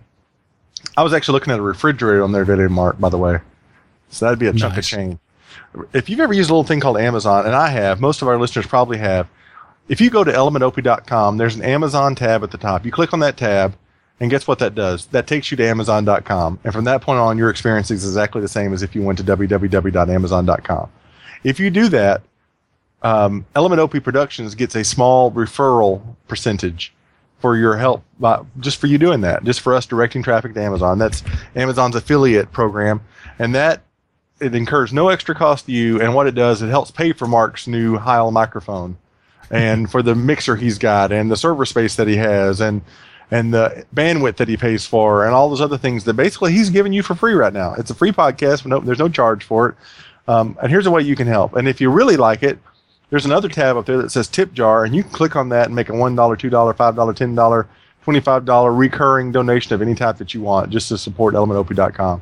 I 0.98 1.04
was 1.04 1.14
actually 1.14 1.34
looking 1.34 1.54
at 1.54 1.60
a 1.60 1.62
refrigerator 1.62 2.24
on 2.24 2.32
their 2.32 2.44
video 2.44 2.68
Mark. 2.68 3.00
By 3.00 3.10
the 3.10 3.18
way, 3.20 3.38
so 4.10 4.26
that'd 4.26 4.40
be 4.40 4.48
a 4.48 4.54
chunk 4.54 4.74
of 4.74 4.78
Nice. 4.78 4.88
change. 4.88 5.18
If 5.94 6.10
you've 6.10 6.20
ever 6.20 6.34
used 6.34 6.50
a 6.50 6.54
little 6.54 6.64
thing 6.64 6.80
called 6.80 6.98
Amazon, 6.98 7.46
and 7.46 7.56
I 7.56 7.68
have, 7.70 8.02
most 8.02 8.24
of 8.24 8.28
our 8.28 8.40
listeners 8.40 8.66
probably 8.66 8.98
have. 8.98 9.28
If 9.88 10.02
you 10.02 10.10
go 10.10 10.24
to 10.24 10.32
elementop.com, 10.32 11.38
there's 11.38 11.56
an 11.56 11.62
Amazon 11.64 12.16
tab 12.16 12.44
at 12.44 12.50
the 12.50 12.58
top. 12.58 12.86
You 12.86 12.92
click 12.92 13.14
on 13.14 13.20
that 13.20 13.38
tab, 13.38 13.76
and 14.20 14.32
guess 14.32 14.48
what 14.48 14.58
that 14.60 14.74
does? 14.74 15.06
That 15.08 15.28
takes 15.28 15.52
you 15.52 15.58
to 15.58 15.68
Amazon.com. 15.68 16.60
And 16.64 16.74
from 16.74 16.86
that 16.86 17.02
point 17.02 17.20
on, 17.20 17.38
your 17.38 17.52
experience 17.52 17.92
is 17.92 18.04
exactly 18.04 18.42
the 18.42 18.48
same 18.48 18.74
as 18.74 18.82
if 18.82 18.96
you 18.96 19.04
went 19.04 19.20
to 19.20 19.24
www.amazon.com. 19.24 20.90
If 21.44 21.60
you 21.60 21.70
do 21.70 21.88
that, 21.90 22.24
um, 23.04 23.46
Element 23.56 23.80
OP 23.80 24.04
Productions 24.04 24.56
gets 24.56 24.76
a 24.76 24.84
small 24.84 25.32
referral 25.32 26.02
percentage 26.28 26.94
for 27.40 27.56
your 27.58 27.78
help, 27.78 28.04
by, 28.20 28.42
just 28.60 28.78
for 28.78 28.88
you 28.88 28.98
doing 28.98 29.22
that, 29.22 29.44
just 29.44 29.62
for 29.62 29.74
us 29.74 29.86
directing 29.86 30.22
traffic 30.24 30.54
to 30.54 30.62
Amazon. 30.62 30.98
That's 31.00 31.24
Amazon's 31.56 31.96
affiliate 31.96 32.52
program, 32.52 33.02
and 33.38 33.56
that 33.56 33.82
it 34.40 34.56
incurs 34.56 34.94
no 34.94 35.10
extra 35.10 35.36
cost 35.36 35.66
to 35.66 35.72
you. 35.72 36.02
And 36.02 36.14
what 36.14 36.28
it 36.28 36.36
does, 36.36 36.62
it 36.62 36.70
helps 36.70 36.92
pay 36.92 37.14
for 37.14 37.28
Mark's 37.28 37.68
new 37.68 37.98
Heil 37.98 38.32
microphone, 38.32 38.98
and 39.50 39.90
for 39.90 40.02
the 40.02 40.16
mixer 40.16 40.56
he's 40.56 40.78
got, 40.78 41.12
and 41.12 41.32
the 41.32 41.38
server 41.38 41.66
space 41.66 41.96
that 41.96 42.08
he 42.08 42.18
has, 42.18 42.62
and 42.62 42.82
and 43.32 43.54
the 43.54 43.86
bandwidth 43.94 44.38
that 44.38 44.48
he 44.48 44.58
pays 44.58 44.86
for, 44.86 45.26
and 45.26 45.34
all 45.34 45.50
those 45.50 45.62
other 45.62 45.78
things 45.78 46.04
that 46.06 46.14
basically 46.14 46.52
he's 46.52 46.70
giving 46.70 46.94
you 46.94 47.04
for 47.04 47.16
free 47.16 47.34
right 47.34 47.54
now. 47.54 47.74
It's 47.76 47.92
a 47.92 47.96
free 47.96 48.12
podcast, 48.12 48.64
but 48.64 48.70
no, 48.70 48.80
there's 48.80 49.00
no 49.00 49.10
charge 49.10 49.44
for 49.44 49.70
it. 49.70 49.76
Um, 50.28 50.58
and 50.62 50.72
here's 50.72 50.86
a 50.86 50.92
way 50.92 51.02
you 51.02 51.16
can 51.16 51.28
help. 51.28 51.56
And 51.56 51.68
if 51.68 51.80
you 51.80 51.90
really 51.90 52.18
like 52.18 52.44
it, 52.44 52.60
there's 53.10 53.26
another 53.26 53.50
tab 53.50 53.78
up 53.78 53.86
there 53.86 53.98
that 54.02 54.12
says 54.12 54.28
tip 54.28 54.54
jar, 54.54 54.86
and 54.86 54.96
you 54.96 55.04
can 55.04 55.12
click 55.12 55.36
on 55.36 55.50
that 55.50 55.66
and 55.68 55.76
make 55.76 55.90
a 55.90 55.94
$1, 55.94 56.16
$2, 56.16 56.76
$5, 56.76 56.76
$10, 56.76 57.68
$25 58.06 58.78
recurring 58.78 59.32
donation 59.32 59.74
of 59.74 59.82
any 59.82 59.96
type 59.96 60.18
that 60.18 60.34
you 60.34 60.42
want 60.42 60.70
just 60.70 60.90
to 60.90 60.98
support 60.98 61.34
elementop.com. 61.34 62.22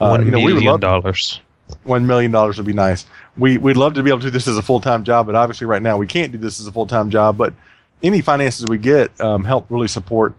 Uh, 0.00 0.08
One 0.08 0.24
you 0.24 0.30
know, 0.30 0.38
we 0.38 0.44
would 0.44 0.54
million 0.54 0.72
love 0.72 0.80
dollars. 0.80 1.40
one 1.84 2.06
million 2.06 2.30
dollars 2.30 2.58
would 2.58 2.66
be 2.66 2.72
nice. 2.74 3.06
We 3.38 3.56
we'd 3.58 3.76
love 3.78 3.94
to 3.94 4.02
be 4.02 4.10
able 4.10 4.20
to 4.20 4.26
do 4.26 4.30
this 4.30 4.46
as 4.46 4.56
a 4.58 4.62
full 4.62 4.80
time 4.80 5.04
job, 5.04 5.26
but 5.26 5.34
obviously 5.34 5.66
right 5.66 5.80
now 5.82 5.96
we 5.96 6.06
can't 6.06 6.32
do 6.32 6.38
this 6.38 6.60
as 6.60 6.66
a 6.66 6.72
full 6.72 6.86
time 6.86 7.10
job. 7.10 7.38
But 7.38 7.54
any 8.02 8.20
finances 8.20 8.66
we 8.68 8.76
get 8.76 9.18
um, 9.22 9.42
help 9.42 9.66
really 9.70 9.88
support 9.88 10.34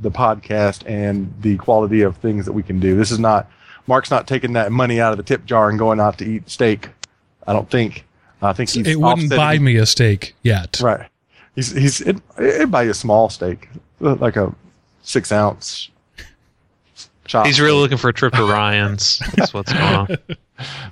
the 0.00 0.10
podcast 0.10 0.82
and 0.90 1.32
the 1.42 1.58
quality 1.58 2.00
of 2.00 2.16
things 2.16 2.46
that 2.46 2.52
we 2.52 2.62
can 2.62 2.80
do. 2.80 2.96
This 2.96 3.10
is 3.10 3.18
not 3.18 3.50
Mark's 3.86 4.10
not 4.10 4.26
taking 4.26 4.54
that 4.54 4.72
money 4.72 4.98
out 5.00 5.12
of 5.12 5.18
the 5.18 5.24
tip 5.24 5.44
jar 5.44 5.68
and 5.68 5.78
going 5.78 6.00
out 6.00 6.16
to 6.18 6.24
eat 6.24 6.48
steak. 6.48 6.88
I 7.46 7.52
don't 7.52 7.70
think. 7.70 8.06
I 8.42 8.52
think 8.52 8.70
he's 8.70 8.86
It 8.86 9.00
wouldn't 9.00 9.30
buy 9.30 9.58
me 9.58 9.76
a 9.76 9.86
steak 9.86 10.34
yet. 10.42 10.80
right. 10.82 11.08
He's 11.54 11.72
he's 11.72 12.00
it, 12.00 12.16
it'd 12.38 12.70
buy 12.70 12.82
you 12.84 12.90
a 12.90 12.94
small 12.94 13.28
steak, 13.28 13.68
like 14.00 14.36
a 14.36 14.54
six 15.02 15.30
ounce 15.30 15.90
chop. 17.26 17.46
He's 17.46 17.60
really 17.60 17.78
looking 17.78 17.98
for 17.98 18.08
a 18.08 18.12
trip 18.12 18.32
to 18.34 18.44
Ryan's. 18.44 19.18
That's 19.36 19.52
what's 19.54 19.72
going 19.72 19.84
on. 19.94 20.16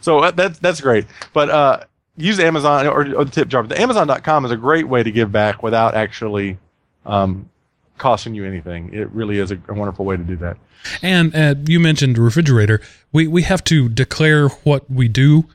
So 0.01 0.19
uh, 0.19 0.31
that's 0.33 0.59
that's 0.59 0.81
great. 0.81 1.07
But 1.33 1.49
uh, 1.49 1.85
use 2.17 2.41
Amazon 2.41 2.89
or, 2.89 3.15
or 3.15 3.25
the 3.25 3.31
tip 3.31 3.47
jar. 3.47 3.63
The 3.63 3.81
Amazon.com 3.81 4.45
is 4.45 4.51
a 4.51 4.57
great 4.57 4.89
way 4.89 5.05
to 5.05 5.13
give 5.13 5.31
back 5.31 5.63
without 5.63 5.95
actually 5.95 6.59
um, 7.07 7.49
costing 7.97 8.35
you 8.35 8.45
anything. 8.45 8.93
It 8.93 9.09
really 9.11 9.39
is 9.39 9.53
a, 9.53 9.61
a 9.69 9.75
wonderful 9.75 10.05
way 10.05 10.17
to 10.17 10.25
do 10.25 10.35
that. 10.37 10.57
And 11.03 11.33
uh, 11.37 11.55
you 11.67 11.79
mentioned 11.79 12.19
refrigerator. 12.19 12.81
We 13.13 13.29
we 13.29 13.43
have 13.43 13.63
to 13.65 13.89
declare 13.89 14.49
what 14.49 14.91
we 14.91 15.07
do, 15.07 15.47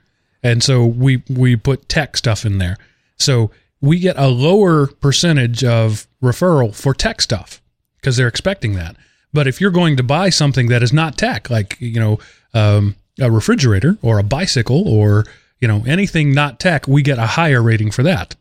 and 0.46 0.62
so 0.62 0.86
we 0.86 1.24
we 1.28 1.56
put 1.56 1.90
tech 1.90 2.16
stuff 2.16 2.46
in 2.46 2.60
there. 2.60 2.78
So 3.18 3.50
we 3.82 3.98
get 3.98 4.16
a 4.16 4.28
lower 4.28 4.86
percentage 4.86 5.64
of 5.64 6.08
referral 6.22 6.76
for 6.76 6.94
tech 6.94 7.20
stuff 7.20 7.64
because 7.96 8.16
they're 8.16 8.28
expecting 8.28 8.76
that. 8.76 8.96
But 9.34 9.48
if 9.48 9.60
you're 9.60 9.72
going 9.72 9.98
to 9.98 10.04
buy 10.04 10.30
something 10.30 10.68
that 10.68 10.84
is 10.84 10.94
not 10.94 11.18
tech, 11.18 11.50
like 11.50 11.78
you 11.82 12.00
know 12.00 12.20
um, 12.54 12.96
a 13.20 13.32
refrigerator 13.32 13.98
or 14.04 14.20
a 14.20 14.24
bicycle 14.24 14.88
or 14.88 15.26
you 15.60 15.68
know 15.68 15.84
anything 15.88 16.32
not 16.32 16.60
tech, 16.60 16.88
we 16.88 17.02
get 17.02 17.18
a 17.18 17.26
higher 17.26 17.64
rating 17.64 17.90
for 17.90 18.04
that. 18.04 18.36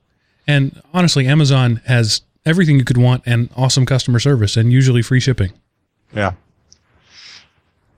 And 0.46 0.82
honestly, 0.92 1.26
Amazon 1.26 1.80
has 1.86 2.20
everything 2.44 2.78
you 2.78 2.84
could 2.84 2.98
want 2.98 3.22
and 3.24 3.48
awesome 3.56 3.86
customer 3.86 4.18
service 4.18 4.58
and 4.58 4.70
usually 4.70 5.00
free 5.00 5.20
shipping. 5.20 5.54
Yeah. 6.14 6.34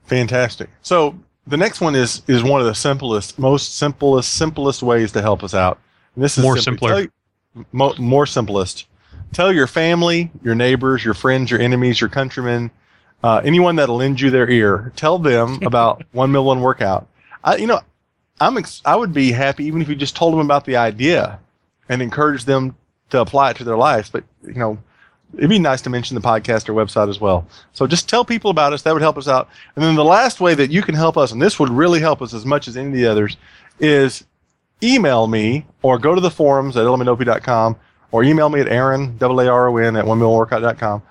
Fantastic. 0.05 0.69
So 0.81 1.19
the 1.47 1.57
next 1.57 1.81
one 1.81 1.95
is 1.95 2.21
is 2.27 2.43
one 2.43 2.61
of 2.61 2.67
the 2.67 2.75
simplest, 2.75 3.39
most 3.39 3.77
simplest, 3.77 4.33
simplest 4.35 4.83
ways 4.83 5.11
to 5.13 5.21
help 5.21 5.43
us 5.43 5.53
out. 5.53 5.79
And 6.15 6.23
this 6.23 6.37
is 6.37 6.43
More 6.43 6.57
simply 6.57 6.89
simpler. 6.89 7.07
tell- 7.55 7.65
mo- 7.71 7.95
more 7.97 8.25
simplest. 8.25 8.85
Tell 9.33 9.51
your 9.51 9.67
family, 9.67 10.31
your 10.43 10.55
neighbors, 10.55 11.03
your 11.03 11.13
friends, 11.13 11.51
your 11.51 11.59
enemies, 11.59 11.99
your 11.99 12.09
countrymen, 12.09 12.71
uh, 13.23 13.41
anyone 13.43 13.75
that'll 13.75 13.97
lend 13.97 14.21
you 14.21 14.29
their 14.29 14.49
ear. 14.49 14.93
Tell 14.95 15.19
them 15.19 15.59
about 15.65 16.03
one 16.11 16.31
meal 16.31 16.45
one 16.45 16.61
workout. 16.61 17.07
I, 17.43 17.57
you 17.57 17.67
know, 17.67 17.81
I'm 18.39 18.57
ex- 18.57 18.81
I 18.85 18.95
would 18.95 19.13
be 19.13 19.31
happy 19.31 19.65
even 19.65 19.81
if 19.81 19.89
you 19.89 19.95
just 19.95 20.15
told 20.15 20.33
them 20.33 20.39
about 20.41 20.65
the 20.65 20.75
idea 20.77 21.39
and 21.89 22.01
encourage 22.01 22.45
them 22.45 22.75
to 23.09 23.19
apply 23.21 23.51
it 23.51 23.57
to 23.57 23.63
their 23.63 23.77
lives. 23.77 24.09
But 24.09 24.23
you 24.45 24.53
know, 24.53 24.77
it'd 25.35 25.49
be 25.49 25.59
nice 25.59 25.81
to 25.81 25.89
mention 25.89 26.15
the 26.15 26.21
podcast 26.21 26.69
or 26.69 26.73
website 26.73 27.09
as 27.09 27.19
well. 27.19 27.47
So 27.73 27.87
just 27.87 28.07
tell 28.07 28.23
people 28.23 28.51
about 28.51 28.73
us. 28.73 28.81
That 28.83 28.93
would 28.93 29.01
help 29.01 29.17
us 29.17 29.27
out. 29.27 29.49
And 29.75 29.83
then 29.83 29.95
the 29.95 30.03
last 30.03 30.39
way 30.39 30.55
that 30.55 30.71
you 30.71 30.81
can 30.81 30.95
help 30.95 31.17
us, 31.17 31.31
and 31.31 31.41
this 31.41 31.59
would 31.59 31.69
really 31.69 31.99
help 31.99 32.21
us 32.21 32.33
as 32.33 32.45
much 32.45 32.67
as 32.67 32.77
any 32.77 32.87
of 32.87 32.93
the 32.93 33.07
others, 33.07 33.37
is 33.79 34.23
email 34.81 35.27
me 35.27 35.65
or 35.81 35.97
go 35.97 36.15
to 36.15 36.21
the 36.21 36.31
forums 36.31 36.77
at 36.77 36.85
elementop.com 36.85 37.75
or 38.11 38.23
email 38.23 38.49
me 38.49 38.61
at 38.61 38.67
Aaron, 38.67 39.17
A-A-R-O-N, 39.19 39.95
at 39.95 40.05
onemealworkout.com 40.05 41.01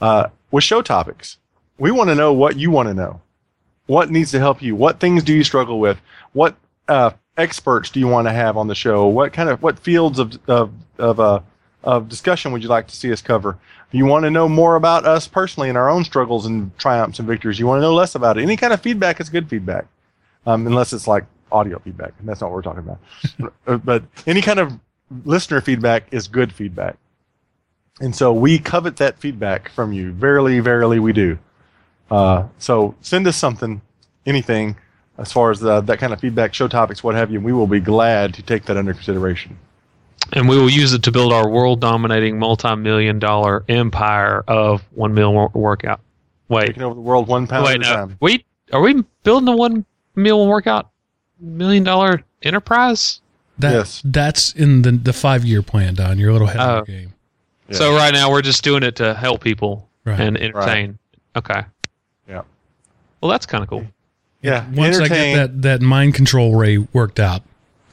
uh, 0.00 0.28
with 0.50 0.64
show 0.64 0.82
topics. 0.82 1.38
We 1.78 1.90
want 1.90 2.10
to 2.10 2.14
know 2.14 2.32
what 2.32 2.56
you 2.56 2.70
want 2.70 2.88
to 2.88 2.94
know. 2.94 3.20
What 3.86 4.10
needs 4.10 4.30
to 4.30 4.38
help 4.38 4.62
you? 4.62 4.76
What 4.76 5.00
things 5.00 5.22
do 5.22 5.34
you 5.34 5.44
struggle 5.44 5.80
with? 5.80 6.00
What 6.32 6.56
uh, 6.88 7.10
experts 7.36 7.90
do 7.90 8.00
you 8.00 8.06
want 8.06 8.28
to 8.28 8.32
have 8.32 8.56
on 8.56 8.68
the 8.68 8.74
show? 8.74 9.06
What 9.06 9.32
kind 9.32 9.48
of 9.48 9.62
what 9.62 9.78
fields 9.78 10.18
of 10.18 10.38
of 10.48 10.72
of, 10.98 11.20
uh, 11.20 11.40
of 11.84 12.08
discussion 12.08 12.50
would 12.50 12.62
you 12.62 12.68
like 12.68 12.88
to 12.88 12.96
see 12.96 13.12
us 13.12 13.22
cover? 13.22 13.58
You 13.92 14.06
want 14.06 14.24
to 14.24 14.30
know 14.30 14.48
more 14.48 14.74
about 14.74 15.06
us 15.06 15.28
personally 15.28 15.68
and 15.68 15.78
our 15.78 15.88
own 15.88 16.04
struggles 16.04 16.46
and 16.46 16.76
triumphs 16.78 17.20
and 17.20 17.28
victories. 17.28 17.60
You 17.60 17.66
want 17.66 17.78
to 17.78 17.82
know 17.82 17.94
less 17.94 18.16
about 18.16 18.38
it. 18.38 18.42
Any 18.42 18.56
kind 18.56 18.72
of 18.72 18.80
feedback 18.80 19.20
is 19.20 19.28
good 19.28 19.48
feedback, 19.48 19.86
um, 20.46 20.66
unless 20.66 20.92
it's 20.92 21.06
like 21.06 21.24
audio 21.52 21.78
feedback, 21.78 22.12
and 22.18 22.28
that's 22.28 22.40
not 22.40 22.50
what 22.50 22.56
we're 22.56 22.62
talking 22.62 22.80
about. 23.66 23.84
but 23.84 24.02
any 24.26 24.42
kind 24.42 24.58
of 24.58 24.72
listener 25.24 25.60
feedback 25.60 26.12
is 26.12 26.26
good 26.26 26.52
feedback, 26.52 26.96
and 28.00 28.16
so 28.16 28.32
we 28.32 28.58
covet 28.58 28.96
that 28.96 29.18
feedback 29.18 29.70
from 29.70 29.92
you. 29.92 30.10
Verily, 30.12 30.58
verily, 30.58 30.98
we 30.98 31.12
do. 31.12 31.38
Uh, 32.10 32.48
so 32.58 32.94
send 33.00 33.26
us 33.26 33.36
something, 33.36 33.80
anything, 34.26 34.76
as 35.18 35.32
far 35.32 35.50
as 35.50 35.60
the, 35.60 35.80
that 35.82 35.98
kind 35.98 36.12
of 36.12 36.20
feedback, 36.20 36.54
show 36.54 36.68
topics, 36.68 37.04
what 37.04 37.14
have 37.14 37.30
you. 37.30 37.38
and 37.38 37.44
We 37.44 37.52
will 37.52 37.66
be 37.66 37.80
glad 37.80 38.34
to 38.34 38.42
take 38.42 38.64
that 38.64 38.76
under 38.76 38.92
consideration. 38.92 39.58
And 40.32 40.48
we 40.48 40.56
will 40.56 40.70
use 40.70 40.92
it 40.94 41.02
to 41.04 41.12
build 41.12 41.32
our 41.32 41.48
world 41.48 41.80
dominating 41.80 42.38
multi 42.38 42.74
million 42.76 43.18
dollar 43.18 43.64
empire 43.68 44.42
of 44.48 44.82
one 44.92 45.14
meal 45.14 45.50
workout. 45.54 46.00
Wait, 46.48 46.66
Taking 46.68 46.82
over 46.82 46.94
the 46.94 47.00
world 47.00 47.28
one 47.28 47.46
pound 47.46 47.64
wait, 47.66 47.76
at 47.76 47.86
a 47.86 47.90
no. 47.90 47.94
time. 47.94 48.16
Wait, 48.20 48.44
are 48.72 48.80
we 48.80 49.04
building 49.22 49.48
a 49.48 49.56
one 49.56 49.84
meal 50.16 50.46
workout 50.46 50.90
million 51.40 51.84
dollar 51.84 52.22
enterprise? 52.42 53.20
That, 53.58 53.72
Yes. 53.72 54.02
That's 54.04 54.52
in 54.52 54.82
the 54.82 54.92
the 54.92 55.12
five 55.12 55.44
year 55.44 55.62
plan, 55.62 55.94
Don. 55.94 56.18
You're 56.18 56.30
a 56.30 56.32
little 56.32 56.48
ahead 56.48 56.60
Oh. 56.60 56.78
of 56.78 56.86
the 56.86 56.92
oh. 56.92 56.96
game. 56.96 57.14
Yeah. 57.68 57.76
So 57.76 57.94
right 57.96 58.12
now 58.12 58.30
we're 58.30 58.42
just 58.42 58.64
doing 58.64 58.82
it 58.82 58.96
to 58.96 59.14
help 59.14 59.42
people 59.42 59.88
Right. 60.04 60.20
and 60.20 60.36
entertain. 60.36 60.98
Okay. 61.36 61.62
Yeah. 62.28 62.42
Well, 63.20 63.30
that's 63.30 63.46
kind 63.46 63.62
of 63.62 63.70
cool. 63.70 63.86
yeah, 64.42 64.66
Once 64.74 64.98
I 64.98 65.08
get 65.08 65.34
that, 65.36 65.62
that 65.62 65.80
mind 65.82 66.14
control 66.14 66.54
ray 66.56 66.78
worked 66.78 67.18
out, 67.20 67.42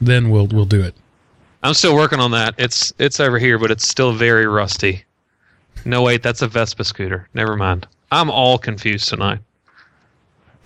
then 0.00 0.28
we'll 0.30 0.46
we'll 0.46 0.66
do 0.66 0.82
it. 0.82 0.94
I'm 1.62 1.74
still 1.74 1.94
working 1.94 2.20
on 2.20 2.32
that. 2.32 2.54
It's 2.58 2.92
it's 2.98 3.20
over 3.20 3.38
here, 3.38 3.58
but 3.58 3.70
it's 3.70 3.86
still 3.86 4.12
very 4.12 4.46
rusty. 4.46 5.04
No, 5.84 6.02
wait, 6.02 6.22
that's 6.22 6.42
a 6.42 6.48
Vespa 6.48 6.84
scooter. 6.84 7.28
Never 7.34 7.56
mind. 7.56 7.86
I'm 8.10 8.30
all 8.30 8.58
confused 8.58 9.08
tonight. 9.08 9.40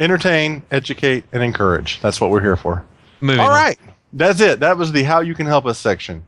entertain, 0.00 0.62
educate, 0.70 1.24
and 1.32 1.42
encourage. 1.42 2.00
That's 2.00 2.20
what 2.20 2.30
we're 2.30 2.42
here 2.42 2.56
for. 2.56 2.85
Moving. 3.20 3.40
All 3.40 3.46
on. 3.48 3.52
right. 3.54 3.78
That's 4.12 4.40
it. 4.40 4.61
That 4.61 4.76
was 4.76 4.92
the 4.92 5.02
how 5.04 5.20
you 5.20 5.35
can 5.35 5.46
help 5.46 5.66
us 5.66 5.78
section. 5.78 6.24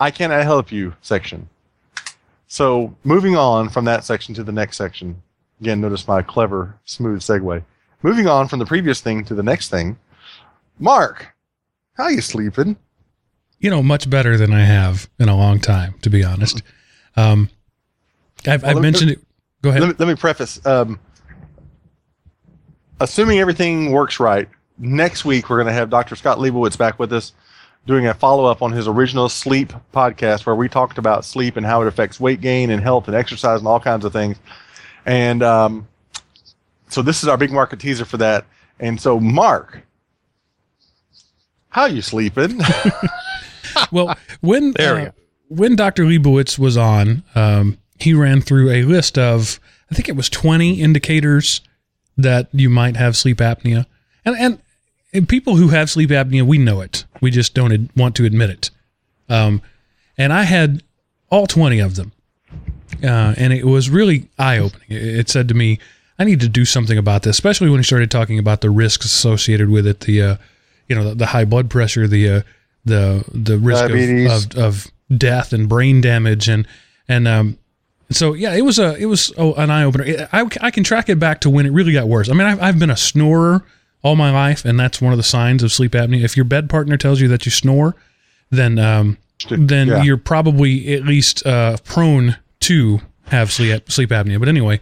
I 0.00 0.10
cannot 0.10 0.42
help 0.44 0.72
you 0.72 0.94
section. 1.00 1.48
So 2.48 2.94
moving 3.04 3.36
on 3.36 3.68
from 3.68 3.84
that 3.86 4.04
section 4.04 4.34
to 4.34 4.44
the 4.44 4.52
next 4.52 4.76
section. 4.76 5.22
Again, 5.60 5.80
notice 5.80 6.06
my 6.08 6.22
clever, 6.22 6.78
smooth 6.84 7.20
segue. 7.20 7.62
Moving 8.02 8.26
on 8.26 8.48
from 8.48 8.58
the 8.58 8.66
previous 8.66 9.00
thing 9.00 9.24
to 9.26 9.34
the 9.34 9.42
next 9.42 9.68
thing. 9.70 9.96
Mark, 10.78 11.34
how 11.94 12.08
you 12.08 12.20
sleeping? 12.20 12.76
You 13.62 13.70
know, 13.70 13.82
much 13.82 14.10
better 14.10 14.36
than 14.36 14.52
I 14.52 14.64
have 14.64 15.08
in 15.20 15.28
a 15.28 15.36
long 15.36 15.60
time, 15.60 15.94
to 16.02 16.10
be 16.10 16.24
honest. 16.24 16.62
Um, 17.16 17.48
I've, 18.44 18.62
Well, 18.62 18.76
I've 18.76 18.82
mentioned 18.82 19.12
it. 19.12 19.20
Go 19.62 19.70
ahead. 19.70 19.82
Let 19.82 19.88
me, 19.88 19.94
let 20.00 20.08
me 20.08 20.16
preface. 20.16 20.64
Um, 20.66 20.98
assuming 22.98 23.38
everything 23.38 23.92
works 23.92 24.18
right, 24.18 24.48
next 24.78 25.24
week 25.24 25.48
we're 25.48 25.58
going 25.58 25.68
to 25.68 25.72
have 25.72 25.90
Dr. 25.90 26.16
Scott 26.16 26.38
Leibowitz 26.38 26.76
back 26.76 26.98
with 26.98 27.12
us 27.12 27.32
doing 27.86 28.08
a 28.08 28.14
follow 28.14 28.46
up 28.46 28.62
on 28.62 28.72
his 28.72 28.88
original 28.88 29.28
sleep 29.28 29.72
podcast 29.94 30.44
where 30.44 30.56
we 30.56 30.68
talked 30.68 30.98
about 30.98 31.24
sleep 31.24 31.56
and 31.56 31.64
how 31.64 31.82
it 31.82 31.86
affects 31.86 32.18
weight 32.18 32.40
gain 32.40 32.68
and 32.70 32.82
health 32.82 33.06
and 33.06 33.16
exercise 33.16 33.60
and 33.60 33.68
all 33.68 33.78
kinds 33.78 34.04
of 34.04 34.12
things. 34.12 34.38
And 35.06 35.40
um, 35.44 35.86
so 36.88 37.00
this 37.00 37.22
is 37.22 37.28
our 37.28 37.36
big 37.36 37.52
market 37.52 37.78
teaser 37.78 38.04
for 38.04 38.16
that. 38.16 38.44
And 38.80 39.00
so, 39.00 39.20
Mark, 39.20 39.82
how 41.68 41.86
you 41.86 42.02
sleeping? 42.02 42.60
well, 43.90 44.16
when 44.40 44.74
uh, 44.78 45.12
when 45.48 45.76
Dr. 45.76 46.04
Leibowitz 46.04 46.58
was 46.58 46.76
on, 46.76 47.22
um, 47.34 47.78
he 47.98 48.14
ran 48.14 48.40
through 48.40 48.70
a 48.70 48.82
list 48.82 49.18
of 49.18 49.60
I 49.90 49.94
think 49.94 50.08
it 50.08 50.16
was 50.16 50.30
20 50.30 50.80
indicators 50.80 51.60
that 52.16 52.48
you 52.52 52.70
might 52.70 52.96
have 52.96 53.16
sleep 53.16 53.38
apnea. 53.38 53.86
And 54.24 54.36
and, 54.38 54.58
and 55.12 55.28
people 55.28 55.56
who 55.56 55.68
have 55.68 55.90
sleep 55.90 56.10
apnea, 56.10 56.42
we 56.42 56.58
know 56.58 56.80
it. 56.80 57.04
We 57.20 57.30
just 57.30 57.54
don't 57.54 57.72
ad- 57.72 57.90
want 57.96 58.16
to 58.16 58.24
admit 58.24 58.50
it. 58.50 58.70
Um, 59.28 59.62
and 60.16 60.32
I 60.32 60.44
had 60.44 60.82
all 61.30 61.46
20 61.46 61.78
of 61.80 61.96
them. 61.96 62.12
Uh, 63.02 63.34
and 63.36 63.52
it 63.52 63.66
was 63.66 63.90
really 63.90 64.28
eye 64.38 64.58
opening. 64.58 64.86
It, 64.90 65.02
it 65.02 65.28
said 65.28 65.48
to 65.48 65.54
me, 65.54 65.78
I 66.18 66.24
need 66.24 66.40
to 66.40 66.48
do 66.48 66.64
something 66.64 66.98
about 66.98 67.22
this, 67.22 67.36
especially 67.36 67.70
when 67.70 67.80
he 67.80 67.84
started 67.84 68.10
talking 68.10 68.38
about 68.38 68.60
the 68.60 68.70
risks 68.70 69.06
associated 69.06 69.70
with 69.70 69.86
it, 69.86 70.00
the, 70.00 70.22
uh, 70.22 70.36
you 70.88 70.94
know, 70.94 71.08
the, 71.08 71.14
the 71.14 71.26
high 71.26 71.44
blood 71.44 71.70
pressure, 71.70 72.06
the, 72.06 72.28
uh, 72.28 72.42
the, 72.84 73.24
the 73.32 73.58
risk 73.58 73.84
of, 73.84 74.56
of, 74.56 74.58
of 74.58 74.92
death 75.18 75.52
and 75.52 75.68
brain 75.68 76.00
damage. 76.00 76.48
And, 76.48 76.66
and, 77.08 77.28
um, 77.28 77.58
so 78.10 78.34
yeah, 78.34 78.54
it 78.54 78.62
was 78.62 78.78
a, 78.78 78.94
it 78.96 79.06
was 79.06 79.32
oh, 79.38 79.54
an 79.54 79.70
eye 79.70 79.84
opener. 79.84 80.28
I, 80.32 80.46
I 80.60 80.70
can 80.70 80.84
track 80.84 81.08
it 81.08 81.18
back 81.18 81.40
to 81.42 81.50
when 81.50 81.64
it 81.64 81.70
really 81.70 81.92
got 81.92 82.08
worse. 82.08 82.28
I 82.28 82.32
mean, 82.34 82.46
I've, 82.46 82.60
I've 82.60 82.78
been 82.78 82.90
a 82.90 82.96
snorer 82.96 83.64
all 84.02 84.16
my 84.16 84.30
life, 84.30 84.64
and 84.64 84.78
that's 84.78 85.00
one 85.00 85.12
of 85.12 85.16
the 85.16 85.22
signs 85.22 85.62
of 85.62 85.72
sleep 85.72 85.92
apnea. 85.92 86.22
If 86.22 86.36
your 86.36 86.44
bed 86.44 86.68
partner 86.68 86.96
tells 86.96 87.20
you 87.20 87.28
that 87.28 87.46
you 87.46 87.52
snore, 87.52 87.94
then, 88.50 88.78
um, 88.78 89.16
then 89.48 89.88
Yeah. 89.88 90.02
you're 90.02 90.16
probably 90.18 90.92
at 90.92 91.04
least 91.04 91.46
uh, 91.46 91.76
prone 91.84 92.36
to 92.60 93.00
have 93.26 93.50
sleep 93.50 93.90
sleep 93.90 94.10
apnea. 94.10 94.38
But 94.38 94.48
anyway, 94.48 94.80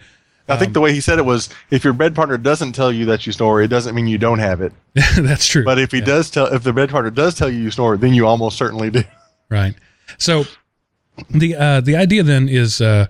I 0.50 0.56
think 0.58 0.72
the 0.72 0.80
way 0.80 0.92
he 0.92 1.00
said 1.00 1.18
it 1.18 1.24
was 1.24 1.48
if 1.70 1.84
your 1.84 1.92
bed 1.92 2.14
partner 2.14 2.36
doesn't 2.36 2.72
tell 2.72 2.92
you 2.92 3.06
that 3.06 3.26
you 3.26 3.32
snore, 3.32 3.62
it 3.62 3.68
doesn't 3.68 3.94
mean 3.94 4.06
you 4.06 4.18
don't 4.18 4.38
have 4.38 4.60
it. 4.60 4.72
that's 5.16 5.46
true. 5.46 5.64
But 5.64 5.78
if 5.78 5.92
he 5.92 6.00
does 6.00 6.30
tell, 6.30 6.46
if 6.46 6.62
the 6.62 6.72
bed 6.72 6.90
partner 6.90 7.10
does 7.10 7.34
tell 7.34 7.48
you 7.48 7.60
you 7.60 7.70
snore, 7.70 7.96
then 7.96 8.12
you 8.12 8.26
almost 8.26 8.58
certainly 8.58 8.90
do. 8.90 9.02
right. 9.48 9.74
So 10.18 10.44
the 11.28 11.54
uh, 11.56 11.80
the 11.80 11.96
idea 11.96 12.22
then 12.22 12.48
is 12.48 12.80
uh, 12.80 13.06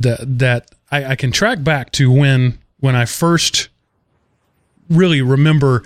that 0.00 0.38
that 0.38 0.70
I, 0.90 1.04
I 1.04 1.16
can 1.16 1.32
track 1.32 1.62
back 1.62 1.92
to 1.92 2.10
when 2.10 2.58
when 2.80 2.94
I 2.94 3.04
first 3.04 3.68
really 4.90 5.22
remember 5.22 5.84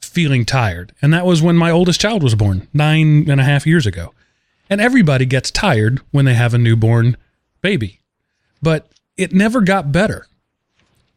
feeling 0.00 0.44
tired, 0.44 0.92
and 1.00 1.12
that 1.14 1.26
was 1.26 1.42
when 1.42 1.56
my 1.56 1.70
oldest 1.70 2.00
child 2.00 2.22
was 2.22 2.34
born 2.34 2.68
nine 2.72 3.30
and 3.30 3.40
a 3.40 3.44
half 3.44 3.66
years 3.66 3.86
ago. 3.86 4.12
And 4.68 4.80
everybody 4.80 5.26
gets 5.26 5.50
tired 5.50 6.00
when 6.12 6.26
they 6.26 6.34
have 6.34 6.54
a 6.54 6.58
newborn 6.58 7.16
baby, 7.60 8.00
but 8.62 8.88
it 9.16 9.32
never 9.32 9.60
got 9.60 9.90
better. 9.90 10.26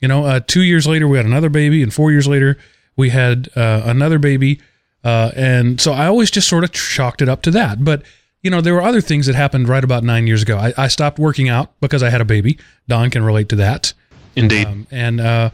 You 0.03 0.09
know, 0.09 0.25
uh, 0.25 0.41
two 0.45 0.63
years 0.63 0.85
later 0.85 1.07
we 1.07 1.15
had 1.15 1.25
another 1.25 1.47
baby, 1.47 1.81
and 1.81 1.93
four 1.93 2.11
years 2.11 2.27
later 2.27 2.57
we 2.97 3.11
had 3.11 3.47
uh, 3.55 3.83
another 3.85 4.19
baby, 4.19 4.59
uh, 5.01 5.31
and 5.33 5.79
so 5.79 5.93
I 5.93 6.07
always 6.07 6.29
just 6.29 6.49
sort 6.49 6.65
of 6.65 6.73
chalked 6.73 7.21
it 7.21 7.29
up 7.29 7.41
to 7.43 7.51
that. 7.51 7.85
But 7.85 8.03
you 8.41 8.51
know, 8.51 8.59
there 8.59 8.73
were 8.73 8.81
other 8.81 8.99
things 8.99 9.27
that 9.27 9.35
happened 9.35 9.69
right 9.69 9.81
about 9.81 10.03
nine 10.03 10.27
years 10.27 10.41
ago. 10.41 10.57
I, 10.57 10.73
I 10.77 10.87
stopped 10.89 11.19
working 11.19 11.47
out 11.47 11.71
because 11.79 12.03
I 12.03 12.09
had 12.09 12.19
a 12.19 12.25
baby. 12.25 12.59
Don 12.89 13.11
can 13.11 13.23
relate 13.23 13.47
to 13.47 13.55
that, 13.55 13.93
Indeed. 14.35 14.67
um, 14.67 14.87
and 14.91 15.21
uh, 15.21 15.51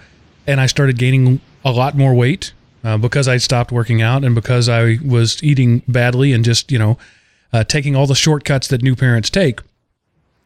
and 0.47 0.59
I 0.59 0.65
started 0.65 0.97
gaining 0.97 1.41
a 1.63 1.71
lot 1.71 1.95
more 1.95 2.15
weight 2.15 2.51
uh, 2.83 2.97
because 2.97 3.27
I 3.27 3.37
stopped 3.37 3.71
working 3.71 4.01
out 4.01 4.23
and 4.23 4.33
because 4.33 4.67
I 4.67 4.97
was 5.05 5.43
eating 5.43 5.83
badly 5.87 6.33
and 6.33 6.43
just 6.43 6.71
you 6.71 6.79
know 6.79 6.97
uh, 7.53 7.63
taking 7.65 7.95
all 7.95 8.07
the 8.07 8.15
shortcuts 8.15 8.67
that 8.69 8.81
new 8.81 8.95
parents 8.95 9.29
take. 9.29 9.59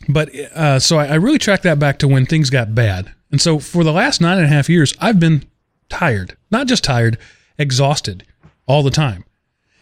But 0.09 0.35
uh, 0.35 0.79
so 0.79 0.97
I, 0.97 1.05
I 1.05 1.15
really 1.15 1.39
tracked 1.39 1.63
that 1.63 1.79
back 1.79 1.99
to 1.99 2.07
when 2.09 2.25
things 2.25 2.49
got 2.49 2.75
bad. 2.75 3.13
And 3.33 3.41
so 3.41 3.57
for 3.57 3.83
the 3.83 3.91
last 3.91 4.21
nine 4.21 4.37
and 4.37 4.45
a 4.45 4.49
half 4.49 4.69
years, 4.69 4.93
I've 5.01 5.19
been 5.19 5.43
tired, 5.89 6.37
not 6.51 6.67
just 6.67 6.83
tired, 6.83 7.17
exhausted 7.57 8.23
all 8.67 8.83
the 8.83 8.91
time. 8.91 9.25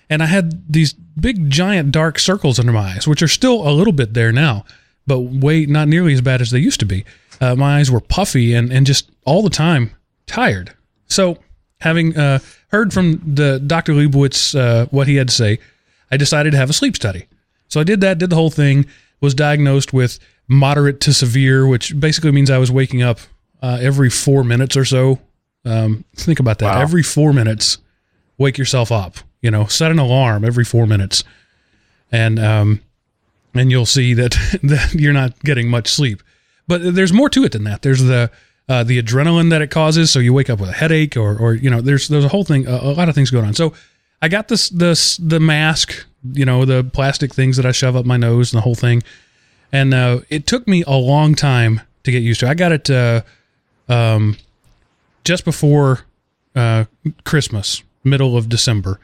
And 0.09 0.23
I 0.23 0.27
had 0.27 0.71
these 0.71 0.93
big, 0.93 1.49
giant, 1.49 1.91
dark 1.91 2.17
circles 2.17 2.59
under 2.59 2.71
my 2.71 2.93
eyes, 2.95 3.09
which 3.09 3.21
are 3.21 3.27
still 3.27 3.67
a 3.67 3.71
little 3.71 3.91
bit 3.91 4.13
there 4.13 4.31
now, 4.31 4.63
but 5.05 5.19
way 5.19 5.65
not 5.65 5.89
nearly 5.89 6.13
as 6.13 6.21
bad 6.21 6.39
as 6.39 6.51
they 6.51 6.59
used 6.59 6.79
to 6.79 6.85
be. 6.85 7.03
Uh, 7.41 7.55
my 7.55 7.79
eyes 7.79 7.91
were 7.91 7.99
puffy 7.99 8.53
and, 8.53 8.71
and 8.71 8.85
just 8.85 9.11
all 9.25 9.41
the 9.41 9.49
time 9.49 9.91
tired. 10.27 10.73
So, 11.07 11.37
having 11.81 12.17
uh, 12.17 12.39
heard 12.69 12.93
from 12.93 13.21
the 13.35 13.59
Dr. 13.59 13.93
Leibowitz 13.93 14.55
uh, 14.55 14.85
what 14.91 15.07
he 15.07 15.17
had 15.17 15.27
to 15.27 15.35
say, 15.35 15.59
I 16.09 16.15
decided 16.15 16.51
to 16.51 16.57
have 16.57 16.69
a 16.69 16.73
sleep 16.73 16.95
study. 16.95 17.27
So 17.67 17.81
I 17.81 17.83
did 17.83 17.99
that, 17.99 18.17
did 18.17 18.29
the 18.29 18.37
whole 18.37 18.49
thing, 18.49 18.85
was 19.19 19.33
diagnosed 19.33 19.91
with 19.91 20.19
moderate 20.47 21.01
to 21.01 21.13
severe, 21.13 21.67
which 21.67 21.99
basically 21.99 22.31
means 22.31 22.49
I 22.49 22.57
was 22.57 22.71
waking 22.71 23.01
up 23.01 23.19
uh, 23.61 23.77
every 23.81 24.09
four 24.09 24.43
minutes 24.43 24.75
or 24.75 24.85
so. 24.85 25.19
Um, 25.65 26.05
think 26.15 26.39
about 26.39 26.59
that. 26.59 26.75
Wow. 26.75 26.81
Every 26.81 27.03
four 27.03 27.33
minutes, 27.33 27.77
wake 28.37 28.57
yourself 28.57 28.91
up. 28.91 29.17
You 29.41 29.51
know, 29.51 29.65
set 29.65 29.91
an 29.91 29.99
alarm 29.99 30.45
every 30.45 30.63
four 30.63 30.85
minutes, 30.85 31.23
and 32.11 32.39
um, 32.39 32.81
and 33.53 33.71
you'll 33.71 33.85
see 33.85 34.13
that 34.13 34.31
that 34.63 34.93
you're 34.93 35.13
not 35.13 35.39
getting 35.39 35.69
much 35.69 35.87
sleep. 35.87 36.21
But 36.67 36.95
there's 36.95 37.13
more 37.13 37.29
to 37.29 37.43
it 37.43 37.51
than 37.51 37.63
that. 37.65 37.81
There's 37.81 38.03
the 38.03 38.31
uh, 38.69 38.83
the 38.83 39.01
adrenaline 39.01 39.49
that 39.49 39.61
it 39.61 39.71
causes, 39.71 40.11
so 40.11 40.19
you 40.19 40.33
wake 40.33 40.49
up 40.49 40.59
with 40.59 40.69
a 40.69 40.73
headache, 40.73 41.17
or 41.17 41.37
or 41.37 41.53
you 41.53 41.69
know, 41.69 41.81
there's 41.81 42.07
there's 42.07 42.25
a 42.25 42.29
whole 42.29 42.43
thing, 42.43 42.67
a, 42.67 42.71
a 42.71 42.93
lot 42.93 43.09
of 43.09 43.15
things 43.15 43.31
going 43.31 43.45
on. 43.45 43.53
So 43.53 43.73
I 44.21 44.27
got 44.27 44.47
this 44.47 44.69
this 44.69 45.17
the 45.17 45.39
mask, 45.39 46.05
you 46.31 46.45
know, 46.45 46.65
the 46.65 46.83
plastic 46.83 47.33
things 47.33 47.57
that 47.57 47.65
I 47.65 47.71
shove 47.71 47.95
up 47.95 48.05
my 48.05 48.17
nose 48.17 48.53
and 48.53 48.59
the 48.59 48.61
whole 48.61 48.75
thing, 48.75 49.03
and 49.71 49.93
uh, 49.93 50.19
it 50.29 50.47
took 50.47 50.67
me 50.67 50.83
a 50.87 50.95
long 50.95 51.35
time 51.35 51.81
to 52.03 52.11
get 52.11 52.23
used 52.23 52.39
to. 52.41 52.47
I 52.47 52.53
got 52.53 52.71
it 52.71 52.89
uh, 52.89 53.23
um, 53.91 54.37
just 55.23 55.45
before 55.45 56.01
uh, 56.55 56.85
Christmas, 57.23 57.83
middle 58.03 58.35
of 58.37 58.49
December, 58.49 58.99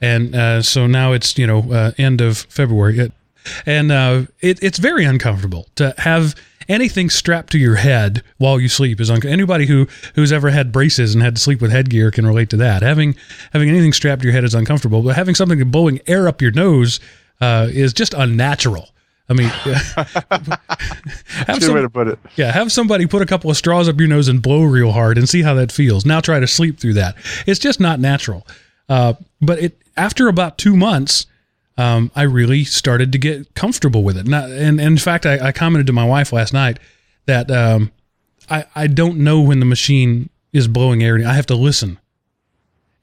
and 0.00 0.34
uh, 0.34 0.62
so 0.62 0.86
now 0.86 1.12
it's 1.12 1.36
you 1.38 1.46
know 1.46 1.72
uh, 1.72 1.92
end 1.98 2.20
of 2.20 2.38
February, 2.38 2.98
It- 2.98 3.12
and 3.64 3.90
uh, 3.90 4.22
it, 4.40 4.62
it's 4.62 4.78
very 4.78 5.04
uncomfortable 5.06 5.66
to 5.76 5.94
have 5.98 6.34
anything 6.68 7.08
strapped 7.08 7.50
to 7.52 7.58
your 7.58 7.76
head 7.76 8.22
while 8.36 8.60
you 8.60 8.68
sleep. 8.68 9.00
Is 9.00 9.10
un- 9.10 9.26
anybody 9.26 9.64
who 9.64 9.86
who's 10.14 10.32
ever 10.32 10.50
had 10.50 10.70
braces 10.70 11.14
and 11.14 11.22
had 11.22 11.36
to 11.36 11.40
sleep 11.40 11.62
with 11.62 11.70
headgear 11.70 12.10
can 12.10 12.26
relate 12.26 12.50
to 12.50 12.56
that. 12.58 12.82
Having 12.82 13.16
having 13.52 13.70
anything 13.70 13.92
strapped 13.94 14.20
to 14.22 14.26
your 14.28 14.34
head 14.34 14.44
is 14.44 14.54
uncomfortable, 14.54 15.02
but 15.02 15.16
having 15.16 15.34
something 15.34 15.70
blowing 15.70 15.98
air 16.06 16.28
up 16.28 16.42
your 16.42 16.50
nose 16.50 17.00
uh, 17.40 17.68
is 17.70 17.92
just 17.94 18.12
unnatural. 18.14 18.90
I 19.30 19.34
mean, 19.34 19.48
have 21.46 21.62
some- 21.62 21.74
way 21.74 21.82
to 21.82 21.90
put 21.90 22.08
it. 22.08 22.18
yeah, 22.36 22.50
have 22.52 22.72
somebody 22.72 23.06
put 23.06 23.22
a 23.22 23.26
couple 23.26 23.50
of 23.50 23.56
straws 23.56 23.88
up 23.88 23.98
your 23.98 24.08
nose 24.08 24.28
and 24.28 24.40
blow 24.42 24.62
real 24.62 24.92
hard 24.92 25.18
and 25.18 25.28
see 25.28 25.42
how 25.42 25.54
that 25.54 25.70
feels. 25.72 26.06
Now 26.06 26.20
try 26.20 26.40
to 26.40 26.46
sleep 26.46 26.78
through 26.80 26.94
that. 26.94 27.16
It's 27.46 27.60
just 27.60 27.80
not 27.80 28.00
natural. 28.00 28.46
Uh, 28.88 29.14
but 29.40 29.58
it 29.58 29.80
after 29.96 30.28
about 30.28 30.56
two 30.58 30.76
months, 30.76 31.26
um, 31.76 32.10
I 32.16 32.22
really 32.22 32.64
started 32.64 33.12
to 33.12 33.18
get 33.18 33.54
comfortable 33.54 34.02
with 34.02 34.16
it. 34.16 34.26
Not, 34.26 34.50
and, 34.50 34.80
and 34.80 34.92
in 34.92 34.98
fact, 34.98 35.26
I, 35.26 35.48
I 35.48 35.52
commented 35.52 35.86
to 35.88 35.92
my 35.92 36.04
wife 36.04 36.32
last 36.32 36.52
night 36.54 36.78
that 37.26 37.50
um, 37.50 37.92
I 38.48 38.64
I 38.74 38.86
don't 38.86 39.18
know 39.18 39.40
when 39.40 39.60
the 39.60 39.66
machine 39.66 40.30
is 40.52 40.66
blowing 40.68 41.02
air. 41.02 41.16
I 41.26 41.34
have 41.34 41.46
to 41.46 41.54
listen. 41.54 41.98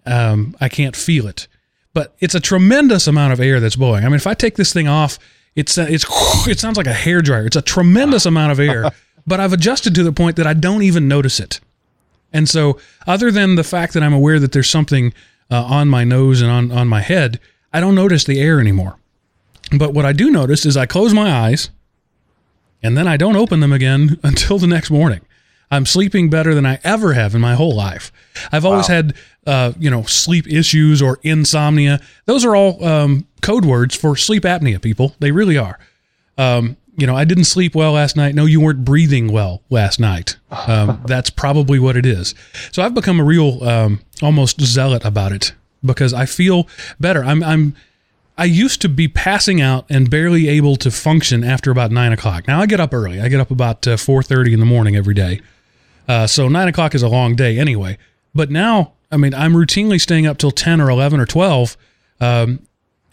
Um, 0.07 0.55
I 0.61 0.69
can't 0.69 0.95
feel 0.95 1.27
it. 1.27 1.47
but 1.93 2.15
it's 2.19 2.35
a 2.35 2.39
tremendous 2.39 3.07
amount 3.07 3.33
of 3.33 3.39
air 3.39 3.59
that's 3.59 3.75
blowing. 3.75 4.03
I 4.03 4.07
mean, 4.07 4.15
if 4.15 4.27
I 4.27 4.33
take 4.35 4.55
this 4.55 4.71
thing 4.73 4.87
off, 4.87 5.17
it's 5.55 5.77
it's 5.77 6.05
it 6.47 6.59
sounds 6.59 6.77
like 6.77 6.87
a 6.87 6.93
hair 6.93 7.21
dryer. 7.21 7.45
It's 7.45 7.55
a 7.55 7.61
tremendous 7.61 8.25
amount 8.31 8.51
of 8.51 8.59
air, 8.59 8.91
but 9.25 9.39
I've 9.39 9.53
adjusted 9.53 9.95
to 9.95 10.03
the 10.03 10.11
point 10.11 10.35
that 10.35 10.47
I 10.47 10.53
don't 10.53 10.83
even 10.83 11.07
notice 11.07 11.39
it. 11.39 11.59
And 12.33 12.49
so, 12.49 12.79
other 13.07 13.31
than 13.31 13.55
the 13.55 13.63
fact 13.63 13.93
that 13.93 14.03
I'm 14.03 14.13
aware 14.13 14.39
that 14.39 14.51
there's 14.51 14.69
something 14.69 15.13
uh, 15.49 15.63
on 15.63 15.87
my 15.87 16.03
nose 16.03 16.41
and 16.41 16.51
on 16.51 16.71
on 16.71 16.87
my 16.87 17.01
head, 17.01 17.39
I 17.71 17.79
don't 17.79 17.95
notice 17.95 18.23
the 18.23 18.41
air 18.41 18.59
anymore. 18.59 18.97
But 19.77 19.93
what 19.93 20.05
I 20.05 20.13
do 20.13 20.29
notice 20.29 20.65
is 20.65 20.77
I 20.77 20.85
close 20.85 21.13
my 21.13 21.31
eyes, 21.31 21.69
and 22.83 22.97
then 22.97 23.07
I 23.07 23.17
don't 23.17 23.35
open 23.35 23.61
them 23.61 23.73
again 23.73 24.19
until 24.23 24.59
the 24.59 24.67
next 24.67 24.91
morning. 24.91 25.21
I'm 25.71 25.85
sleeping 25.85 26.29
better 26.29 26.53
than 26.55 26.65
I 26.65 26.79
ever 26.83 27.13
have 27.13 27.33
in 27.35 27.41
my 27.41 27.55
whole 27.55 27.75
life. 27.75 28.11
I've 28.51 28.65
always 28.65 28.87
Wow. 28.89 28.95
had, 28.95 29.13
uh, 29.47 29.71
you 29.79 29.89
know, 29.89 30.03
sleep 30.03 30.47
issues 30.47 31.01
or 31.01 31.19
insomnia. 31.23 31.99
Those 32.25 32.45
are 32.45 32.55
all 32.55 32.83
um, 32.85 33.25
code 33.41 33.65
words 33.65 33.95
for 33.95 34.15
sleep 34.15 34.43
apnea, 34.43 34.81
people. 34.81 35.15
They 35.19 35.31
really 35.31 35.57
are. 35.57 35.79
Um, 36.37 36.77
you 36.97 37.05
know, 37.07 37.15
I 37.15 37.25
didn't 37.25 37.43
sleep 37.45 37.75
well 37.75 37.93
last 37.93 38.15
night. 38.15 38.35
No, 38.35 38.45
you 38.45 38.61
weren't 38.61 38.85
breathing 38.85 39.31
well 39.31 39.61
last 39.69 39.99
night. 39.99 40.37
Um, 40.67 41.01
that's 41.07 41.29
probably 41.29 41.77
what 41.79 41.97
it 41.97 42.05
is. 42.05 42.33
So 42.71 42.81
I've 42.83 42.93
become 42.93 43.19
a 43.19 43.23
real, 43.23 43.63
um, 43.63 43.99
almost 44.21 44.61
zealot 44.61 45.03
about 45.03 45.31
it 45.33 45.53
because 45.83 46.13
I 46.13 46.25
feel 46.25 46.67
better. 46.99 47.23
I'm, 47.23 47.43
I'm, 47.43 47.75
I 48.37 48.45
used 48.45 48.81
to 48.81 48.89
be 48.89 49.07
passing 49.07 49.61
out 49.61 49.85
and 49.89 50.09
barely 50.09 50.47
able 50.49 50.75
to 50.77 50.91
function 50.91 51.43
after 51.43 51.71
about 51.71 51.91
nine 51.91 52.11
o'clock. 52.13 52.47
Now 52.47 52.59
I 52.61 52.65
get 52.65 52.79
up 52.79 52.93
early. 52.93 53.19
I 53.21 53.29
get 53.29 53.39
up 53.39 53.49
about 53.51 53.87
uh, 53.87 53.95
four 53.95 54.21
thirty 54.21 54.53
in 54.53 54.59
the 54.59 54.65
morning 54.65 54.95
every 54.97 55.13
day. 55.13 55.39
Uh, 56.07 56.27
so 56.27 56.47
nine 56.47 56.67
o'clock 56.67 56.93
is 56.95 57.01
a 57.03 57.07
long 57.09 57.35
day 57.35 57.57
anyway. 57.57 57.97
But 58.33 58.51
now, 58.51 58.93
I 59.11 59.17
mean, 59.17 59.33
I'm 59.33 59.53
routinely 59.53 59.99
staying 59.99 60.25
up 60.27 60.37
till 60.37 60.51
ten 60.51 60.79
or 60.81 60.89
eleven 60.89 61.19
or 61.19 61.25
twelve, 61.25 61.77
um, 62.19 62.59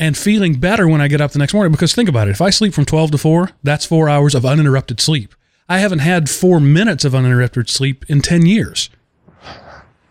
and 0.01 0.17
feeling 0.17 0.55
better 0.55 0.89
when 0.89 1.01
I 1.01 1.09
get 1.09 1.21
up 1.21 1.31
the 1.33 1.39
next 1.39 1.55
morning. 1.55 1.73
Because 1.73 1.95
think 1.95 2.09
about 2.09 2.29
it: 2.29 2.33
if 2.33 2.41
I 2.41 2.51
sleep 2.51 2.75
from 2.75 2.85
twelve 2.85 3.11
to 3.13 3.19
four, 3.19 3.51
that's 3.63 3.85
four 3.87 4.09
hours 4.09 4.35
of 4.35 4.45
uninterrupted 4.45 5.01
sleep. 5.01 5.35
I 5.69 5.79
haven't 5.79 6.01
had 6.01 6.29
four 6.29 6.61
minutes 6.61 7.05
of 7.05 7.15
uninterrupted 7.15 7.71
sleep 7.71 8.05
in 8.09 8.21
ten 8.21 8.45
years. 8.47 8.91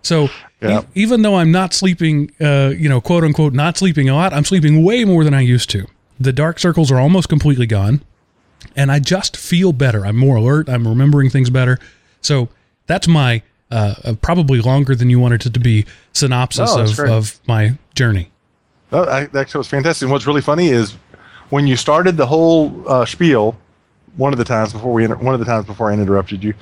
So 0.01 0.29
Yeah. 0.61 0.81
e- 0.81 0.83
even 0.95 1.21
though 1.21 1.35
I'm 1.35 1.51
not 1.51 1.73
sleeping, 1.73 2.31
uh, 2.41 2.73
you 2.75 2.89
know, 2.89 3.01
quote 3.01 3.23
unquote, 3.23 3.53
not 3.53 3.77
sleeping 3.77 4.09
a 4.09 4.15
lot, 4.15 4.33
I'm 4.33 4.45
sleeping 4.45 4.83
way 4.83 5.03
more 5.05 5.23
than 5.23 5.33
I 5.33 5.41
used 5.41 5.69
to. 5.71 5.85
The 6.19 6.33
dark 6.33 6.57
circles 6.59 6.91
are 6.91 6.99
almost 6.99 7.29
completely 7.29 7.65
gone, 7.67 8.01
and 8.75 8.91
I 8.91 8.99
just 8.99 9.35
feel 9.37 9.73
better. 9.73 10.05
I'm 10.05 10.17
more 10.17 10.37
alert. 10.37 10.69
I'm 10.69 10.87
remembering 10.87 11.29
things 11.29 11.49
better. 11.49 11.77
So 12.21 12.49
that's 12.87 13.07
my 13.07 13.41
uh, 13.69 13.95
uh, 14.03 14.13
probably 14.21 14.59
longer 14.61 14.95
than 14.95 15.09
you 15.09 15.19
wanted 15.19 15.45
it 15.45 15.53
to 15.53 15.59
be 15.59 15.85
synopsis 16.13 16.71
Oh, 16.73 16.81
of, 16.81 16.99
of 16.99 17.39
my 17.47 17.77
journey. 17.95 18.31
Oh, 18.91 19.05
I, 19.07 19.25
that 19.27 19.49
show 19.49 19.59
was 19.59 19.67
fantastic. 19.67 20.03
And 20.05 20.11
what's 20.11 20.27
really 20.27 20.41
funny 20.41 20.67
is 20.67 20.95
when 21.49 21.67
you 21.67 21.77
started 21.77 22.17
the 22.17 22.25
whole 22.25 22.83
uh, 22.87 23.05
spiel, 23.05 23.57
one 24.17 24.33
of 24.33 24.37
the 24.39 24.43
times 24.45 24.73
before 24.73 24.91
we 24.91 25.05
inter- 25.05 25.15
one 25.15 25.33
of 25.33 25.39
the 25.39 25.45
times 25.45 25.65
before 25.65 25.89
I 25.89 25.93
interrupted 25.93 26.43
you, 26.43 26.53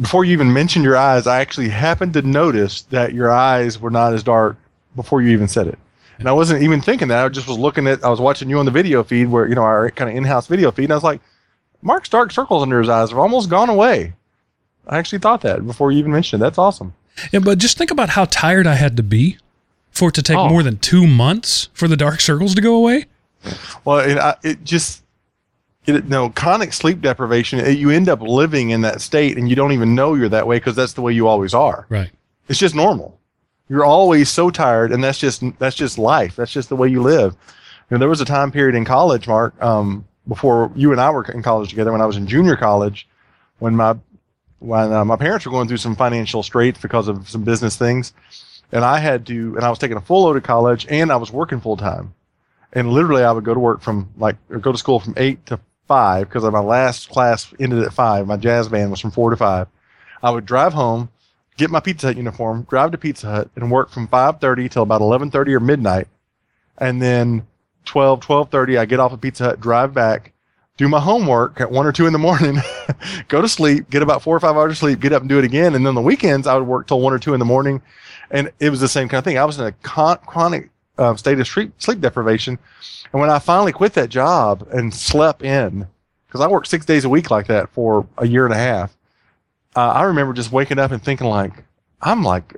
before 0.00 0.24
you 0.24 0.32
even 0.32 0.52
mentioned 0.52 0.84
your 0.84 0.96
eyes, 0.96 1.26
I 1.26 1.40
actually 1.40 1.68
happened 1.68 2.14
to 2.14 2.22
notice 2.22 2.82
that 2.82 3.12
your 3.12 3.30
eyes 3.30 3.78
were 3.78 3.90
not 3.90 4.14
as 4.14 4.22
dark 4.22 4.56
before 4.96 5.20
you 5.20 5.30
even 5.30 5.48
said 5.48 5.66
it. 5.66 5.78
And 6.18 6.28
I 6.28 6.32
wasn't 6.32 6.62
even 6.62 6.80
thinking 6.80 7.08
that. 7.08 7.24
I 7.24 7.28
just 7.28 7.46
was 7.46 7.58
looking 7.58 7.86
at. 7.86 8.02
I 8.02 8.08
was 8.08 8.20
watching 8.20 8.48
you 8.48 8.58
on 8.58 8.64
the 8.64 8.70
video 8.70 9.04
feed, 9.04 9.28
where 9.28 9.46
you 9.46 9.54
know 9.54 9.62
our 9.62 9.90
kind 9.90 10.10
of 10.10 10.16
in-house 10.16 10.46
video 10.46 10.70
feed, 10.70 10.84
and 10.84 10.92
I 10.92 10.96
was 10.96 11.04
like, 11.04 11.20
Mark's 11.82 12.08
dark 12.08 12.32
circles 12.32 12.62
under 12.62 12.80
his 12.80 12.88
eyes 12.88 13.10
have 13.10 13.18
almost 13.18 13.50
gone 13.50 13.68
away. 13.68 14.14
I 14.88 14.98
actually 14.98 15.18
thought 15.18 15.40
that 15.42 15.66
before 15.66 15.92
you 15.92 15.98
even 15.98 16.12
mentioned 16.12 16.42
it. 16.42 16.44
That's 16.44 16.58
awesome. 16.58 16.94
Yeah, 17.32 17.40
but 17.40 17.58
just 17.58 17.76
think 17.76 17.90
about 17.90 18.10
how 18.10 18.24
tired 18.26 18.66
I 18.66 18.74
had 18.74 18.96
to 18.96 19.02
be 19.02 19.38
for 19.90 20.08
it 20.10 20.14
to 20.14 20.22
take 20.22 20.36
Oh. 20.36 20.48
more 20.48 20.62
than 20.62 20.78
two 20.78 21.06
months 21.06 21.68
for 21.72 21.88
the 21.88 21.96
dark 21.96 22.20
circles 22.20 22.54
to 22.54 22.60
go 22.60 22.74
away. 22.76 23.06
Well, 23.84 23.98
it, 23.98 24.18
I, 24.18 24.36
it 24.42 24.64
just, 24.64 25.02
it, 25.86 26.06
no, 26.06 26.30
chronic 26.30 26.72
sleep 26.72 27.00
deprivation, 27.00 27.58
it, 27.60 27.78
you 27.78 27.90
end 27.90 28.08
up 28.08 28.20
living 28.20 28.70
in 28.70 28.82
that 28.82 29.00
state 29.00 29.36
and 29.36 29.48
you 29.48 29.56
don't 29.56 29.72
even 29.72 29.94
know 29.94 30.14
you're 30.14 30.28
that 30.28 30.46
way 30.46 30.56
because 30.56 30.76
that's 30.76 30.92
the 30.92 31.02
way 31.02 31.12
you 31.12 31.26
always 31.26 31.54
are. 31.54 31.86
Right. 31.88 32.10
It's 32.48 32.58
just 32.58 32.74
normal. 32.74 33.18
You're 33.68 33.84
always 33.84 34.28
so 34.30 34.50
tired 34.50 34.92
and 34.92 35.02
that's 35.02 35.18
just, 35.18 35.42
that's 35.58 35.76
just 35.76 35.98
life. 35.98 36.36
That's 36.36 36.52
just 36.52 36.68
the 36.68 36.76
way 36.76 36.88
you 36.88 37.02
live. 37.02 37.34
You 37.90 37.96
know, 37.96 37.98
there 37.98 38.08
was 38.08 38.20
a 38.20 38.24
time 38.24 38.50
period 38.52 38.74
in 38.76 38.84
college, 38.84 39.26
Mark, 39.26 39.60
um, 39.62 40.06
before 40.26 40.70
you 40.76 40.92
and 40.92 41.00
I 41.00 41.10
were 41.10 41.24
in 41.24 41.42
college 41.42 41.70
together 41.70 41.90
when 41.92 42.00
I 42.02 42.06
was 42.06 42.16
in 42.16 42.26
junior 42.26 42.54
college, 42.56 43.08
when 43.58 43.74
my, 43.74 43.96
when 44.60 44.92
uh, 44.92 45.04
my 45.04 45.16
parents 45.16 45.46
were 45.46 45.52
going 45.52 45.68
through 45.68 45.78
some 45.78 45.96
financial 45.96 46.42
straits 46.42 46.80
because 46.80 47.08
of 47.08 47.28
some 47.28 47.44
business 47.44 47.76
things. 47.76 48.12
And 48.70 48.84
I 48.84 48.98
had 48.98 49.26
to, 49.26 49.56
and 49.56 49.64
I 49.64 49.70
was 49.70 49.78
taking 49.78 49.96
a 49.96 50.00
full 50.00 50.24
load 50.24 50.36
of 50.36 50.42
college 50.42 50.86
and 50.90 51.10
I 51.10 51.16
was 51.16 51.32
working 51.32 51.60
full 51.60 51.76
time 51.76 52.14
and 52.72 52.90
literally 52.90 53.24
I 53.24 53.32
would 53.32 53.44
go 53.44 53.54
to 53.54 53.60
work 53.60 53.80
from 53.80 54.12
like 54.16 54.36
or 54.50 54.58
go 54.58 54.72
to 54.72 54.78
school 54.78 55.00
from 55.00 55.14
eight 55.16 55.44
to 55.46 55.58
five 55.86 56.28
because 56.28 56.44
my 56.44 56.60
last 56.60 57.08
class 57.08 57.52
ended 57.58 57.82
at 57.82 57.92
five. 57.92 58.26
My 58.26 58.36
jazz 58.36 58.68
band 58.68 58.90
was 58.90 59.00
from 59.00 59.10
four 59.10 59.30
to 59.30 59.36
five. 59.36 59.68
I 60.22 60.30
would 60.30 60.46
drive 60.46 60.72
home, 60.74 61.10
get 61.56 61.70
my 61.70 61.80
Pizza 61.80 62.08
Hut 62.08 62.16
uniform, 62.16 62.66
drive 62.68 62.90
to 62.92 62.98
Pizza 62.98 63.28
Hut, 63.28 63.50
and 63.56 63.70
work 63.70 63.90
from 63.90 64.08
five 64.08 64.40
thirty 64.40 64.68
till 64.68 64.82
about 64.82 65.00
eleven 65.00 65.30
thirty 65.30 65.54
or 65.54 65.60
midnight, 65.60 66.08
and 66.76 67.00
then 67.00 67.46
12, 67.84 68.20
12.30, 68.20 68.78
I 68.78 68.84
get 68.84 69.00
off 69.00 69.14
of 69.14 69.20
Pizza 69.22 69.44
Hut, 69.44 69.60
drive 69.62 69.94
back, 69.94 70.34
do 70.78 70.88
my 70.88 71.00
homework 71.00 71.60
at 71.60 71.70
one 71.70 71.84
or 71.84 71.92
two 71.92 72.06
in 72.06 72.12
the 72.12 72.18
morning, 72.18 72.58
go 73.28 73.42
to 73.42 73.48
sleep, 73.48 73.90
get 73.90 74.02
about 74.02 74.22
four 74.22 74.34
or 74.34 74.40
five 74.40 74.56
hours 74.56 74.72
of 74.72 74.78
sleep, 74.78 75.00
get 75.00 75.12
up 75.12 75.20
and 75.22 75.28
do 75.28 75.38
it 75.38 75.44
again, 75.44 75.74
and 75.74 75.84
then 75.84 75.94
the 75.94 76.00
weekends 76.00 76.46
I 76.46 76.56
would 76.56 76.66
work 76.66 76.86
till 76.86 77.00
one 77.00 77.12
or 77.12 77.18
two 77.18 77.34
in 77.34 77.40
the 77.40 77.44
morning, 77.44 77.82
and 78.30 78.50
it 78.60 78.70
was 78.70 78.80
the 78.80 78.88
same 78.88 79.08
kind 79.08 79.18
of 79.18 79.24
thing. 79.24 79.36
I 79.36 79.44
was 79.44 79.58
in 79.58 79.66
a 79.66 79.72
con- 79.72 80.20
chronic 80.24 80.70
uh, 80.96 81.14
state 81.16 81.38
of 81.40 81.46
sleep, 81.46 81.72
sleep 81.78 82.00
deprivation. 82.00 82.58
And 83.12 83.20
when 83.20 83.28
I 83.28 83.38
finally 83.38 83.72
quit 83.72 83.94
that 83.94 84.08
job 84.08 84.66
and 84.72 84.94
slept 84.94 85.42
in, 85.42 85.86
because 86.26 86.40
I 86.40 86.46
worked 86.46 86.68
six 86.68 86.86
days 86.86 87.04
a 87.04 87.08
week 87.08 87.30
like 87.30 87.48
that 87.48 87.70
for 87.70 88.06
a 88.16 88.26
year 88.26 88.44
and 88.44 88.54
a 88.54 88.58
half, 88.58 88.96
uh, 89.76 89.90
I 89.90 90.02
remember 90.04 90.32
just 90.32 90.52
waking 90.52 90.78
up 90.78 90.90
and 90.90 91.02
thinking 91.02 91.26
like, 91.26 91.64
I'm 92.00 92.22
like, 92.22 92.54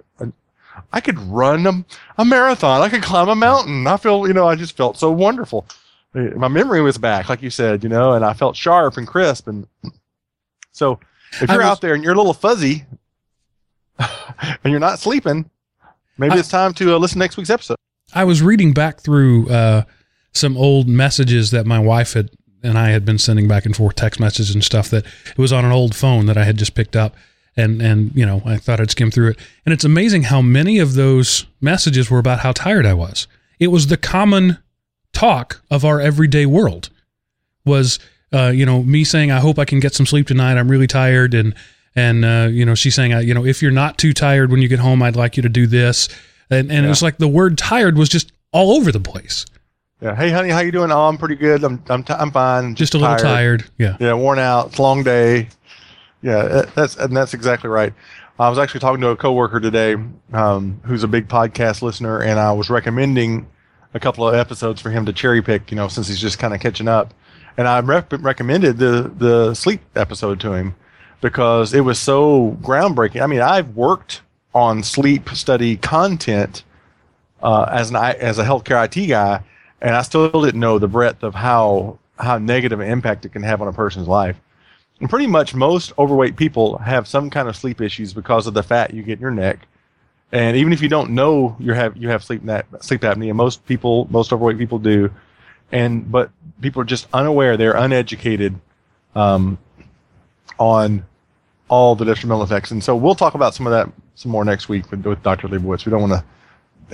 I 0.93 1.01
could 1.01 1.19
run 1.19 1.67
a, 1.67 1.85
a 2.19 2.25
marathon. 2.25 2.83
I 2.83 2.89
could 2.89 3.03
climb 3.03 3.29
a 3.29 3.35
mountain. 3.35 3.87
I 3.87 3.97
feel, 3.97 4.27
you 4.27 4.35
know, 4.35 4.47
I 4.47 4.57
just 4.57 4.77
felt 4.77 4.99
so 4.99 5.11
wonderful. 5.11 5.67
My 6.15 6.49
memory 6.49 6.83
was 6.83 6.99
back, 6.99 7.29
like 7.29 7.41
you 7.43 7.51
said, 7.51 7.83
you 7.85 7.89
know, 7.89 8.13
and 8.15 8.25
I 8.25 8.33
felt 8.33 8.57
sharp 8.57 8.97
and 8.97 9.07
crisp. 9.07 9.47
And 9.47 9.67
so 10.73 10.99
if 11.41 11.49
you're 11.49 11.59
was- 11.59 11.67
out 11.67 11.81
there 11.81 11.95
and 11.95 12.03
you're 12.03 12.15
a 12.15 12.17
little 12.17 12.35
fuzzy 12.35 12.85
and 13.99 14.59
you're 14.65 14.81
not 14.81 14.99
sleeping, 14.99 15.49
maybe 16.19 16.35
I- 16.35 16.39
it's 16.39 16.49
time 16.49 16.75
to 16.75 16.95
uh, 16.95 16.99
listen 16.99 17.15
to 17.17 17.19
next 17.21 17.37
week's 17.37 17.51
episode. 17.51 17.77
I 18.13 18.25
was 18.25 18.43
reading 18.43 18.73
back 18.73 19.01
through 19.01 19.49
uh, 19.51 19.85
some 20.33 20.57
old 20.57 20.89
messages 20.89 21.53
that 21.53 21.65
my 21.67 21.79
wife 21.79 22.15
had 22.15 22.31
and 22.63 22.77
I 22.77 22.91
had 22.91 23.05
been 23.07 23.17
sending 23.19 23.49
back 23.49 23.65
and 23.65 23.75
forth 23.75 23.95
text 23.95 24.21
messages 24.21 24.53
and 24.55 24.63
stuff 24.63 24.91
that 24.91 25.07
it 25.07 25.39
was 25.39 25.51
on 25.53 25.65
an 25.65 25.73
old 25.73 25.95
phone 25.95 26.27
that 26.27 26.37
I 26.37 26.45
had 26.45 26.59
just 26.59 26.75
picked 26.75 26.95
up 26.95 27.17
and 27.57 27.81
and 27.81 28.15
you 28.15 28.27
know 28.27 28.43
I 28.45 28.59
thought 28.59 28.81
I'd 28.81 28.91
skim 28.91 29.11
through 29.11 29.31
it 29.31 29.39
and 29.65 29.73
it's 29.73 29.85
amazing 29.85 30.25
how 30.25 30.43
many 30.43 30.79
of 30.79 30.93
those 30.95 31.47
messages 31.63 32.11
were 32.11 32.19
about 32.19 32.41
how 32.41 32.53
tired 32.53 32.85
I 32.85 32.93
was. 32.95 33.27
It 33.59 33.69
was 33.69 33.87
the 33.87 33.97
common 33.97 34.59
talk 35.21 35.61
of 35.71 35.85
our 35.85 36.01
everyday 36.01 36.47
world 36.47 36.89
was 37.65 37.99
uh, 38.33 38.47
you 38.49 38.65
know 38.65 38.83
me 38.83 39.05
saying 39.05 39.31
I 39.31 39.41
hope 39.41 39.59
I 39.59 39.65
can 39.65 39.81
get 39.81 39.95
some 39.95 40.07
sleep 40.07 40.27
tonight. 40.27 40.57
I'm 40.57 40.71
really 40.71 40.87
tired 40.87 41.35
and 41.35 41.55
and 41.95 42.25
uh, 42.25 42.49
you 42.51 42.65
know 42.65 42.75
she's 42.75 42.95
saying 42.95 43.13
you 43.27 43.35
know 43.35 43.45
if 43.45 43.61
you're 43.61 43.71
not 43.71 43.99
too 43.99 44.15
tired 44.15 44.51
when 44.51 44.63
you 44.63 44.69
get 44.69 44.79
home 44.79 45.03
I'd 45.03 45.17
like 45.17 45.37
you 45.37 45.43
to 45.43 45.49
do 45.49 45.67
this 45.67 46.09
and 46.49 46.71
and 46.73 46.87
it 46.87 46.89
was 46.89 47.03
like 47.03 47.19
the 47.19 47.29
word 47.29 47.59
tired 47.59 47.99
was 47.99 48.09
just 48.09 48.33
all 48.53 48.73
over 48.77 48.91
the 48.91 49.01
place. 49.01 49.47
Yeah. 50.01 50.17
Hey, 50.17 50.31
honey, 50.31 50.49
how 50.49 50.61
you 50.61 50.73
doing? 50.73 50.91
Oh, 50.91 51.07
I'm 51.07 51.19
pretty 51.19 51.37
good. 51.37 51.63
I'm 51.63 51.83
I'm 51.91 52.03
t- 52.03 52.15
I'm 52.15 52.31
fine. 52.31 52.75
Just 52.75 52.95
a 52.95 52.99
little 52.99 53.17
tired. 53.17 53.65
Yeah. 53.77 53.99
Yeah, 54.01 54.15
worn 54.15 54.39
out. 54.39 54.69
It's 54.69 54.79
a 54.79 54.83
long 54.83 55.03
day. 55.03 55.49
Yeah, 56.23 56.65
that's 56.75 56.97
and 56.97 57.15
that's 57.15 57.35
exactly 57.35 57.69
right. 57.69 57.93
I 58.39 58.49
was 58.49 58.59
actually 58.59 58.81
talking 58.81 59.03
to 59.03 59.09
a 59.11 59.17
coworker 59.17 59.61
today, 59.61 59.97
um, 60.33 60.81
who's 60.85 61.03
a 61.03 61.09
big 61.09 61.29
podcast 61.29 61.83
listener, 61.83 62.23
and 62.23 62.41
I 62.41 62.53
was 62.53 62.71
recommending 62.71 63.47
a 63.95 64.01
couple 64.01 64.27
of 64.27 64.35
episodes 64.35 64.81
for 64.81 64.91
him 64.91 65.07
to 65.07 65.13
cherry 65.13 65.43
pick. 65.43 65.71
You 65.71 65.77
know, 65.77 65.89
since 65.89 66.09
he's 66.09 66.21
just 66.21 66.39
kind 66.39 66.55
of 66.55 66.61
catching 66.61 66.89
up, 66.89 67.15
and 67.57 67.69
I 67.69 67.81
rep- 67.81 68.13
recommended 68.13 68.79
the 68.79 69.13
the 69.17 69.55
sleep 69.55 69.81
episode 69.97 70.41
to 70.41 70.53
him 70.53 70.75
because 71.21 71.75
it 71.75 71.81
was 71.81 71.99
so 71.99 72.57
groundbreaking. 72.63 73.21
I 73.21 73.27
mean, 73.27 73.41
I've 73.41 73.77
worked 73.77 74.23
on 74.55 74.83
sleep 74.83 75.29
study 75.31 75.77
content 75.77 76.65
uh, 77.43 77.67
as 77.71 77.91
an 77.91 77.97
as 77.97 78.39
a 78.39 78.45
healthcare 78.45 78.85
IT 78.85 79.07
guy, 79.07 79.43
and 79.81 79.95
I 79.95 80.03
still 80.03 80.31
didn't 80.43 80.61
know 80.61 80.79
the 80.79 80.89
breadth 80.89 81.23
of 81.23 81.35
how 81.35 81.99
how 82.19 82.39
negative 82.39 82.81
an 82.81 82.91
impact 82.91 83.25
it 83.25 83.31
can 83.31 83.43
have 83.43 83.63
on 83.63 83.69
a 83.69 83.73
person's 83.73 84.09
life. 84.09 84.37
And 85.01 85.09
pretty 85.09 85.27
much 85.27 85.55
most 85.55 85.93
overweight 85.99 86.37
people 86.37 86.77
have 86.79 87.09
some 87.09 87.31
kind 87.31 87.49
of 87.49 87.57
sleep 87.57 87.81
issues 87.81 88.13
because 88.13 88.47
of 88.47 88.53
the 88.53 88.63
fat 88.63 88.93
you 88.93 89.03
get 89.03 89.15
in 89.15 89.21
your 89.21 89.31
neck. 89.31 89.61
And 90.33 90.57
even 90.57 90.73
if 90.73 90.81
you 90.81 90.89
don't 90.89 91.11
know 91.11 91.57
you 91.59 91.73
have 91.73 91.97
you 91.97 92.09
have 92.09 92.23
sleep 92.23 92.43
na- 92.43 92.63
sleep 92.81 93.01
apnea, 93.03 93.35
most 93.35 93.65
people 93.67 94.07
most 94.11 94.33
overweight 94.33 94.59
people 94.59 94.79
do. 94.79 95.11
And 95.73 96.11
but 96.11 96.31
people 96.61 96.83
are 96.83 96.87
just 96.87 97.09
unaware, 97.13 97.57
they're 97.57 97.77
uneducated 97.77 98.59
um, 99.15 99.59
on 100.59 101.05
all 101.69 101.95
the 101.95 102.05
detrimental 102.05 102.43
effects. 102.43 102.71
And 102.71 102.83
so 102.83 102.97
we'll 102.97 103.15
talk 103.15 103.35
about 103.35 103.55
some 103.55 103.67
of 103.67 103.73
that 103.73 103.89
some 104.15 104.31
more 104.33 104.45
next 104.45 104.69
week 104.69 104.91
with, 104.91 105.05
with 105.07 105.23
Dr. 105.23 105.49
Leibowitz. 105.49 105.87
We 105.87 105.91
don't 105.91 106.09
want 106.09 106.13
to 106.13 106.25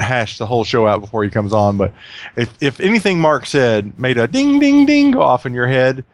hash 0.02 0.38
the 0.38 0.46
whole 0.46 0.64
show 0.64 0.86
out 0.86 1.00
before 1.00 1.24
he 1.24 1.30
comes 1.30 1.52
on. 1.52 1.76
But 1.76 1.92
if 2.36 2.54
if 2.62 2.80
anything 2.80 3.18
Mark 3.18 3.46
said 3.46 3.98
made 3.98 4.18
a 4.18 4.28
ding 4.28 4.58
ding 4.58 4.86
ding 4.86 5.10
go 5.10 5.22
off 5.22 5.46
in 5.46 5.54
your 5.54 5.66
head, 5.66 6.04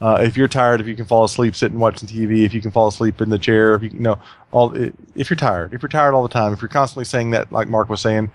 uh, 0.00 0.18
if 0.22 0.36
you're 0.36 0.48
tired, 0.48 0.80
if 0.80 0.86
you 0.86 0.96
can 0.96 1.04
fall 1.04 1.24
asleep 1.24 1.54
sitting 1.54 1.78
watching 1.78 2.08
TV, 2.08 2.44
if 2.44 2.54
you 2.54 2.62
can 2.62 2.70
fall 2.70 2.88
asleep 2.88 3.20
in 3.20 3.28
the 3.28 3.38
chair, 3.38 3.74
if 3.74 3.82
you, 3.82 3.90
you 3.90 4.00
know 4.00 4.18
all, 4.50 4.74
if 4.74 5.28
you're 5.28 5.36
tired, 5.36 5.74
if 5.74 5.82
you're 5.82 5.90
tired 5.90 6.14
all 6.14 6.22
the 6.22 6.28
time, 6.28 6.52
if 6.52 6.62
you're 6.62 6.68
constantly 6.68 7.04
saying 7.04 7.32
that, 7.32 7.52
like 7.52 7.68
Mark 7.68 7.90
was 7.90 8.00
saying, 8.00 8.30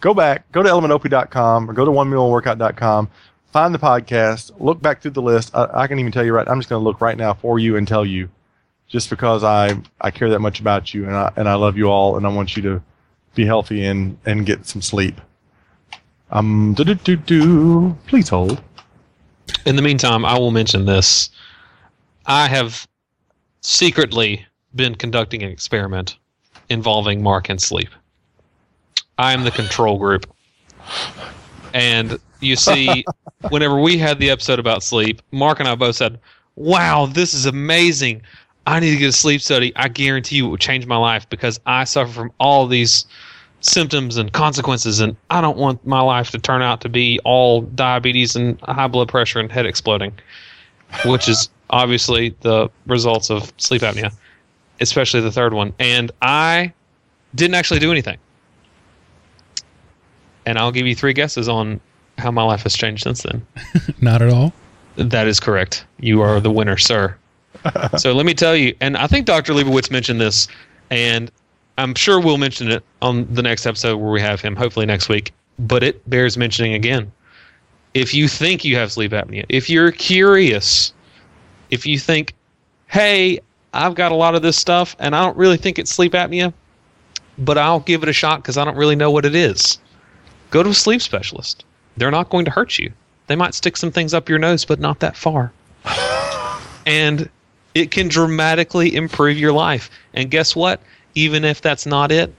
go 0.00 0.14
back, 0.14 0.50
go 0.52 0.62
to 0.62 0.68
elementop.com 0.68 1.68
or 1.68 1.72
go 1.72 1.84
to 1.84 1.90
onemealworkout.com, 1.90 3.10
find 3.52 3.74
the 3.74 3.78
podcast, 3.78 4.52
look 4.60 4.80
back 4.80 5.02
through 5.02 5.10
the 5.10 5.22
list. 5.22 5.54
I, 5.54 5.68
I 5.72 5.86
can 5.88 5.98
even 5.98 6.12
tell 6.12 6.24
you 6.24 6.34
right. 6.34 6.48
I'm 6.48 6.60
just 6.60 6.68
going 6.68 6.80
to 6.80 6.84
look 6.84 7.00
right 7.00 7.16
now 7.16 7.34
for 7.34 7.58
you 7.58 7.76
and 7.76 7.86
tell 7.88 8.06
you, 8.06 8.28
just 8.86 9.10
because 9.10 9.42
I 9.42 9.80
I 10.00 10.10
care 10.10 10.28
that 10.30 10.40
much 10.40 10.60
about 10.60 10.94
you 10.94 11.06
and 11.06 11.16
I 11.16 11.32
and 11.36 11.48
I 11.48 11.54
love 11.54 11.76
you 11.76 11.86
all 11.86 12.16
and 12.16 12.26
I 12.26 12.28
want 12.28 12.56
you 12.56 12.62
to 12.62 12.82
be 13.34 13.44
healthy 13.46 13.84
and 13.86 14.18
and 14.24 14.46
get 14.46 14.66
some 14.66 14.82
sleep. 14.82 15.20
Um, 16.30 16.74
do 16.74 16.84
do 16.84 16.94
do 16.94 17.16
do. 17.16 17.96
Please 18.06 18.28
hold. 18.28 18.62
In 19.66 19.76
the 19.76 19.82
meantime, 19.82 20.24
I 20.24 20.38
will 20.38 20.50
mention 20.50 20.84
this. 20.84 21.30
I 22.26 22.48
have 22.48 22.86
secretly 23.60 24.46
been 24.74 24.94
conducting 24.94 25.42
an 25.42 25.50
experiment 25.50 26.16
involving 26.68 27.22
Mark 27.22 27.48
and 27.48 27.60
sleep. 27.60 27.90
I 29.18 29.32
am 29.32 29.44
the 29.44 29.50
control 29.50 29.98
group. 29.98 30.26
And 31.74 32.18
you 32.40 32.56
see, 32.56 33.04
whenever 33.50 33.80
we 33.80 33.98
had 33.98 34.18
the 34.18 34.30
episode 34.30 34.58
about 34.58 34.82
sleep, 34.82 35.22
Mark 35.30 35.60
and 35.60 35.68
I 35.68 35.74
both 35.74 35.96
said, 35.96 36.18
Wow, 36.56 37.06
this 37.06 37.32
is 37.32 37.46
amazing. 37.46 38.22
I 38.66 38.78
need 38.78 38.90
to 38.90 38.96
get 38.96 39.08
a 39.08 39.12
sleep 39.12 39.40
study. 39.40 39.72
I 39.74 39.88
guarantee 39.88 40.36
you 40.36 40.46
it 40.46 40.50
would 40.50 40.60
change 40.60 40.86
my 40.86 40.96
life 40.96 41.28
because 41.28 41.58
I 41.66 41.84
suffer 41.84 42.12
from 42.12 42.32
all 42.38 42.66
these 42.66 43.06
symptoms 43.62 44.16
and 44.16 44.32
consequences, 44.32 45.00
and 45.00 45.16
I 45.30 45.40
don't 45.40 45.56
want 45.56 45.84
my 45.86 46.00
life 46.00 46.30
to 46.32 46.38
turn 46.38 46.62
out 46.62 46.80
to 46.82 46.88
be 46.88 47.18
all 47.24 47.62
diabetes 47.62 48.36
and 48.36 48.60
high 48.62 48.88
blood 48.88 49.08
pressure 49.08 49.40
and 49.40 49.50
head 49.50 49.66
exploding, 49.66 50.12
which 51.06 51.28
is 51.28 51.48
obviously 51.70 52.34
the 52.40 52.68
results 52.86 53.30
of 53.30 53.52
sleep 53.56 53.82
apnea, 53.82 54.12
especially 54.80 55.20
the 55.20 55.32
third 55.32 55.54
one. 55.54 55.72
And 55.78 56.10
I 56.20 56.72
didn't 57.34 57.54
actually 57.54 57.80
do 57.80 57.90
anything. 57.90 58.18
And 60.44 60.58
I'll 60.58 60.72
give 60.72 60.86
you 60.86 60.94
three 60.94 61.12
guesses 61.12 61.48
on 61.48 61.80
how 62.18 62.30
my 62.30 62.42
life 62.42 62.62
has 62.64 62.76
changed 62.76 63.04
since 63.04 63.22
then. 63.22 63.46
Not 64.00 64.22
at 64.22 64.32
all. 64.32 64.52
That 64.96 65.26
is 65.26 65.40
correct. 65.40 65.86
You 66.00 66.20
are 66.20 66.40
the 66.40 66.50
winner, 66.50 66.76
sir. 66.76 67.16
so 67.96 68.12
let 68.12 68.26
me 68.26 68.34
tell 68.34 68.56
you, 68.56 68.74
and 68.80 68.96
I 68.96 69.06
think 69.06 69.26
Dr. 69.26 69.54
Leibowitz 69.54 69.90
mentioned 69.90 70.20
this, 70.20 70.48
and 70.90 71.30
I'm 71.82 71.94
sure 71.96 72.20
we'll 72.20 72.38
mention 72.38 72.70
it 72.70 72.84
on 73.02 73.26
the 73.34 73.42
next 73.42 73.66
episode 73.66 73.96
where 73.96 74.12
we 74.12 74.20
have 74.20 74.40
him, 74.40 74.54
hopefully 74.54 74.86
next 74.86 75.08
week. 75.08 75.32
But 75.58 75.82
it 75.82 76.08
bears 76.08 76.38
mentioning 76.38 76.74
again. 76.74 77.10
If 77.92 78.14
you 78.14 78.28
think 78.28 78.64
you 78.64 78.76
have 78.76 78.92
sleep 78.92 79.10
apnea, 79.10 79.44
if 79.48 79.68
you're 79.68 79.90
curious, 79.90 80.92
if 81.70 81.84
you 81.84 81.98
think, 81.98 82.34
hey, 82.86 83.40
I've 83.74 83.96
got 83.96 84.12
a 84.12 84.14
lot 84.14 84.34
of 84.34 84.42
this 84.42 84.56
stuff 84.56 84.94
and 85.00 85.14
I 85.14 85.24
don't 85.24 85.36
really 85.36 85.56
think 85.56 85.78
it's 85.78 85.90
sleep 85.90 86.12
apnea, 86.12 86.54
but 87.38 87.58
I'll 87.58 87.80
give 87.80 88.02
it 88.04 88.08
a 88.08 88.12
shot 88.12 88.42
because 88.42 88.56
I 88.56 88.64
don't 88.64 88.76
really 88.76 88.96
know 88.96 89.10
what 89.10 89.24
it 89.24 89.34
is, 89.34 89.78
go 90.50 90.62
to 90.62 90.70
a 90.70 90.74
sleep 90.74 91.02
specialist. 91.02 91.64
They're 91.96 92.10
not 92.12 92.30
going 92.30 92.44
to 92.44 92.50
hurt 92.50 92.78
you. 92.78 92.92
They 93.26 93.36
might 93.36 93.54
stick 93.54 93.76
some 93.76 93.90
things 93.90 94.14
up 94.14 94.28
your 94.28 94.38
nose, 94.38 94.64
but 94.64 94.78
not 94.78 95.00
that 95.00 95.16
far. 95.16 95.52
and 96.86 97.28
it 97.74 97.90
can 97.90 98.08
dramatically 98.08 98.94
improve 98.94 99.36
your 99.36 99.52
life. 99.52 99.90
And 100.14 100.30
guess 100.30 100.54
what? 100.54 100.80
Even 101.14 101.44
if 101.44 101.60
that's 101.60 101.86
not 101.86 102.12
it, 102.12 102.32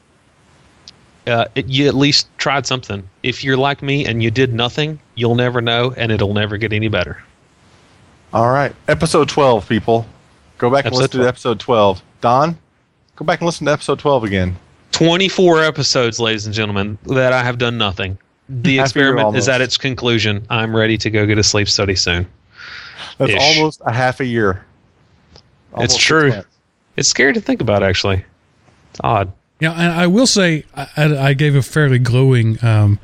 uh, 1.27 1.45
it, 1.55 1.67
you 1.67 1.87
at 1.87 1.95
least 1.95 2.27
tried 2.37 2.65
something. 2.65 3.07
If 3.23 3.43
you're 3.43 3.57
like 3.57 3.81
me 3.81 4.05
and 4.05 4.21
you 4.21 4.31
did 4.31 4.53
nothing, 4.53 4.99
you'll 5.15 5.35
never 5.35 5.61
know, 5.61 5.93
and 5.95 6.11
it'll 6.11 6.33
never 6.33 6.57
get 6.57 6.73
any 6.73 6.87
better. 6.87 7.23
All 8.33 8.51
right, 8.51 8.75
episode 8.87 9.29
twelve, 9.29 9.67
people. 9.69 10.05
Go 10.57 10.69
back 10.69 10.85
and 10.85 10.95
listen 10.95 11.11
12. 11.11 11.23
to 11.23 11.27
episode 11.27 11.59
twelve. 11.59 12.01
Don, 12.21 12.57
go 13.15 13.25
back 13.25 13.41
and 13.41 13.45
listen 13.45 13.65
to 13.67 13.71
episode 13.71 13.99
twelve 13.99 14.23
again. 14.23 14.57
Twenty-four 14.91 15.63
episodes, 15.63 16.19
ladies 16.19 16.45
and 16.45 16.53
gentlemen, 16.53 16.97
that 17.07 17.33
I 17.33 17.43
have 17.43 17.57
done 17.57 17.77
nothing. 17.77 18.17
The 18.49 18.79
experiment 18.79 19.37
is 19.37 19.47
at 19.47 19.61
its 19.61 19.77
conclusion. 19.77 20.45
I'm 20.49 20.75
ready 20.75 20.97
to 20.97 21.09
go 21.09 21.25
get 21.25 21.37
a 21.37 21.43
sleep 21.43 21.69
study 21.69 21.95
soon. 21.95 22.27
That's 23.17 23.31
Ish. 23.31 23.57
almost 23.57 23.81
a 23.85 23.93
half 23.93 24.19
a 24.19 24.25
year. 24.25 24.65
Almost 25.73 25.95
it's 25.95 26.03
true. 26.03 26.33
It's 26.97 27.07
scary 27.07 27.33
to 27.33 27.41
think 27.41 27.61
about, 27.61 27.83
actually. 27.83 28.23
It's 28.93 29.01
odd. 29.03 29.33
Yeah, 29.59 29.71
and 29.71 29.91
I 29.91 30.05
will 30.05 30.27
say 30.27 30.65
I, 30.75 30.87
I 30.97 31.33
gave 31.33 31.55
a 31.55 31.63
fairly 31.63 31.97
glowing 31.97 32.63
um, 32.63 32.99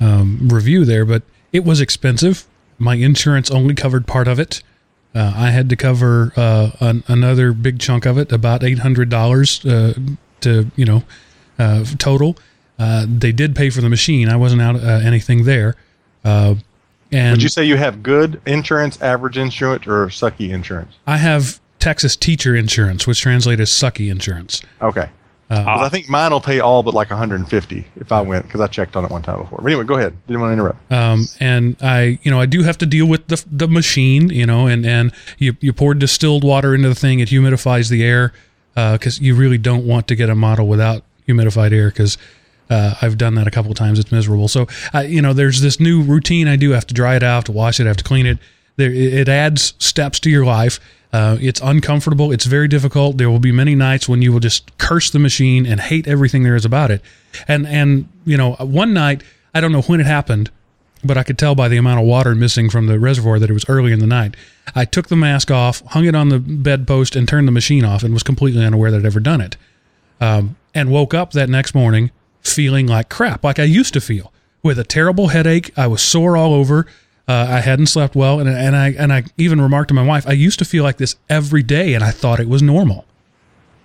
um, 0.00 0.48
review 0.50 0.84
there, 0.84 1.06
but 1.06 1.22
it 1.50 1.64
was 1.64 1.80
expensive. 1.80 2.46
My 2.78 2.96
insurance 2.96 3.50
only 3.50 3.74
covered 3.74 4.06
part 4.06 4.28
of 4.28 4.38
it. 4.38 4.62
Uh, 5.14 5.32
I 5.34 5.50
had 5.50 5.70
to 5.70 5.76
cover 5.76 6.32
uh, 6.36 6.70
an, 6.80 7.04
another 7.08 7.52
big 7.52 7.78
chunk 7.78 8.06
of 8.06 8.18
it, 8.18 8.32
about 8.32 8.62
eight 8.62 8.80
hundred 8.80 9.08
dollars 9.08 9.64
uh, 9.64 9.94
to 10.42 10.70
you 10.76 10.84
know 10.84 11.04
uh, 11.58 11.84
total. 11.98 12.36
Uh, 12.78 13.06
they 13.08 13.32
did 13.32 13.56
pay 13.56 13.70
for 13.70 13.80
the 13.80 13.88
machine. 13.88 14.28
I 14.28 14.36
wasn't 14.36 14.62
out 14.62 14.76
uh, 14.76 15.00
anything 15.02 15.44
there. 15.44 15.74
and 16.24 16.60
would 17.12 17.42
you 17.42 17.48
say 17.48 17.64
you 17.64 17.76
have 17.76 18.02
good 18.02 18.40
insurance, 18.46 19.00
average 19.00 19.38
insurance, 19.38 19.86
or 19.86 20.06
sucky 20.06 20.50
insurance? 20.50 20.96
I 21.06 21.16
have 21.16 21.60
Texas 21.78 22.14
teacher 22.14 22.54
insurance, 22.54 23.06
which 23.06 23.20
translates 23.20 23.60
as 23.60 23.70
sucky 23.70 24.10
insurance. 24.10 24.62
Okay. 24.82 25.08
Uh, 25.50 25.64
I 25.66 25.88
think 25.88 26.08
mine 26.08 26.30
will 26.30 26.40
pay 26.40 26.60
all 26.60 26.84
but 26.84 26.94
like 26.94 27.10
150 27.10 27.84
if 27.96 28.12
I 28.12 28.20
went 28.20 28.46
because 28.46 28.60
I 28.60 28.68
checked 28.68 28.94
on 28.94 29.04
it 29.04 29.10
one 29.10 29.22
time 29.22 29.40
before. 29.40 29.58
But 29.58 29.66
anyway, 29.66 29.84
go 29.84 29.94
ahead. 29.96 30.16
Didn't 30.28 30.40
want 30.40 30.50
to 30.50 30.52
interrupt. 30.52 30.92
Um, 30.92 31.26
and 31.40 31.76
I, 31.82 32.20
you 32.22 32.30
know, 32.30 32.40
I 32.40 32.46
do 32.46 32.62
have 32.62 32.78
to 32.78 32.86
deal 32.86 33.06
with 33.06 33.26
the 33.26 33.44
the 33.50 33.66
machine, 33.66 34.30
you 34.30 34.46
know, 34.46 34.68
and 34.68 34.86
and 34.86 35.12
you 35.38 35.56
you 35.60 35.72
pour 35.72 35.94
distilled 35.94 36.44
water 36.44 36.72
into 36.72 36.88
the 36.88 36.94
thing, 36.94 37.18
it 37.18 37.30
humidifies 37.30 37.90
the 37.90 38.04
air 38.04 38.32
because 38.74 39.18
uh, 39.18 39.22
you 39.22 39.34
really 39.34 39.58
don't 39.58 39.84
want 39.84 40.06
to 40.08 40.14
get 40.14 40.30
a 40.30 40.36
model 40.36 40.68
without 40.68 41.02
humidified 41.28 41.72
air 41.72 41.88
because. 41.88 42.16
Uh, 42.72 42.94
I've 43.02 43.18
done 43.18 43.34
that 43.34 43.48
a 43.48 43.50
couple 43.50 43.72
of 43.72 43.76
times. 43.76 43.98
It's 43.98 44.12
miserable. 44.12 44.46
So, 44.46 44.68
you 45.04 45.20
know, 45.20 45.32
there's 45.32 45.60
this 45.60 45.80
new 45.80 46.02
routine 46.02 46.46
I 46.46 46.54
do. 46.54 46.70
I 46.70 46.76
have 46.76 46.86
to 46.86 46.94
dry 46.94 47.16
it 47.16 47.22
out, 47.24 47.46
to 47.46 47.52
wash 47.52 47.80
it, 47.80 47.84
I 47.86 47.88
have 47.88 47.96
to 47.96 48.04
clean 48.04 48.26
it. 48.26 48.38
There, 48.76 48.92
it 48.92 49.28
adds 49.28 49.74
steps 49.78 50.20
to 50.20 50.30
your 50.30 50.44
life 50.44 50.78
uh, 51.12 51.36
it's 51.40 51.60
uncomfortable. 51.60 52.30
It's 52.30 52.44
very 52.44 52.68
difficult. 52.68 53.18
There 53.18 53.30
will 53.30 53.40
be 53.40 53.52
many 53.52 53.74
nights 53.74 54.08
when 54.08 54.22
you 54.22 54.32
will 54.32 54.40
just 54.40 54.76
curse 54.78 55.10
the 55.10 55.18
machine 55.18 55.66
and 55.66 55.80
hate 55.80 56.06
everything 56.06 56.44
there 56.44 56.54
is 56.54 56.64
about 56.64 56.90
it. 56.90 57.02
And 57.48 57.66
and 57.66 58.08
you 58.24 58.36
know, 58.36 58.52
one 58.54 58.92
night 58.94 59.22
I 59.54 59.60
don't 59.60 59.72
know 59.72 59.82
when 59.82 60.00
it 60.00 60.06
happened, 60.06 60.50
but 61.04 61.16
I 61.16 61.22
could 61.22 61.38
tell 61.38 61.54
by 61.54 61.68
the 61.68 61.76
amount 61.76 62.00
of 62.00 62.06
water 62.06 62.34
missing 62.34 62.70
from 62.70 62.86
the 62.86 62.98
reservoir 62.98 63.38
that 63.38 63.50
it 63.50 63.54
was 63.54 63.68
early 63.68 63.92
in 63.92 63.98
the 63.98 64.06
night. 64.06 64.36
I 64.74 64.84
took 64.84 65.08
the 65.08 65.16
mask 65.16 65.50
off, 65.50 65.82
hung 65.86 66.04
it 66.04 66.14
on 66.14 66.28
the 66.28 66.38
bedpost, 66.38 67.16
and 67.16 67.26
turned 67.26 67.48
the 67.48 67.52
machine 67.52 67.84
off, 67.84 68.04
and 68.04 68.14
was 68.14 68.22
completely 68.22 68.64
unaware 68.64 68.90
that 68.92 68.98
I'd 68.98 69.06
ever 69.06 69.20
done 69.20 69.40
it. 69.40 69.56
Um, 70.20 70.56
and 70.74 70.90
woke 70.90 71.14
up 71.14 71.32
that 71.32 71.48
next 71.48 71.74
morning 71.74 72.10
feeling 72.42 72.86
like 72.86 73.08
crap, 73.08 73.42
like 73.42 73.58
I 73.58 73.64
used 73.64 73.94
to 73.94 74.00
feel, 74.00 74.32
with 74.62 74.78
a 74.78 74.84
terrible 74.84 75.28
headache. 75.28 75.72
I 75.76 75.86
was 75.86 76.02
sore 76.02 76.36
all 76.36 76.54
over. 76.54 76.86
Uh, 77.30 77.46
I 77.48 77.60
hadn't 77.60 77.86
slept 77.86 78.16
well, 78.16 78.40
and 78.40 78.48
and 78.48 78.74
I 78.74 78.88
and 78.88 79.12
I 79.12 79.22
even 79.36 79.60
remarked 79.60 79.86
to 79.88 79.94
my 79.94 80.02
wife, 80.02 80.26
I 80.26 80.32
used 80.32 80.58
to 80.58 80.64
feel 80.64 80.82
like 80.82 80.96
this 80.96 81.14
every 81.28 81.62
day, 81.62 81.94
and 81.94 82.02
I 82.02 82.10
thought 82.10 82.40
it 82.40 82.48
was 82.48 82.60
normal. 82.60 83.04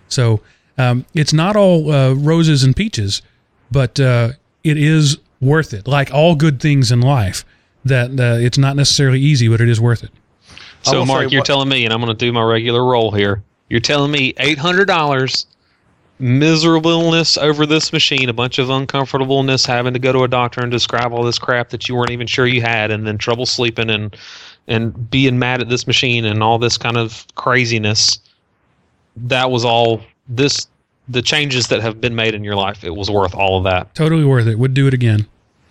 So 0.08 0.42
um, 0.80 1.06
it's 1.14 1.32
not 1.32 1.56
all 1.56 1.92
uh, 1.92 2.14
roses 2.16 2.64
and 2.64 2.76
peaches, 2.76 3.22
but 3.70 4.00
uh, 4.00 4.30
it 4.64 4.78
is 4.78 5.20
worth 5.40 5.76
it. 5.76 5.88
Like 5.88 6.12
all 6.12 6.34
good 6.34 6.60
things 6.60 6.92
in 6.92 7.02
life, 7.02 7.46
that 7.84 8.20
uh, 8.20 8.44
it's 8.44 8.58
not 8.58 8.76
necessarily 8.76 9.20
easy, 9.20 9.48
but 9.48 9.62
it 9.62 9.70
is 9.70 9.80
worth 9.80 10.04
it. 10.04 10.10
So, 10.82 11.06
Mark, 11.06 11.32
you're 11.32 11.42
what, 11.42 11.46
telling 11.46 11.70
me, 11.70 11.86
and 11.86 11.94
I'm 11.94 12.02
going 12.02 12.18
to 12.18 12.26
do 12.26 12.34
my 12.34 12.42
regular 12.42 12.84
role 12.84 13.12
here. 13.12 13.44
You're 13.70 13.80
telling 13.80 14.10
me 14.10 14.34
eight 14.40 14.58
hundred 14.58 14.86
dollars 14.86 15.46
miserableness 16.20 17.38
over 17.38 17.66
this 17.66 17.92
machine, 17.92 18.30
a 18.30 18.34
bunch 18.34 18.58
of 18.58 18.70
uncomfortableness, 18.70 19.66
having 19.66 19.94
to 19.94 20.00
go 20.00 20.12
to 20.12 20.24
a 20.24 20.28
doctor 20.28 20.62
and 20.62 20.72
describe 20.72 21.12
all 21.12 21.24
this 21.24 21.40
crap 21.40 21.70
that 21.70 21.90
you 21.90 21.96
weren't 21.96 22.12
even 22.12 22.28
sure 22.28 22.48
you 22.48 22.62
had, 22.62 22.92
and 22.92 23.06
then 23.06 23.18
trouble 23.18 23.46
sleeping 23.46 23.90
and 23.90 24.16
and 24.68 25.12
being 25.12 25.38
mad 25.38 25.62
at 25.62 25.70
this 25.70 25.86
machine 25.86 26.26
and 26.26 26.42
all 26.42 26.58
this 26.58 26.78
kind 26.78 26.98
of 26.98 27.26
craziness. 27.36 28.20
That 29.16 29.52
was 29.52 29.64
all 29.64 30.02
this 30.28 30.68
the 31.08 31.22
changes 31.22 31.68
that 31.68 31.82
have 31.82 32.02
been 32.02 32.16
made 32.16 32.34
in 32.34 32.44
your 32.44 32.56
life. 32.56 32.84
It 32.84 32.96
was 32.96 33.12
worth 33.12 33.36
all 33.36 33.58
of 33.58 33.64
that. 33.66 33.94
Totally 33.94 34.26
worth 34.26 34.48
it. 34.48 34.58
Would 34.58 34.74
do 34.74 34.88
it 34.88 34.94
again. 34.94 35.28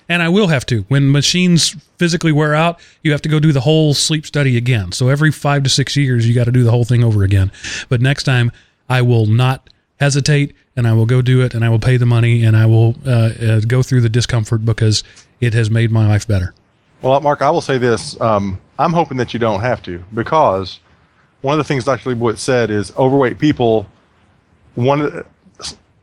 And 0.08 0.22
I 0.22 0.28
will 0.28 0.48
have 0.48 0.66
to. 0.66 0.82
When 0.88 1.10
machines 1.10 1.74
physically 1.98 2.30
wear 2.30 2.54
out, 2.54 2.78
you 3.02 3.10
have 3.12 3.22
to 3.22 3.28
go 3.28 3.40
do 3.40 3.52
the 3.52 3.62
whole 3.62 3.94
sleep 3.94 4.26
study 4.26 4.56
again. 4.56 4.92
So 4.92 5.08
every 5.08 5.32
five 5.32 5.62
to 5.64 5.70
six 5.70 5.96
years, 5.96 6.28
you 6.28 6.34
got 6.34 6.44
to 6.44 6.52
do 6.52 6.62
the 6.62 6.70
whole 6.70 6.84
thing 6.84 7.02
over 7.02 7.24
again. 7.24 7.50
But 7.88 8.00
next 8.02 8.24
time, 8.24 8.52
I 8.88 9.00
will 9.00 9.26
not 9.26 9.70
hesitate 10.04 10.54
and 10.76 10.86
I 10.86 10.92
will 10.92 11.06
go 11.06 11.22
do 11.22 11.40
it 11.40 11.54
and 11.54 11.64
I 11.64 11.68
will 11.68 11.78
pay 11.78 11.96
the 11.96 12.06
money 12.06 12.44
and 12.44 12.56
I 12.56 12.66
will 12.66 12.94
uh, 13.06 13.10
uh, 13.10 13.60
go 13.60 13.82
through 13.82 14.02
the 14.02 14.08
discomfort 14.08 14.64
because 14.64 15.02
it 15.40 15.54
has 15.54 15.70
made 15.70 15.90
my 15.90 16.06
life 16.06 16.28
better. 16.28 16.54
Well, 17.02 17.20
Mark, 17.20 17.42
I 17.42 17.50
will 17.50 17.60
say 17.60 17.78
this. 17.78 18.20
Um, 18.20 18.60
I'm 18.78 18.92
hoping 18.92 19.16
that 19.18 19.32
you 19.34 19.40
don't 19.40 19.60
have 19.60 19.82
to 19.84 20.04
because 20.12 20.80
one 21.40 21.52
of 21.52 21.58
the 21.58 21.64
things 21.64 21.84
Dr. 21.84 22.10
Leibowitz 22.10 22.38
said 22.38 22.70
is 22.70 22.94
overweight 22.96 23.38
people, 23.38 23.86
one 24.74 25.24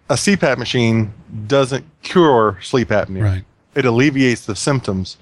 a 0.09 0.15
CPAP 0.15 0.57
machine 0.57 1.13
doesn't 1.47 1.85
cure 2.03 2.57
sleep 2.61 2.89
apnea. 2.89 3.23
Right. 3.23 3.43
It 3.75 3.85
alleviates 3.85 4.45
the 4.45 4.55
symptoms, 4.55 5.17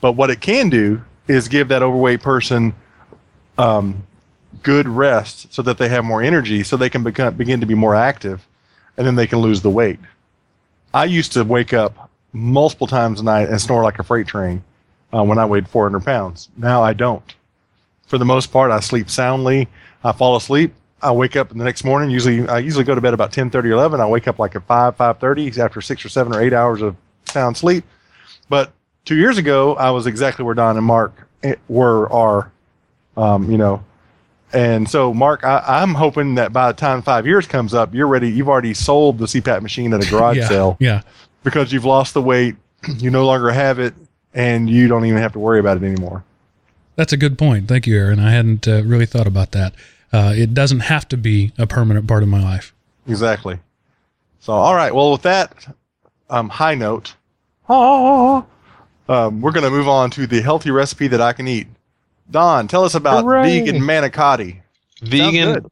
but 0.00 0.12
what 0.12 0.30
it 0.30 0.40
can 0.40 0.70
do 0.70 1.02
is 1.28 1.48
give 1.48 1.68
that 1.68 1.82
overweight 1.82 2.22
person 2.22 2.74
um, 3.58 4.06
good 4.64 4.88
rest 4.88 5.52
so 5.54 5.62
that 5.62 5.78
they 5.78 5.88
have 5.88 6.04
more 6.04 6.22
energy, 6.22 6.64
so 6.64 6.76
they 6.76 6.90
can 6.90 7.04
become, 7.04 7.34
begin 7.34 7.60
to 7.60 7.66
be 7.66 7.74
more 7.74 7.94
active, 7.94 8.46
and 8.96 9.06
then 9.06 9.14
they 9.14 9.28
can 9.28 9.38
lose 9.38 9.62
the 9.62 9.70
weight. 9.70 10.00
I 10.92 11.04
used 11.04 11.32
to 11.32 11.44
wake 11.44 11.72
up 11.72 12.10
multiple 12.32 12.88
times 12.88 13.20
a 13.20 13.24
night 13.24 13.48
and 13.48 13.60
snore 13.60 13.84
like 13.84 13.98
a 13.98 14.02
freight 14.02 14.26
train 14.26 14.64
uh, 15.14 15.22
when 15.22 15.38
I 15.38 15.44
weighed 15.44 15.68
400 15.68 16.04
pounds. 16.04 16.48
Now 16.56 16.82
I 16.82 16.92
don't. 16.92 17.34
For 18.06 18.18
the 18.18 18.24
most 18.24 18.50
part, 18.52 18.70
I 18.70 18.80
sleep 18.80 19.08
soundly. 19.08 19.68
I 20.02 20.12
fall 20.12 20.36
asleep. 20.36 20.74
I 21.00 21.12
wake 21.12 21.36
up 21.36 21.52
in 21.52 21.58
the 21.58 21.64
next 21.64 21.84
morning. 21.84 22.10
Usually, 22.10 22.48
I 22.48 22.58
usually 22.58 22.84
go 22.84 22.94
to 22.94 23.00
bed 23.00 23.14
about 23.14 23.32
10, 23.32 23.50
30, 23.50 23.70
11. 23.70 24.00
I 24.00 24.06
wake 24.06 24.26
up 24.26 24.38
like 24.38 24.56
at 24.56 24.66
5, 24.66 24.96
5.30 24.96 25.58
after 25.58 25.80
six 25.80 26.04
or 26.04 26.08
seven 26.08 26.34
or 26.34 26.40
eight 26.40 26.52
hours 26.52 26.82
of 26.82 26.96
sound 27.26 27.56
sleep. 27.56 27.84
But 28.48 28.72
two 29.04 29.16
years 29.16 29.38
ago, 29.38 29.76
I 29.76 29.90
was 29.90 30.06
exactly 30.06 30.44
where 30.44 30.54
Don 30.54 30.76
and 30.76 30.86
Mark 30.86 31.28
eh, 31.42 31.56
were, 31.68 32.10
are, 32.10 32.50
um, 33.16 33.50
you 33.50 33.58
know. 33.58 33.84
And 34.54 34.88
so, 34.88 35.12
Mark, 35.12 35.42
I, 35.44 35.62
I'm 35.66 35.94
hoping 35.94 36.36
that 36.36 36.52
by 36.52 36.70
the 36.70 36.78
time 36.78 37.02
five 37.02 37.26
years 37.26 37.46
comes 37.46 37.74
up, 37.74 37.92
you're 37.92 38.06
ready. 38.06 38.30
You've 38.30 38.48
already 38.48 38.72
sold 38.72 39.18
the 39.18 39.26
CPAP 39.26 39.62
machine 39.62 39.92
at 39.92 40.06
a 40.06 40.10
garage 40.10 40.36
yeah. 40.36 40.48
sale 40.48 40.76
Yeah. 40.78 41.02
because 41.42 41.72
you've 41.72 41.84
lost 41.84 42.14
the 42.14 42.22
weight, 42.22 42.54
you 42.98 43.10
no 43.10 43.26
longer 43.26 43.50
have 43.50 43.80
it, 43.80 43.94
and 44.32 44.70
you 44.70 44.86
don't 44.86 45.04
even 45.06 45.18
have 45.20 45.32
to 45.32 45.38
worry 45.40 45.58
about 45.58 45.76
it 45.76 45.82
anymore. 45.82 46.24
That's 46.96 47.12
a 47.12 47.16
good 47.16 47.36
point. 47.36 47.66
Thank 47.66 47.88
you, 47.88 47.98
Aaron. 47.98 48.20
I 48.20 48.30
hadn't 48.30 48.68
uh, 48.68 48.84
really 48.84 49.06
thought 49.06 49.26
about 49.26 49.50
that. 49.52 49.74
Uh, 50.12 50.32
it 50.36 50.54
doesn't 50.54 50.80
have 50.80 51.08
to 51.08 51.16
be 51.16 51.52
a 51.58 51.66
permanent 51.66 52.06
part 52.06 52.22
of 52.22 52.28
my 52.28 52.40
life. 52.40 52.72
Exactly. 53.08 53.58
So, 54.38 54.52
all 54.52 54.76
right. 54.76 54.94
Well, 54.94 55.10
with 55.10 55.22
that 55.22 55.74
um, 56.30 56.48
high 56.48 56.76
note, 56.76 57.16
um, 57.68 58.46
we're 59.40 59.50
going 59.50 59.64
to 59.64 59.70
move 59.70 59.88
on 59.88 60.10
to 60.12 60.26
the 60.28 60.40
healthy 60.40 60.70
recipe 60.70 61.08
that 61.08 61.20
I 61.20 61.32
can 61.32 61.48
eat. 61.48 61.66
Don, 62.30 62.68
tell 62.68 62.84
us 62.84 62.94
about 62.94 63.24
Hooray. 63.24 63.60
vegan 63.60 63.80
manicotti. 63.82 64.60
Vegan. 65.02 65.66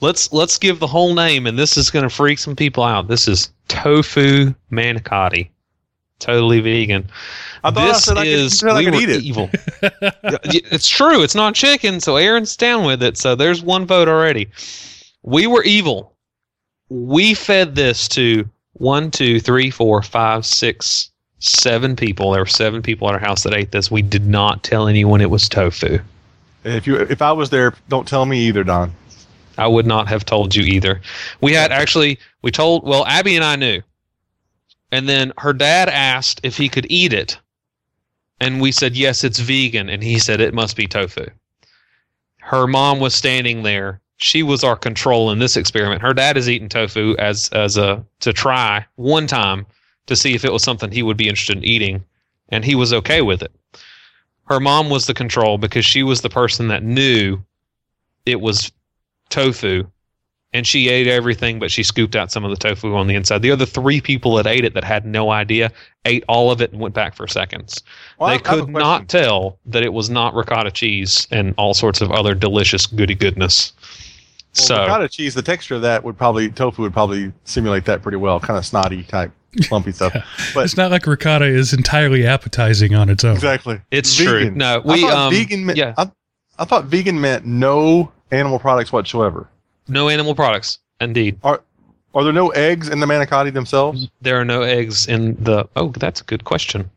Let's 0.00 0.32
let's 0.32 0.56
give 0.58 0.78
the 0.78 0.86
whole 0.86 1.14
name, 1.14 1.46
and 1.46 1.58
this 1.58 1.76
is 1.76 1.90
going 1.90 2.04
to 2.04 2.14
freak 2.14 2.38
some 2.38 2.56
people 2.56 2.82
out. 2.84 3.08
This 3.08 3.28
is 3.28 3.50
tofu 3.68 4.54
manicotti, 4.72 5.50
totally 6.20 6.60
vegan. 6.60 7.06
I 7.62 7.70
thought 7.70 7.82
I 7.84 7.86
this 7.88 8.04
said 8.04 8.16
I 8.16 8.24
could- 8.24 8.28
is 8.32 8.62
you 8.62 8.68
I 8.70 8.78
we 8.78 8.84
could 8.86 8.94
were 8.94 9.00
eat 9.00 9.08
it. 9.10 9.22
evil. 9.24 9.50
It's 10.72 10.88
true. 10.88 11.22
It's 11.22 11.34
not 11.34 11.54
chicken, 11.54 12.00
so 12.00 12.16
Aaron's 12.16 12.56
down 12.56 12.84
with 12.86 13.02
it. 13.02 13.18
So 13.18 13.34
there's 13.34 13.62
one 13.62 13.86
vote 13.86 14.08
already. 14.08 14.48
We 15.22 15.46
were 15.46 15.62
evil. 15.64 16.14
We 16.88 17.34
fed 17.34 17.74
this 17.74 18.08
to 18.10 18.48
one, 18.74 19.10
two, 19.10 19.38
three, 19.40 19.70
four, 19.70 20.02
five, 20.02 20.46
six, 20.46 21.10
seven 21.40 21.96
people. 21.96 22.30
There 22.30 22.42
were 22.42 22.46
seven 22.46 22.82
people 22.82 23.08
at 23.08 23.14
our 23.14 23.20
house 23.20 23.42
that 23.42 23.54
ate 23.54 23.72
this. 23.72 23.90
We 23.90 24.02
did 24.02 24.26
not 24.26 24.62
tell 24.62 24.86
anyone 24.86 25.20
it 25.20 25.30
was 25.30 25.48
tofu. 25.48 25.98
If 26.64 26.86
you, 26.86 26.96
if 26.96 27.22
I 27.22 27.32
was 27.32 27.50
there, 27.50 27.74
don't 27.88 28.06
tell 28.06 28.26
me 28.26 28.38
either, 28.46 28.62
Don. 28.62 28.94
I 29.58 29.66
would 29.66 29.86
not 29.86 30.08
have 30.08 30.24
told 30.24 30.54
you 30.54 30.62
either. 30.62 31.00
We 31.40 31.52
had 31.52 31.72
actually 31.72 32.18
we 32.42 32.50
told 32.50 32.86
well 32.86 33.04
Abby 33.06 33.36
and 33.36 33.44
I 33.44 33.56
knew. 33.56 33.82
And 34.92 35.08
then 35.08 35.32
her 35.38 35.52
dad 35.52 35.88
asked 35.88 36.40
if 36.42 36.56
he 36.56 36.68
could 36.68 36.86
eat 36.90 37.12
it. 37.12 37.38
And 38.40 38.60
we 38.60 38.72
said 38.72 38.96
yes, 38.96 39.22
it's 39.22 39.38
vegan 39.38 39.88
and 39.90 40.02
he 40.02 40.18
said 40.18 40.40
it 40.40 40.54
must 40.54 40.76
be 40.76 40.86
tofu. 40.86 41.26
Her 42.38 42.66
mom 42.66 43.00
was 43.00 43.14
standing 43.14 43.62
there. 43.62 44.00
She 44.16 44.42
was 44.42 44.64
our 44.64 44.76
control 44.76 45.30
in 45.30 45.38
this 45.38 45.56
experiment. 45.56 46.02
Her 46.02 46.14
dad 46.14 46.36
has 46.36 46.48
eaten 46.48 46.68
tofu 46.68 47.14
as 47.18 47.48
as 47.50 47.76
a 47.76 48.04
to 48.20 48.32
try 48.32 48.86
one 48.96 49.26
time 49.26 49.66
to 50.10 50.16
see 50.16 50.34
if 50.34 50.44
it 50.44 50.52
was 50.52 50.62
something 50.62 50.90
he 50.90 51.02
would 51.02 51.16
be 51.16 51.28
interested 51.28 51.56
in 51.56 51.64
eating 51.64 52.04
and 52.50 52.64
he 52.64 52.74
was 52.74 52.92
okay 52.92 53.22
with 53.22 53.42
it. 53.42 53.52
Her 54.46 54.60
mom 54.60 54.90
was 54.90 55.06
the 55.06 55.14
control 55.14 55.56
because 55.56 55.84
she 55.84 56.02
was 56.02 56.20
the 56.20 56.28
person 56.28 56.68
that 56.68 56.82
knew 56.82 57.38
it 58.26 58.40
was 58.40 58.70
tofu 59.28 59.84
and 60.52 60.66
she 60.66 60.88
ate 60.88 61.06
everything 61.06 61.60
but 61.60 61.70
she 61.70 61.84
scooped 61.84 62.16
out 62.16 62.32
some 62.32 62.44
of 62.44 62.50
the 62.50 62.56
tofu 62.56 62.94
on 62.94 63.06
the 63.06 63.14
inside. 63.14 63.42
The 63.42 63.52
other 63.52 63.64
three 63.64 64.00
people 64.00 64.34
that 64.34 64.46
ate 64.46 64.64
it 64.64 64.74
that 64.74 64.82
had 64.82 65.06
no 65.06 65.30
idea 65.30 65.70
ate 66.04 66.24
all 66.28 66.50
of 66.50 66.60
it 66.60 66.72
and 66.72 66.80
went 66.80 66.94
back 66.94 67.14
for 67.14 67.26
seconds. 67.28 67.82
Well, 68.18 68.30
they 68.30 68.34
I 68.34 68.38
could 68.38 68.68
not 68.68 69.08
tell 69.08 69.58
that 69.66 69.84
it 69.84 69.92
was 69.92 70.10
not 70.10 70.34
ricotta 70.34 70.72
cheese 70.72 71.28
and 71.30 71.54
all 71.56 71.72
sorts 71.72 72.00
of 72.00 72.10
other 72.10 72.34
delicious 72.34 72.86
goody 72.86 73.14
goodness. 73.14 73.72
Well, 74.56 74.66
so 74.66 74.80
ricotta 74.82 75.08
cheese, 75.08 75.34
the 75.34 75.42
texture 75.42 75.76
of 75.76 75.82
that 75.82 76.02
would 76.02 76.18
probably 76.18 76.50
tofu 76.50 76.82
would 76.82 76.92
probably 76.92 77.32
simulate 77.44 77.84
that 77.84 78.02
pretty 78.02 78.18
well, 78.18 78.40
kind 78.40 78.58
of 78.58 78.66
snotty 78.66 79.04
type, 79.04 79.30
lumpy 79.70 79.92
stuff. 79.92 80.12
But 80.54 80.64
It's 80.64 80.76
not 80.76 80.90
like 80.90 81.06
ricotta 81.06 81.44
is 81.46 81.72
entirely 81.72 82.26
appetizing 82.26 82.94
on 82.94 83.08
its 83.08 83.24
own. 83.24 83.34
exactly, 83.34 83.80
it's 83.90 84.14
true 84.16 84.40
Vegan. 84.40 84.58
no 84.58 84.82
I 84.84 84.92
we 84.92 85.00
thought 85.02 85.12
um 85.14 85.32
vegan. 85.32 85.66
Meant, 85.66 85.78
yeah 85.78 85.94
I, 85.98 86.10
I 86.58 86.64
thought 86.64 86.84
vegan 86.84 87.20
meant 87.20 87.44
no 87.46 88.12
animal 88.30 88.58
products 88.58 88.92
whatsoever. 88.92 89.48
no 89.88 90.08
animal 90.08 90.34
products 90.34 90.78
indeed 91.00 91.38
Are 91.42 91.60
are 92.14 92.24
there 92.24 92.32
no 92.32 92.48
eggs 92.50 92.88
in 92.88 93.00
the 93.00 93.06
manicotti 93.06 93.52
themselves? 93.52 94.08
there 94.20 94.40
are 94.40 94.44
no 94.44 94.62
eggs 94.62 95.06
in 95.08 95.36
the 95.42 95.68
oh 95.76 95.88
that's 95.90 96.20
a 96.20 96.24
good 96.24 96.44
question 96.44 96.90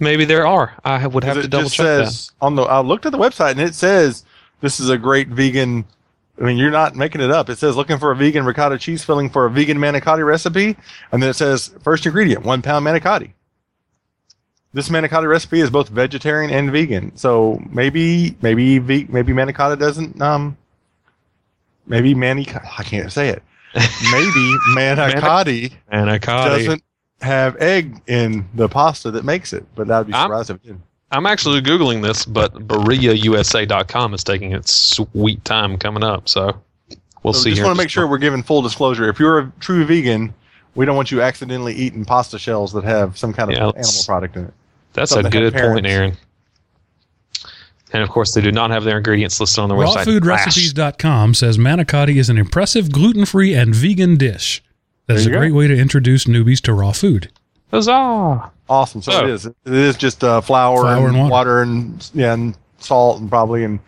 maybe 0.00 0.24
there 0.24 0.46
are 0.46 0.74
i 0.84 1.06
would 1.06 1.24
have 1.24 1.36
'Cause 1.36 1.44
to 1.44 1.48
double 1.48 1.64
just 1.64 1.76
check 1.76 1.84
that 1.86 2.30
on 2.44 2.56
the. 2.56 2.62
I 2.62 2.80
looked 2.80 3.06
at 3.06 3.12
the 3.12 3.18
website 3.18 3.52
and 3.52 3.60
it 3.60 3.74
says 3.74 4.24
this 4.60 4.80
is 4.80 4.88
a 4.88 4.96
great 4.98 5.28
vegan. 5.28 5.84
I 6.40 6.44
mean, 6.44 6.56
you're 6.56 6.70
not 6.70 6.96
making 6.96 7.20
it 7.20 7.30
up. 7.30 7.48
It 7.48 7.58
says 7.58 7.76
looking 7.76 7.98
for 7.98 8.10
a 8.10 8.16
vegan 8.16 8.44
ricotta 8.44 8.76
cheese 8.78 9.04
filling 9.04 9.30
for 9.30 9.46
a 9.46 9.50
vegan 9.50 9.78
manicotti 9.78 10.26
recipe, 10.26 10.76
and 11.12 11.22
then 11.22 11.30
it 11.30 11.34
says 11.34 11.72
first 11.82 12.06
ingredient 12.06 12.44
one 12.44 12.60
pound 12.60 12.84
manicotti. 12.84 13.32
This 14.72 14.88
manicotti 14.88 15.28
recipe 15.28 15.60
is 15.60 15.70
both 15.70 15.88
vegetarian 15.88 16.50
and 16.50 16.72
vegan, 16.72 17.16
so 17.16 17.62
maybe 17.70 18.36
maybe 18.42 18.80
maybe 18.80 19.32
manicotti 19.32 19.78
doesn't 19.78 20.20
um 20.20 20.56
maybe 21.86 22.14
mani 22.14 22.46
I 22.78 22.82
can't 22.82 23.12
say 23.12 23.28
it. 23.28 23.42
Maybe 23.74 24.56
manicotti 24.76 25.72
manicotti 25.92 26.48
doesn't 26.58 26.82
have 27.20 27.56
egg 27.56 28.02
in 28.08 28.48
the 28.54 28.68
pasta 28.68 29.12
that 29.12 29.24
makes 29.24 29.52
it, 29.52 29.64
but 29.76 29.86
that 29.86 29.98
would 29.98 30.06
be 30.08 30.12
I'm- 30.14 30.32
if 30.32 30.50
it 30.50 30.62
did. 30.64 30.80
I'm 31.14 31.26
actually 31.26 31.60
googling 31.60 32.02
this, 32.02 32.24
but 32.26 32.52
BarillaUSA.com 32.54 34.14
is 34.14 34.24
taking 34.24 34.52
its 34.52 34.72
sweet 34.72 35.44
time 35.44 35.78
coming 35.78 36.02
up. 36.02 36.28
So 36.28 36.60
we'll 37.22 37.32
So 37.32 37.40
see. 37.40 37.50
just 37.50 37.58
here 37.58 37.66
want 37.66 37.76
to 37.76 37.82
make 37.82 37.90
sure 37.90 38.06
we're 38.06 38.18
giving 38.18 38.42
full 38.42 38.62
disclosure. 38.62 39.08
If 39.08 39.18
you're 39.18 39.38
a 39.38 39.52
true 39.60 39.84
vegan, 39.84 40.34
we 40.74 40.84
don't 40.84 40.96
want 40.96 41.10
you 41.10 41.22
accidentally 41.22 41.72
eating 41.74 42.04
pasta 42.04 42.38
shells 42.38 42.72
that 42.72 42.84
have 42.84 43.16
some 43.16 43.32
kind 43.32 43.50
of 43.50 43.56
Yeah, 43.56 43.68
animal 43.68 44.02
product 44.04 44.36
in 44.36 44.44
it. 44.46 44.54
That's 44.92 45.10
a 45.12 45.14
something 45.14 45.30
to 45.32 45.44
have 45.44 45.52
good 45.52 45.72
point. 45.72 45.86
Aaron. 45.86 46.16
And 47.92 48.02
of 48.02 48.08
course, 48.08 48.34
they 48.34 48.40
do 48.40 48.50
not 48.50 48.70
have 48.70 48.82
their 48.82 48.96
ingredients 48.96 49.38
listed 49.38 49.60
on 49.60 49.68
their 49.68 49.78
website. 49.78 50.04
Rawfoodrecipes.com 50.20 51.34
says 51.34 51.58
manicotti 51.58 52.16
is 52.16 52.28
an 52.28 52.38
impressive 52.38 52.90
gluten-free 52.90 53.54
and 53.54 53.72
vegan 53.72 54.16
dish. 54.16 54.64
That 55.06 55.16
is 55.16 55.24
There 55.24 55.32
a 55.32 55.36
go. 55.36 55.40
great 55.40 55.52
way 55.54 55.68
to 55.68 55.76
introduce 55.78 56.24
newbies 56.24 56.60
to 56.62 56.72
raw 56.72 56.90
food. 56.92 57.30
Huzzah! 57.74 58.50
Awesome. 58.68 59.02
So 59.02 59.12
Oh. 59.12 59.24
it 59.24 59.30
is. 59.30 59.46
It 59.46 59.54
is 59.66 59.96
just 59.96 60.22
uh, 60.24 60.40
flour, 60.40 60.80
Flour 60.82 61.08
and, 61.08 61.16
and 61.16 61.30
water. 61.30 61.30
water. 61.30 61.62
and 61.62 62.10
yeah, 62.14 62.32
and 62.34 62.56
salt 62.78 63.20
and 63.20 63.28
probably 63.28 63.64
and 63.64 63.78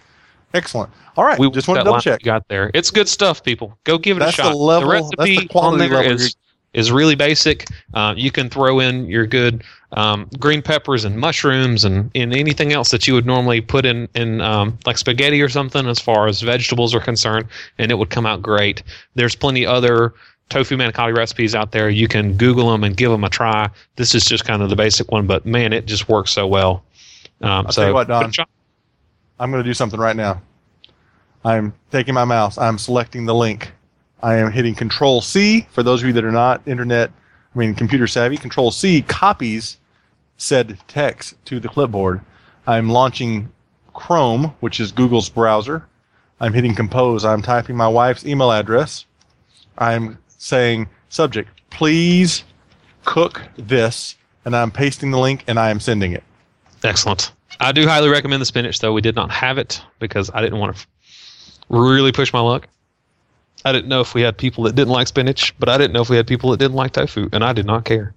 excellent. 0.54 0.90
All 1.16 1.24
right. 1.24 1.38
We 1.38 1.48
just 1.50 1.66
want 1.68 1.78
to 1.78 1.84
that 1.84 1.90
double 1.90 2.00
check. 2.00 2.20
you 2.20 2.24
got 2.26 2.46
there. 2.48 2.70
It's 2.74 2.90
good 2.90 3.08
stuff, 3.08 3.42
people. 3.42 3.78
Go 3.84 3.96
give 3.96 4.16
it 4.18 4.20
That's 4.20 4.38
a 4.38 4.42
the 4.42 4.48
shot. 4.50 4.56
level- 4.56 4.90
that's 4.90 5.10
the 5.10 5.16
recipe 5.18 5.48
quality 5.48 5.84
on 5.84 5.90
there 5.90 5.98
level 5.98 6.12
is 6.12 6.36
is 6.74 6.92
really 6.92 7.14
basic. 7.14 7.64
Uh, 7.94 8.12
you 8.14 8.30
can 8.30 8.50
throw 8.50 8.80
in 8.80 9.06
your 9.06 9.26
good 9.26 9.64
um, 9.92 10.28
green 10.38 10.60
peppers 10.60 11.06
and 11.06 11.16
mushrooms 11.16 11.86
and, 11.86 12.10
and 12.14 12.34
anything 12.34 12.70
else 12.74 12.90
that 12.90 13.08
you 13.08 13.14
would 13.14 13.24
normally 13.24 13.62
put 13.62 13.86
in 13.86 14.06
in 14.14 14.42
um, 14.42 14.76
like 14.84 14.98
spaghetti 14.98 15.40
or 15.40 15.48
something 15.48 15.86
as 15.86 15.98
far 15.98 16.26
as 16.26 16.42
vegetables 16.42 16.94
are 16.94 17.00
concerned, 17.00 17.46
and 17.78 17.90
it 17.90 17.94
would 17.94 18.10
come 18.10 18.26
out 18.26 18.42
great. 18.42 18.82
There's 19.14 19.34
plenty 19.34 19.64
other 19.64 20.12
tofu 20.48 20.76
manicotti 20.76 21.16
recipes 21.16 21.54
out 21.54 21.72
there. 21.72 21.88
You 21.88 22.08
can 22.08 22.36
Google 22.36 22.70
them 22.70 22.84
and 22.84 22.96
give 22.96 23.10
them 23.10 23.24
a 23.24 23.28
try. 23.28 23.68
This 23.96 24.14
is 24.14 24.24
just 24.24 24.44
kind 24.44 24.62
of 24.62 24.70
the 24.70 24.76
basic 24.76 25.10
one, 25.10 25.26
but 25.26 25.44
man, 25.46 25.72
it 25.72 25.86
just 25.86 26.08
works 26.08 26.30
so 26.30 26.46
well. 26.46 26.84
Um, 27.42 27.66
I'll 27.66 27.72
so 27.72 27.82
tell 27.82 27.88
you 27.88 27.94
what, 27.94 28.08
give 28.08 28.16
it 28.16 28.28
a 28.28 28.32
Don. 28.32 28.46
I'm 29.38 29.50
going 29.50 29.62
to 29.62 29.68
do 29.68 29.74
something 29.74 30.00
right 30.00 30.16
now. 30.16 30.40
I'm 31.44 31.74
taking 31.90 32.14
my 32.14 32.24
mouse. 32.24 32.58
I'm 32.58 32.78
selecting 32.78 33.26
the 33.26 33.34
link. 33.34 33.72
I 34.22 34.36
am 34.36 34.50
hitting 34.50 34.74
Control 34.74 35.20
C. 35.20 35.66
For 35.70 35.82
those 35.82 36.00
of 36.02 36.06
you 36.06 36.12
that 36.14 36.24
are 36.24 36.32
not 36.32 36.66
internet, 36.66 37.10
I 37.54 37.58
mean 37.58 37.74
computer 37.74 38.06
savvy, 38.06 38.36
Control 38.36 38.70
C 38.70 39.02
copies 39.02 39.78
said 40.38 40.78
text 40.88 41.34
to 41.46 41.60
the 41.60 41.68
clipboard. 41.68 42.20
I'm 42.66 42.88
launching 42.88 43.52
Chrome, 43.94 44.54
which 44.60 44.80
is 44.80 44.92
Google's 44.92 45.28
browser. 45.28 45.86
I'm 46.40 46.52
hitting 46.52 46.74
Compose. 46.74 47.24
I'm 47.24 47.42
typing 47.42 47.76
my 47.76 47.88
wife's 47.88 48.26
email 48.26 48.50
address. 48.50 49.06
I'm 49.78 50.18
saying 50.38 50.88
subject, 51.08 51.48
please 51.70 52.44
cook 53.04 53.42
this, 53.56 54.16
and 54.44 54.54
I'm 54.54 54.70
pasting 54.70 55.10
the 55.10 55.18
link 55.18 55.44
and 55.46 55.58
I 55.58 55.70
am 55.70 55.80
sending 55.80 56.12
it. 56.12 56.24
Excellent. 56.84 57.32
I 57.60 57.72
do 57.72 57.86
highly 57.86 58.08
recommend 58.08 58.42
the 58.42 58.46
spinach, 58.46 58.80
though. 58.80 58.92
We 58.92 59.00
did 59.00 59.16
not 59.16 59.30
have 59.30 59.58
it 59.58 59.80
because 59.98 60.30
I 60.34 60.42
didn't 60.42 60.58
want 60.58 60.76
to 60.76 60.86
really 61.68 62.12
push 62.12 62.32
my 62.32 62.40
luck. 62.40 62.68
I 63.64 63.72
didn't 63.72 63.88
know 63.88 64.00
if 64.00 64.14
we 64.14 64.22
had 64.22 64.36
people 64.36 64.64
that 64.64 64.74
didn't 64.74 64.92
like 64.92 65.08
spinach, 65.08 65.58
but 65.58 65.68
I 65.68 65.78
didn't 65.78 65.92
know 65.92 66.02
if 66.02 66.10
we 66.10 66.16
had 66.16 66.26
people 66.26 66.50
that 66.50 66.58
didn't 66.58 66.76
like 66.76 66.92
tofu, 66.92 67.28
and 67.32 67.42
I 67.42 67.52
did 67.52 67.66
not 67.66 67.84
care. 67.84 68.14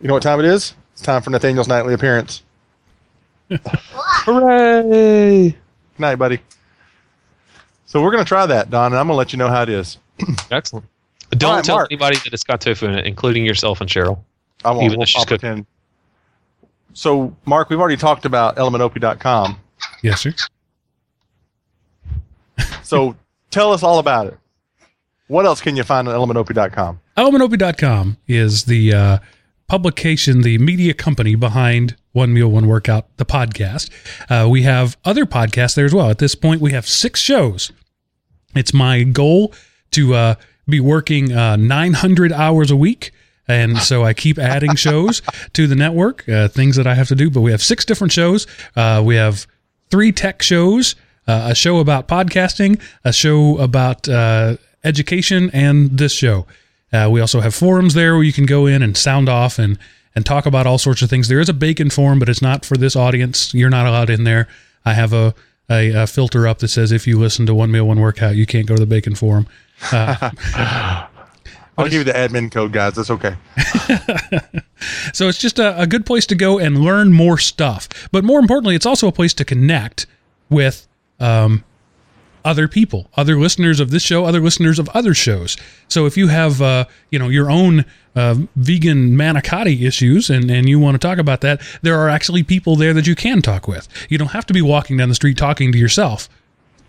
You 0.00 0.08
know 0.08 0.14
what 0.14 0.22
time 0.22 0.40
it 0.40 0.46
is? 0.46 0.74
It's 0.92 1.02
time 1.02 1.22
for 1.22 1.30
Nathaniel's 1.30 1.68
nightly 1.68 1.94
appearance. 1.94 2.42
Hooray! 3.50 5.50
Good 5.50 6.00
night, 6.00 6.16
buddy. 6.16 6.40
So 7.84 8.02
we're 8.02 8.10
going 8.10 8.24
to 8.24 8.28
try 8.28 8.46
that, 8.46 8.70
Don, 8.70 8.92
and 8.92 8.98
I'm 8.98 9.06
going 9.06 9.14
to 9.14 9.18
let 9.18 9.32
you 9.32 9.38
know 9.38 9.48
how 9.48 9.62
it 9.62 9.68
is. 9.68 9.98
Excellent. 10.50 10.86
Don't 11.30 11.56
right, 11.56 11.64
tell 11.64 11.76
Mark. 11.76 11.88
anybody 11.90 12.16
that 12.18 12.32
it's 12.32 12.44
got 12.44 12.60
tofu 12.60 12.86
in 12.86 12.98
it, 12.98 13.06
including 13.06 13.44
yourself 13.44 13.80
and 13.80 13.90
Cheryl. 13.90 14.18
I 14.64 14.70
won't. 14.70 14.84
Even 14.84 14.98
We'll, 14.98 15.06
she's 15.06 15.16
I'll 15.20 15.24
cooking. 15.26 15.38
pretend. 15.38 15.66
So, 16.94 17.36
Mark, 17.44 17.68
we've 17.68 17.78
already 17.80 17.96
talked 17.96 18.24
about 18.24 18.56
ElementOP.com. 18.56 19.58
Yes, 20.02 20.20
sir. 20.22 20.32
So 22.82 23.16
tell 23.50 23.72
us 23.72 23.82
all 23.82 23.98
about 23.98 24.28
it. 24.28 24.38
What 25.26 25.44
else 25.44 25.60
can 25.60 25.76
you 25.76 25.82
find 25.82 26.08
on 26.08 26.14
ElementOP.com? 26.14 27.00
ElementOP.com 27.16 28.16
is 28.28 28.64
the 28.66 28.94
uh, 28.94 29.18
publication, 29.66 30.42
the 30.42 30.58
media 30.58 30.94
company 30.94 31.34
behind 31.34 31.96
One 32.12 32.32
Meal, 32.32 32.48
One 32.48 32.68
Workout, 32.68 33.08
the 33.16 33.24
podcast. 33.26 33.90
Uh, 34.30 34.48
we 34.48 34.62
have 34.62 34.96
other 35.04 35.26
podcasts 35.26 35.74
there 35.74 35.84
as 35.84 35.92
well. 35.92 36.10
At 36.10 36.18
this 36.18 36.36
point, 36.36 36.60
we 36.60 36.72
have 36.72 36.86
six 36.86 37.20
shows. 37.20 37.72
It's 38.54 38.72
my 38.72 39.02
goal 39.02 39.52
to 39.90 40.14
uh, 40.14 40.34
be 40.68 40.80
working 40.80 41.32
uh, 41.32 41.56
900 41.56 42.32
hours 42.32 42.70
a 42.70 42.76
week. 42.76 43.12
And 43.48 43.78
so 43.78 44.04
I 44.04 44.12
keep 44.12 44.38
adding 44.38 44.74
shows 44.76 45.22
to 45.52 45.66
the 45.66 45.76
network, 45.76 46.28
uh, 46.28 46.48
things 46.48 46.76
that 46.76 46.86
I 46.86 46.94
have 46.94 47.08
to 47.08 47.14
do. 47.14 47.30
But 47.30 47.42
we 47.42 47.50
have 47.52 47.62
six 47.62 47.84
different 47.84 48.12
shows. 48.12 48.46
Uh, 48.74 49.02
we 49.04 49.14
have 49.16 49.46
three 49.90 50.12
tech 50.12 50.42
shows, 50.42 50.96
uh, 51.28 51.48
a 51.50 51.54
show 51.54 51.78
about 51.78 52.08
podcasting, 52.08 52.80
a 53.04 53.12
show 53.12 53.58
about 53.58 54.08
uh, 54.08 54.56
education, 54.84 55.50
and 55.52 55.96
this 55.96 56.12
show. 56.12 56.46
Uh, 56.92 57.08
we 57.10 57.20
also 57.20 57.40
have 57.40 57.54
forums 57.54 57.94
there 57.94 58.14
where 58.14 58.22
you 58.22 58.32
can 58.32 58.46
go 58.46 58.66
in 58.66 58.82
and 58.82 58.96
sound 58.96 59.28
off 59.28 59.58
and 59.58 59.78
and 60.14 60.24
talk 60.24 60.46
about 60.46 60.66
all 60.66 60.78
sorts 60.78 61.02
of 61.02 61.10
things. 61.10 61.28
There 61.28 61.40
is 61.40 61.48
a 61.50 61.54
bacon 61.54 61.90
forum, 61.90 62.18
but 62.18 62.30
it's 62.30 62.40
not 62.40 62.64
for 62.64 62.78
this 62.78 62.96
audience. 62.96 63.52
You're 63.52 63.68
not 63.68 63.86
allowed 63.86 64.08
in 64.08 64.24
there. 64.24 64.48
I 64.84 64.94
have 64.94 65.12
a 65.12 65.34
a, 65.68 65.90
a 65.90 66.06
filter 66.06 66.46
up 66.46 66.60
that 66.60 66.68
says 66.68 66.92
if 66.92 67.06
you 67.06 67.18
listen 67.18 67.44
to 67.46 67.54
one 67.54 67.70
meal 67.70 67.86
one 67.86 68.00
workout, 68.00 68.36
you 68.36 68.46
can't 68.46 68.66
go 68.66 68.74
to 68.74 68.80
the 68.80 68.86
bacon 68.86 69.14
forum. 69.14 69.46
I'll 71.78 71.88
give 71.88 71.92
you 71.92 72.04
the 72.04 72.12
admin 72.12 72.50
code, 72.50 72.72
guys. 72.72 72.94
That's 72.94 73.10
okay. 73.10 73.36
So 75.12 75.28
it's 75.28 75.38
just 75.38 75.58
a, 75.58 75.80
a 75.80 75.86
good 75.86 76.04
place 76.04 76.26
to 76.26 76.34
go 76.34 76.58
and 76.58 76.78
learn 76.78 77.12
more 77.12 77.38
stuff. 77.38 77.88
But 78.12 78.24
more 78.24 78.38
importantly, 78.38 78.74
it's 78.74 78.86
also 78.86 79.08
a 79.08 79.12
place 79.12 79.32
to 79.34 79.44
connect 79.44 80.06
with 80.50 80.86
um, 81.18 81.64
other 82.44 82.68
people, 82.68 83.10
other 83.16 83.38
listeners 83.38 83.80
of 83.80 83.90
this 83.90 84.02
show, 84.02 84.24
other 84.24 84.40
listeners 84.40 84.78
of 84.78 84.88
other 84.90 85.14
shows. 85.14 85.56
So 85.88 86.06
if 86.06 86.16
you 86.16 86.28
have, 86.28 86.60
uh, 86.62 86.84
you 87.10 87.18
know, 87.18 87.28
your 87.28 87.50
own 87.50 87.84
uh, 88.14 88.36
vegan 88.54 89.16
manicotti 89.16 89.82
issues 89.82 90.30
and, 90.30 90.50
and 90.50 90.68
you 90.68 90.78
want 90.78 90.94
to 90.94 90.98
talk 90.98 91.18
about 91.18 91.40
that, 91.40 91.60
there 91.82 91.98
are 91.98 92.08
actually 92.08 92.42
people 92.42 92.76
there 92.76 92.94
that 92.94 93.06
you 93.06 93.14
can 93.14 93.42
talk 93.42 93.66
with. 93.66 93.88
You 94.08 94.18
don't 94.18 94.32
have 94.32 94.46
to 94.46 94.54
be 94.54 94.62
walking 94.62 94.96
down 94.96 95.08
the 95.08 95.14
street 95.14 95.36
talking 95.36 95.72
to 95.72 95.78
yourself. 95.78 96.28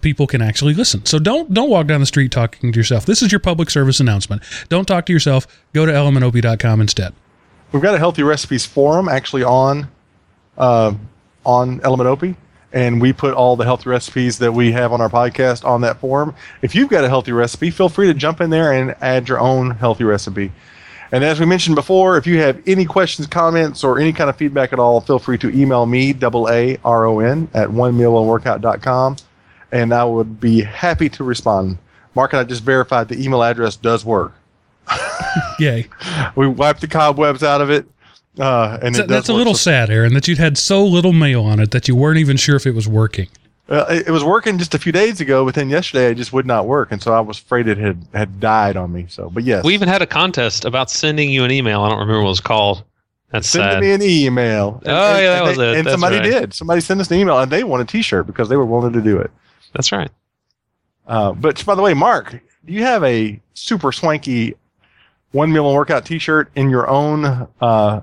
People 0.07 0.25
can 0.25 0.41
actually 0.41 0.73
listen. 0.73 1.05
So 1.05 1.19
don't 1.19 1.53
don't 1.53 1.69
walk 1.69 1.85
down 1.85 1.99
the 1.99 2.05
street 2.05 2.31
talking 2.31 2.71
to 2.71 2.79
yourself. 2.79 3.05
This 3.05 3.21
is 3.21 3.29
your 3.29 3.41
public 3.41 3.69
service 3.69 3.99
announcement. 3.99 4.41
Don't 4.69 4.87
talk 4.87 5.05
to 5.07 5.11
yourself. 5.11 5.45
Go 5.73 5.85
to 5.85 5.91
elementop.com 5.91 6.79
instead. 6.79 7.13
We've 7.73 7.83
got 7.83 7.93
a 7.93 7.97
healthy 7.97 8.23
recipes 8.23 8.65
forum 8.65 9.09
actually 9.09 9.43
on 9.43 9.89
uh, 10.57 10.93
on 11.45 11.81
Element 11.81 12.07
OP, 12.07 12.37
and 12.71 13.01
we 13.01 13.11
put 13.11 13.33
all 13.33 13.57
the 13.57 13.65
healthy 13.65 13.89
recipes 13.89 14.37
that 14.37 14.53
we 14.53 14.71
have 14.71 14.93
on 14.93 15.01
our 15.01 15.09
podcast 15.09 15.65
on 15.65 15.81
that 15.81 15.99
forum. 15.99 16.33
If 16.61 16.73
you've 16.73 16.87
got 16.87 17.03
a 17.03 17.09
healthy 17.09 17.33
recipe, 17.33 17.69
feel 17.69 17.89
free 17.89 18.07
to 18.07 18.13
jump 18.13 18.39
in 18.39 18.49
there 18.49 18.71
and 18.71 18.95
add 19.01 19.27
your 19.27 19.41
own 19.41 19.71
healthy 19.71 20.05
recipe. 20.05 20.53
And 21.11 21.21
as 21.21 21.37
we 21.37 21.45
mentioned 21.45 21.75
before, 21.75 22.15
if 22.15 22.25
you 22.25 22.39
have 22.39 22.61
any 22.65 22.85
questions, 22.85 23.27
comments, 23.27 23.83
or 23.83 23.99
any 23.99 24.13
kind 24.13 24.29
of 24.29 24.37
feedback 24.37 24.71
at 24.71 24.79
all, 24.79 25.01
feel 25.01 25.19
free 25.19 25.37
to 25.39 25.49
email 25.49 25.85
me, 25.85 26.13
double 26.13 26.47
A 26.49 26.77
R 26.85 27.05
O 27.05 27.19
N, 27.19 27.49
at 27.53 27.67
onemealoneworkout.com, 27.67 29.17
and 29.71 29.93
I 29.93 30.03
would 30.03 30.39
be 30.39 30.61
happy 30.61 31.09
to 31.09 31.23
respond. 31.23 31.77
Mark 32.15 32.33
and 32.33 32.39
I 32.39 32.43
just 32.43 32.63
verified 32.63 33.07
the 33.09 33.23
email 33.23 33.43
address 33.43 33.75
does 33.75 34.03
work. 34.05 34.33
Yay. 35.59 35.87
We 36.35 36.47
wiped 36.47 36.81
the 36.81 36.87
cobwebs 36.87 37.43
out 37.43 37.61
of 37.61 37.69
it. 37.69 37.85
Uh, 38.39 38.77
and 38.81 38.95
So 38.95 39.03
it 39.03 39.07
that's 39.07 39.29
a 39.29 39.33
little 39.33 39.53
So- 39.55 39.69
sad, 39.71 39.89
Aaron, 39.89 40.13
that 40.13 40.27
you'd 40.27 40.37
had 40.37 40.57
so 40.57 40.85
little 40.85 41.13
mail 41.13 41.43
on 41.43 41.59
it 41.59 41.71
that 41.71 41.87
you 41.87 41.95
weren't 41.95 42.19
even 42.19 42.37
sure 42.37 42.55
if 42.55 42.65
it 42.65 42.75
was 42.75 42.87
working. 42.87 43.27
Uh, 43.69 43.85
it, 43.89 44.07
it 44.07 44.11
was 44.11 44.23
working 44.23 44.57
just 44.57 44.73
a 44.73 44.79
few 44.79 44.91
days 44.93 45.19
ago, 45.19 45.43
but 45.43 45.53
then 45.53 45.69
yesterday 45.69 46.11
it 46.11 46.15
just 46.15 46.31
would 46.31 46.45
not 46.45 46.67
work, 46.67 46.89
and 46.89 47.01
so 47.01 47.11
I 47.11 47.19
was 47.19 47.37
afraid 47.37 47.67
it 47.67 47.77
had 47.77 48.01
had 48.13 48.39
died 48.39 48.77
on 48.77 48.93
me. 48.93 49.07
So, 49.09 49.29
but 49.29 49.43
yes, 49.43 49.65
We 49.65 49.73
even 49.73 49.89
had 49.89 50.01
a 50.01 50.05
contest 50.05 50.63
about 50.63 50.89
sending 50.89 51.29
you 51.29 51.43
an 51.43 51.51
email. 51.51 51.81
I 51.81 51.89
don't 51.89 51.99
remember 51.99 52.19
what 52.21 52.27
it 52.27 52.29
was 52.29 52.39
called. 52.39 52.85
That's 53.31 53.49
send 53.49 53.69
sad. 53.73 53.81
me 53.81 53.91
an 53.91 54.01
email. 54.01 54.81
And, 54.85 54.87
Oh, 54.93 55.13
and- 55.15 55.21
yeah, 55.21 55.29
that 55.31 55.37
and 55.39 55.47
was 55.49 55.57
they- 55.57 55.71
it. 55.71 55.77
And 55.79 55.85
That's 55.85 55.91
somebody 55.95 56.15
right. 56.15 56.23
did. 56.23 56.53
Somebody 56.53 56.79
sent 56.79 57.01
us 57.01 57.11
an 57.11 57.17
email, 57.17 57.37
and 57.39 57.51
they 57.51 57.65
want 57.65 57.81
a 57.81 57.85
T-shirt 57.85 58.25
because 58.25 58.47
they 58.47 58.55
were 58.55 58.65
willing 58.65 58.93
to 58.93 59.01
do 59.01 59.17
it. 59.17 59.31
That's 59.73 59.91
right. 59.91 60.09
Uh, 61.07 61.31
but 61.33 61.63
by 61.65 61.75
the 61.75 61.81
way, 61.81 61.93
Mark, 61.93 62.31
do 62.65 62.73
you 62.73 62.83
have 62.83 63.03
a 63.03 63.39
super 63.53 63.91
swanky 63.91 64.55
one 65.31 65.51
meal 65.51 65.67
and 65.67 65.75
workout 65.75 66.05
T-shirt 66.05 66.51
in 66.55 66.69
your 66.69 66.89
own 66.89 67.47
uh, 67.61 68.01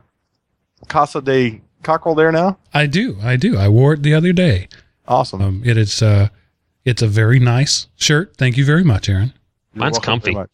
Casa 0.89 1.21
de 1.21 1.61
Cockerel 1.83 2.15
there 2.15 2.33
now? 2.33 2.59
I 2.73 2.87
do, 2.87 3.19
I 3.23 3.37
do. 3.37 3.57
I 3.57 3.69
wore 3.69 3.95
it 3.95 4.03
the 4.03 4.15
other 4.15 4.33
day. 4.33 4.69
Awesome. 5.07 5.43
Um, 5.43 5.63
it 5.65 5.77
is, 5.77 6.03
uh, 6.03 6.29
it's 6.85 7.03
a 7.03 7.07
very 7.07 7.39
nice 7.39 7.89
shirt. 7.97 8.37
Thank 8.37 8.57
you 8.57 8.65
very 8.65 8.85
much, 8.85 9.09
Aaron. 9.09 9.33
You're 9.75 9.81
Mine's 9.81 9.99
comfy. 9.99 10.33
much. 10.33 10.51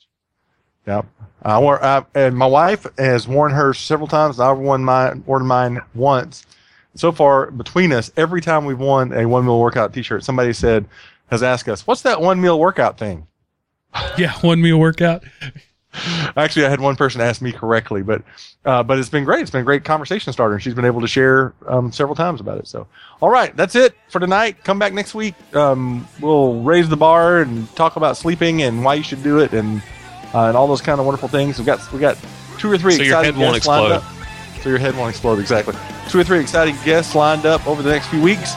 Yep. 0.87 1.07
I 1.43 1.59
wore, 1.59 1.83
I, 1.85 2.05
and 2.15 2.37
my 2.37 2.47
wife 2.47 2.87
has 2.99 3.27
worn 3.27 3.53
hers 3.53 3.79
several 3.79 4.09
times. 4.09 4.41
I've 4.41 4.59
worn 4.59 4.85
mine, 4.85 5.23
worn 5.27 5.47
mine 5.47 5.81
once. 5.95 6.45
So 6.95 7.13
far, 7.13 7.51
between 7.51 7.93
us, 7.93 8.11
every 8.17 8.41
time 8.41 8.65
we've 8.65 8.79
won 8.79 9.13
a 9.13 9.27
one 9.27 9.45
meal 9.45 9.61
workout 9.61 9.93
T-shirt, 9.93 10.25
somebody 10.25 10.53
said 10.53 10.87
has 11.31 11.43
asked 11.43 11.69
us, 11.69 11.87
"What's 11.87 12.03
that 12.03 12.21
one 12.21 12.41
meal 12.41 12.59
workout 12.59 12.99
thing?" 12.99 13.27
Yeah, 14.19 14.33
one 14.41 14.61
meal 14.61 14.79
workout. 14.79 15.25
Actually, 16.37 16.67
I 16.67 16.69
had 16.69 16.81
one 16.81 16.95
person 16.95 17.21
ask 17.21 17.43
me 17.43 17.51
correctly, 17.53 18.03
but 18.03 18.23
uh, 18.65 18.83
but 18.83 18.99
it's 18.99 19.09
been 19.09 19.25
great. 19.25 19.43
It's 19.43 19.51
been 19.51 19.63
a 19.63 19.65
great 19.65 19.85
conversation 19.85 20.33
starter, 20.33 20.55
and 20.55 20.63
she's 20.63 20.75
been 20.75 20.85
able 20.85 21.01
to 21.01 21.09
share 21.09 21.53
um, 21.67 21.91
several 21.91 22.15
times 22.15 22.41
about 22.41 22.59
it. 22.59 22.69
So, 22.69 22.87
all 23.21 23.31
right, 23.31 23.57
that's 23.57 23.75
it 23.75 23.97
for 24.09 24.21
tonight. 24.21 24.63
Come 24.63 24.79
back 24.79 24.93
next 24.93 25.15
week. 25.15 25.35
Um, 25.55 26.07
we'll 26.21 26.61
raise 26.63 26.89
the 26.89 26.97
bar 26.97 27.41
and 27.41 27.69
talk 27.75 27.97
about 27.97 28.17
sleeping 28.17 28.63
and 28.63 28.85
why 28.85 28.95
you 28.95 29.03
should 29.03 29.25
do 29.25 29.41
it, 29.41 29.53
and 29.53 29.83
uh, 30.33 30.45
and 30.45 30.57
all 30.57 30.69
those 30.69 30.81
kind 30.81 31.01
of 31.01 31.07
wonderful 31.07 31.29
things. 31.29 31.59
We've 31.59 31.67
got 31.67 31.93
we 31.93 31.99
got 31.99 32.17
two 32.59 32.71
or 32.71 32.79
three 32.79 32.95
So 32.95 33.03
your 33.03 33.23
head 33.23 33.37
won't 33.37 33.55
guests 33.55 33.67
lined 33.67 33.93
explode. 33.95 34.20
So 34.63 34.69
your 34.69 34.79
head 34.79 34.97
won't 34.97 35.11
explode 35.11 35.39
exactly. 35.39 35.75
Two 36.09 36.21
or 36.21 36.25
three 36.25 36.41
exciting 36.41 36.77
guests 36.85 37.15
lined 37.15 37.47
up 37.47 37.67
over 37.67 37.83
the 37.83 37.91
next 37.91 38.09
few 38.09 38.21
weeks. 38.21 38.55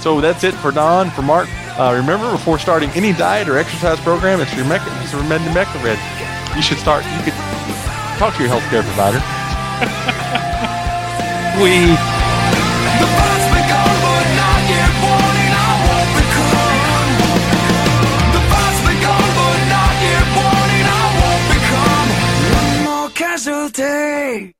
So 0.00 0.20
that's 0.20 0.44
it 0.44 0.54
for 0.54 0.70
Don, 0.70 1.10
for 1.10 1.22
Mark. 1.22 1.48
Uh, 1.78 1.94
remember, 1.96 2.30
before 2.30 2.58
starting 2.58 2.90
any 2.90 3.12
diet 3.12 3.48
or 3.48 3.58
exercise 3.58 3.98
program, 4.00 4.40
it's 4.40 4.54
your 4.54 4.66
Mecca, 4.66 4.86
it's 5.02 5.12
Mecca 5.12 5.78
Red. 5.82 5.98
You 6.56 6.62
should 6.62 6.78
start. 6.78 7.04
You 7.04 7.22
could 7.24 7.34
talk 8.18 8.34
to 8.36 8.42
your 8.42 8.52
healthcare 8.52 8.82
provider. 8.82 9.20
We. 11.56 11.96
Casualty. 23.14 24.52